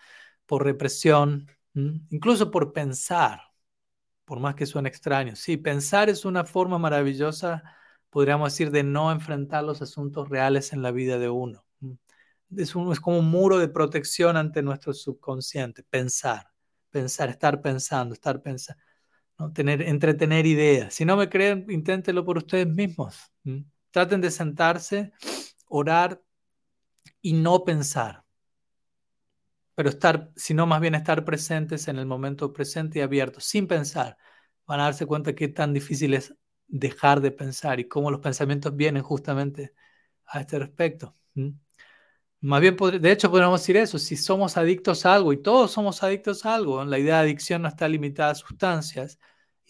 [0.46, 3.40] por represión, mm, incluso por pensar,
[4.24, 5.36] por más que suene extraño.
[5.36, 7.62] Sí, pensar es una forma maravillosa,
[8.10, 11.64] podríamos decir, de no enfrentar los asuntos reales en la vida de uno.
[11.80, 11.92] Mm.
[12.56, 16.50] Es, como un muro de protección ante nuestro subconsciente, pensar
[16.90, 18.82] pensar, estar pensando, estar pensando,
[19.38, 19.52] ¿no?
[19.52, 20.94] Tener, entretener ideas.
[20.94, 23.32] Si no me creen, inténtenlo por ustedes mismos.
[23.90, 25.12] Traten de sentarse,
[25.66, 26.20] orar
[27.20, 28.24] y no pensar.
[29.74, 34.16] Pero estar, sino más bien estar presentes en el momento presente y abiertos, sin pensar.
[34.66, 36.34] Van a darse cuenta que tan difícil es
[36.66, 39.74] dejar de pensar y cómo los pensamientos vienen justamente
[40.26, 41.16] a este respecto.
[42.40, 46.02] Más bien, de hecho, podríamos decir eso, si somos adictos a algo, y todos somos
[46.02, 49.18] adictos a algo, la idea de adicción no está limitada a sustancias,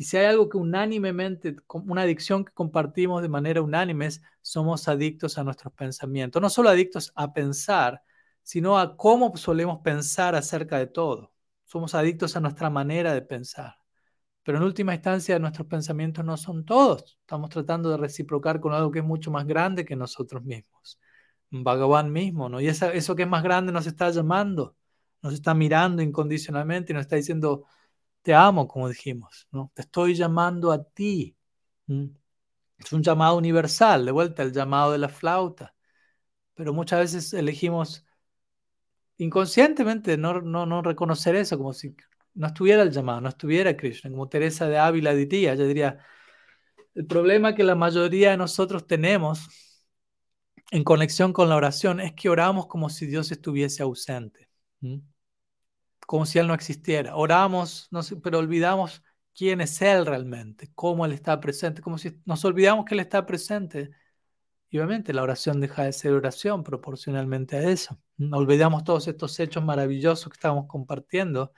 [0.00, 4.08] y si hay algo que unánimemente, una adicción que compartimos de manera unánime,
[4.40, 8.00] somos adictos a nuestros pensamientos, no solo adictos a pensar,
[8.44, 11.32] sino a cómo solemos pensar acerca de todo.
[11.64, 13.74] Somos adictos a nuestra manera de pensar.
[14.44, 17.18] Pero en última instancia, nuestros pensamientos no son todos.
[17.22, 21.00] Estamos tratando de reciprocar con algo que es mucho más grande que nosotros mismos.
[21.50, 22.60] Bhagavan mismo, ¿no?
[22.60, 24.76] Y eso que es más grande nos está llamando,
[25.22, 27.66] nos está mirando incondicionalmente y nos está diciendo,
[28.22, 29.70] te amo, como dijimos, ¿no?
[29.74, 31.36] Te estoy llamando a ti.
[32.78, 35.74] Es un llamado universal, de vuelta, el llamado de la flauta.
[36.54, 38.04] Pero muchas veces elegimos
[39.18, 41.94] inconscientemente no, no, no reconocer eso, como si
[42.34, 45.98] no estuviera el llamado, no estuviera Krishna, como Teresa de Ávila diría, ella diría,
[46.94, 49.48] el problema que la mayoría de nosotros tenemos
[50.70, 54.48] en conexión con la oración es que oramos como si Dios estuviese ausente,
[56.09, 57.16] como si Él no existiera.
[57.16, 57.90] Oramos,
[58.22, 59.02] pero olvidamos
[59.35, 63.26] quién es Él realmente, cómo Él está presente, como si nos olvidamos que Él está
[63.26, 63.90] presente.
[64.70, 68.01] Y obviamente la oración deja de ser oración proporcionalmente a eso.
[68.32, 71.52] Olvidamos todos estos hechos maravillosos que estamos compartiendo.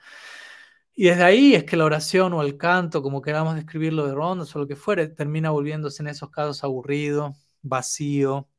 [0.93, 4.53] Y desde ahí es que la oración o el canto, como queramos describirlo de rondas
[4.53, 8.49] o lo que fuere, termina volviéndose en esos casos aburrido, vacío,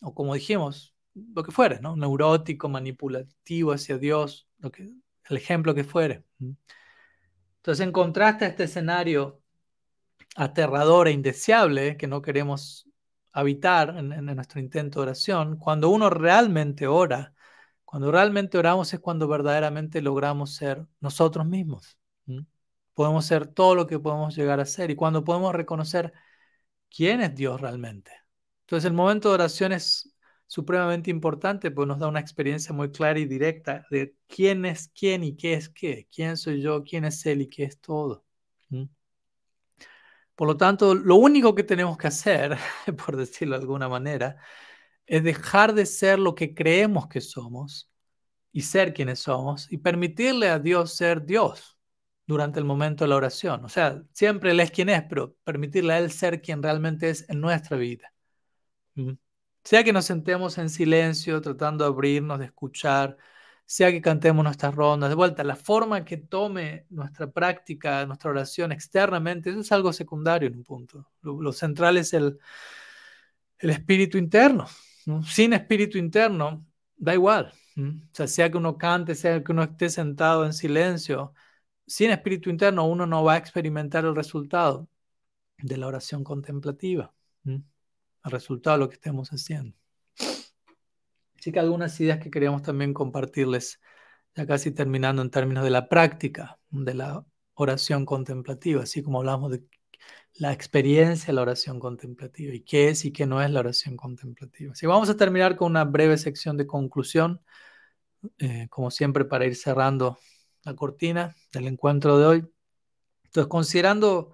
[0.00, 1.78] o como dijimos, lo que fuere.
[1.80, 4.82] Neurótico, manipulativo hacia Dios, lo que,
[5.28, 6.24] el ejemplo que fuere.
[7.58, 9.40] Entonces, en contraste a este escenario
[10.36, 12.88] aterrador e indeseable que no queremos
[13.32, 17.34] habitar en, nuestro intento de oración, cuando uno realmente ora,
[17.84, 21.98] cuando realmente oramos es cuando verdaderamente logramos ser nosotros mismos.
[22.94, 26.12] Podemos ser todo lo que podemos llegar a ser y cuando podemos reconocer
[26.88, 28.12] quién es Dios realmente.
[28.62, 30.13] Entonces el momento de oración es
[30.46, 35.24] supremamente importante, pues nos da una experiencia muy clara y directa de quién es quién
[35.24, 38.24] y qué es qué, quién soy yo, quién es él y qué es todo.
[40.34, 42.56] Por lo tanto, lo único que tenemos que hacer,
[43.06, 44.36] por decirlo de alguna manera,
[45.06, 47.90] es dejar de ser lo que creemos que somos
[48.52, 51.78] y ser quienes somos y permitirle a Dios ser Dios
[52.26, 53.64] durante el momento de la oración.
[53.64, 57.28] O sea, siempre Él es quien es, pero permitirle a Él ser quien realmente es
[57.28, 58.12] en nuestra vida.
[59.64, 63.16] Sea que nos sentemos en silencio, tratando de abrirnos, de escuchar,
[63.66, 68.72] sea que cantemos nuestras rondas, de vuelta, la forma que tome nuestra práctica, nuestra oración
[68.72, 71.10] externamente, eso es algo secundario en un punto.
[71.22, 72.38] Lo, central es el,
[73.58, 74.66] el espíritu interno.
[75.26, 76.66] Sin espíritu interno,
[76.96, 77.52] da igual.
[77.76, 77.82] O
[78.12, 81.34] sea, sea que uno cante, sea que uno esté sentado en silencio,
[81.86, 84.88] sin espíritu interno uno no va a experimentar el resultado
[85.58, 87.14] de la oración contemplativa
[88.30, 89.76] resultado de lo que estemos haciendo.
[91.38, 93.80] Así que algunas ideas que queríamos también compartirles,
[94.34, 97.24] ya casi terminando en términos de la práctica de la
[97.54, 99.64] oración contemplativa, así como hablamos de
[100.36, 103.96] la experiencia de la oración contemplativa y qué es y qué no es la oración
[103.96, 104.72] contemplativa.
[104.72, 107.40] Así vamos a terminar con una breve sección de conclusión,
[108.38, 110.18] eh, como siempre para ir cerrando
[110.64, 112.46] la cortina del encuentro de hoy.
[113.24, 114.32] Entonces, considerando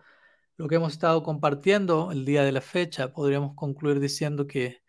[0.60, 4.82] lo que hemos estado compartiendo el día de la fecha, podríamos concluir diciendo que,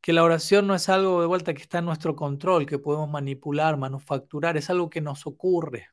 [0.00, 3.10] que la oración no es algo de vuelta que está en nuestro control, que podemos
[3.10, 5.88] manipular, manufacturar, es algo que nos ocurre,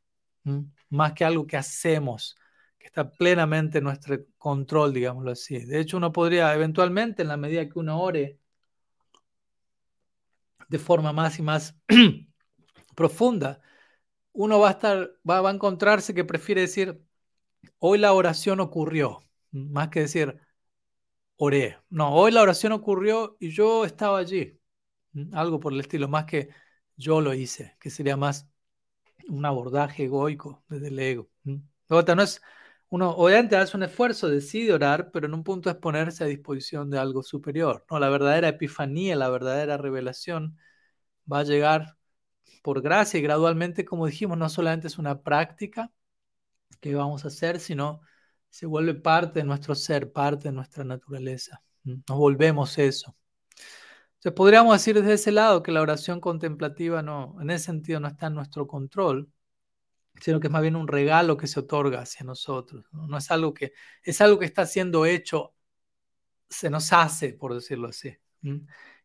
[0.89, 2.35] más que algo que hacemos,
[2.77, 5.57] que está plenamente en nuestro control, digámoslo así.
[5.65, 8.39] De hecho, uno podría eventualmente, en la medida que uno ore
[10.69, 11.75] de forma más y más
[12.95, 13.61] profunda,
[14.33, 17.01] uno va a estar, va, va a encontrarse que prefiere decir,
[17.79, 19.19] hoy la oración ocurrió,
[19.51, 20.39] más que decir,
[21.37, 21.77] oré.
[21.89, 24.59] No, hoy la oración ocurrió y yo estaba allí.
[25.33, 26.49] Algo por el estilo, más que
[26.95, 28.47] yo lo hice, que sería más
[29.29, 31.29] un abordaje egoico desde el ego.
[31.43, 32.41] No es,
[32.89, 36.89] uno obviamente hace un esfuerzo, decide orar, pero en un punto es ponerse a disposición
[36.89, 37.85] de algo superior.
[37.89, 37.99] ¿no?
[37.99, 40.57] La verdadera epifanía, la verdadera revelación
[41.31, 41.97] va a llegar
[42.63, 45.91] por gracia y gradualmente, como dijimos, no solamente es una práctica
[46.79, 48.01] que vamos a hacer, sino
[48.49, 51.63] se vuelve parte de nuestro ser, parte de nuestra naturaleza.
[51.83, 53.15] Nos volvemos eso.
[54.15, 58.07] Entonces podríamos decir desde ese lado que la oración contemplativa no, en ese sentido no
[58.07, 59.31] está en nuestro control,
[60.19, 62.85] sino que es más bien un regalo que se otorga hacia nosotros.
[62.91, 63.73] No, es algo que
[64.03, 65.55] es algo que está siendo hecho,
[66.49, 68.15] se nos hace, por decirlo así.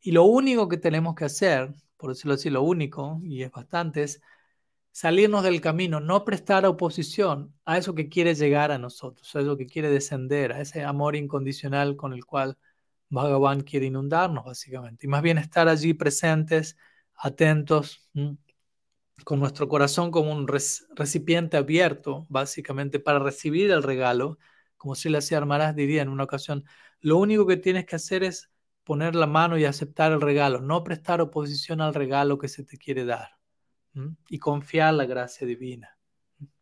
[0.00, 4.02] Y lo único que tenemos que hacer, por decirlo así, lo único, y es bastante,
[4.02, 4.20] es
[4.96, 9.54] salirnos del camino, no prestar oposición a eso que quiere llegar a nosotros, a eso
[9.58, 12.56] que quiere descender, a ese amor incondicional con el cual
[13.10, 15.06] Bhagavan quiere inundarnos, básicamente.
[15.06, 16.78] Y más bien estar allí presentes,
[17.14, 18.10] atentos,
[19.24, 24.38] con nuestro corazón como un recipiente abierto, básicamente, para recibir el regalo,
[24.78, 26.64] como si hacía Armarás diría en una ocasión,
[27.00, 28.50] lo único que tienes que hacer es
[28.82, 32.78] poner la mano y aceptar el regalo, no prestar oposición al regalo que se te
[32.78, 33.35] quiere dar.
[34.28, 35.96] Y confiar la gracia divina,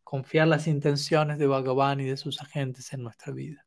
[0.02, 3.66] confiar las intenciones de Bhagavan y de sus agentes en nuestra vida.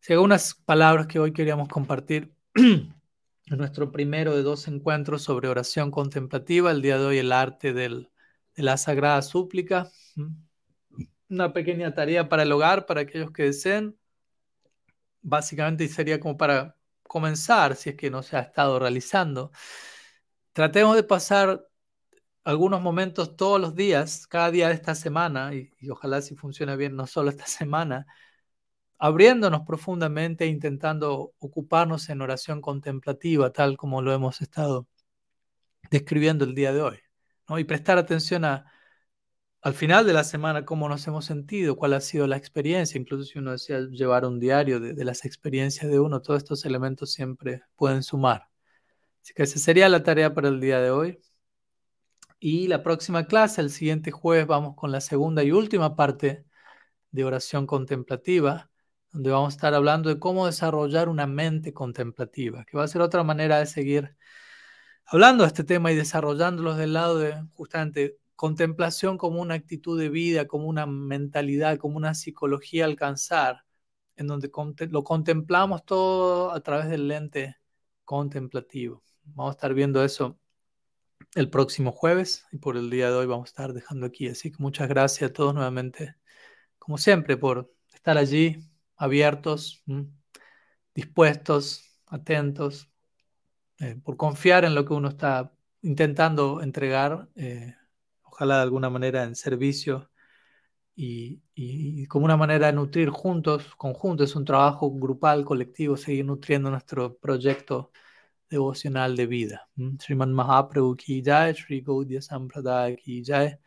[0.00, 2.34] Si algunas palabras que hoy queríamos compartir
[3.46, 8.08] nuestro primero de dos encuentros sobre oración contemplativa, el día de hoy el arte de
[8.54, 9.90] la sagrada súplica.
[11.28, 13.96] Una pequeña tarea para el hogar, para aquellos que deseen.
[15.22, 19.52] Básicamente sería como para comenzar, si es que no se ha estado realizando.
[20.52, 21.66] Tratemos de pasar
[22.44, 26.96] algunos momentos todos los días, cada día de esta semana, y, ojalá si funcione bien,
[26.96, 28.06] no solo esta semana,
[28.98, 34.86] abriéndonos profundamente e intentando ocuparnos en oración contemplativa, tal como lo hemos estado
[35.90, 36.98] describiendo el día de hoy.
[37.48, 37.58] ¿no?
[37.58, 38.66] Y prestar atención a,
[39.62, 43.24] al final de la semana cómo nos hemos sentido, cuál ha sido la experiencia, incluso
[43.24, 47.12] si uno decía llevar un diario de, de las experiencias de uno, todos estos elementos
[47.12, 48.48] siempre pueden sumar.
[49.22, 51.20] Así que esa sería la tarea para el día de hoy.
[52.40, 56.44] Y la próxima clase, el siguiente jueves, vamos con la segunda y última parte
[57.10, 58.70] de oración contemplativa
[59.12, 63.02] donde vamos a estar hablando de cómo desarrollar una mente contemplativa, que va a ser
[63.02, 64.16] otra manera de seguir
[65.06, 70.08] hablando de este tema y desarrollándolos del lado de justamente contemplación como una actitud de
[70.08, 73.64] vida, como una mentalidad, como una psicología alcanzar,
[74.16, 74.50] en donde
[74.90, 77.56] lo contemplamos todo a través del lente
[78.04, 79.02] contemplativo.
[79.24, 80.38] Vamos a estar viendo eso
[81.34, 84.28] el próximo jueves y por el día de hoy vamos a estar dejando aquí.
[84.28, 86.16] Así que muchas gracias a todos nuevamente,
[86.78, 88.58] como siempre, por estar allí,
[88.96, 89.82] abiertos,
[90.94, 92.90] dispuestos, atentos,
[93.78, 95.52] eh, por confiar en lo que uno está
[95.82, 97.74] intentando entregar, eh,
[98.22, 100.10] ojalá de alguna manera en servicio
[100.94, 106.70] y, como una manera de nutrir juntos, conjuntos, es un trabajo grupal, colectivo, seguir nutriendo
[106.70, 107.90] nuestro proyecto
[108.49, 109.59] devocional de vida.
[109.77, 113.57] Sriman Mahaprabhu ki jai, Sri Gaudiya Sampradaya ki jai,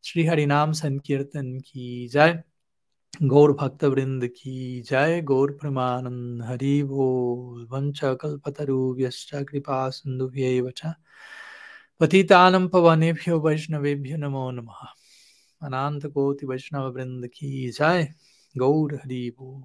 [0.00, 2.44] Sri Harinam Sankirtan ki jai.
[3.22, 10.92] गौर भक्त वृंद की जय गौर प्रमानंद हरि बोल वंश कल्पतरुभ्यश्च कृपा सिन्धुभ्यैव च
[12.00, 14.84] पतितानं पवनेभ्यो वैष्णवेभ्यो नमो नमः
[15.66, 18.06] अनंत कोटि वैष्णव वृंद की जय
[18.54, 19.62] गौर हरि बोल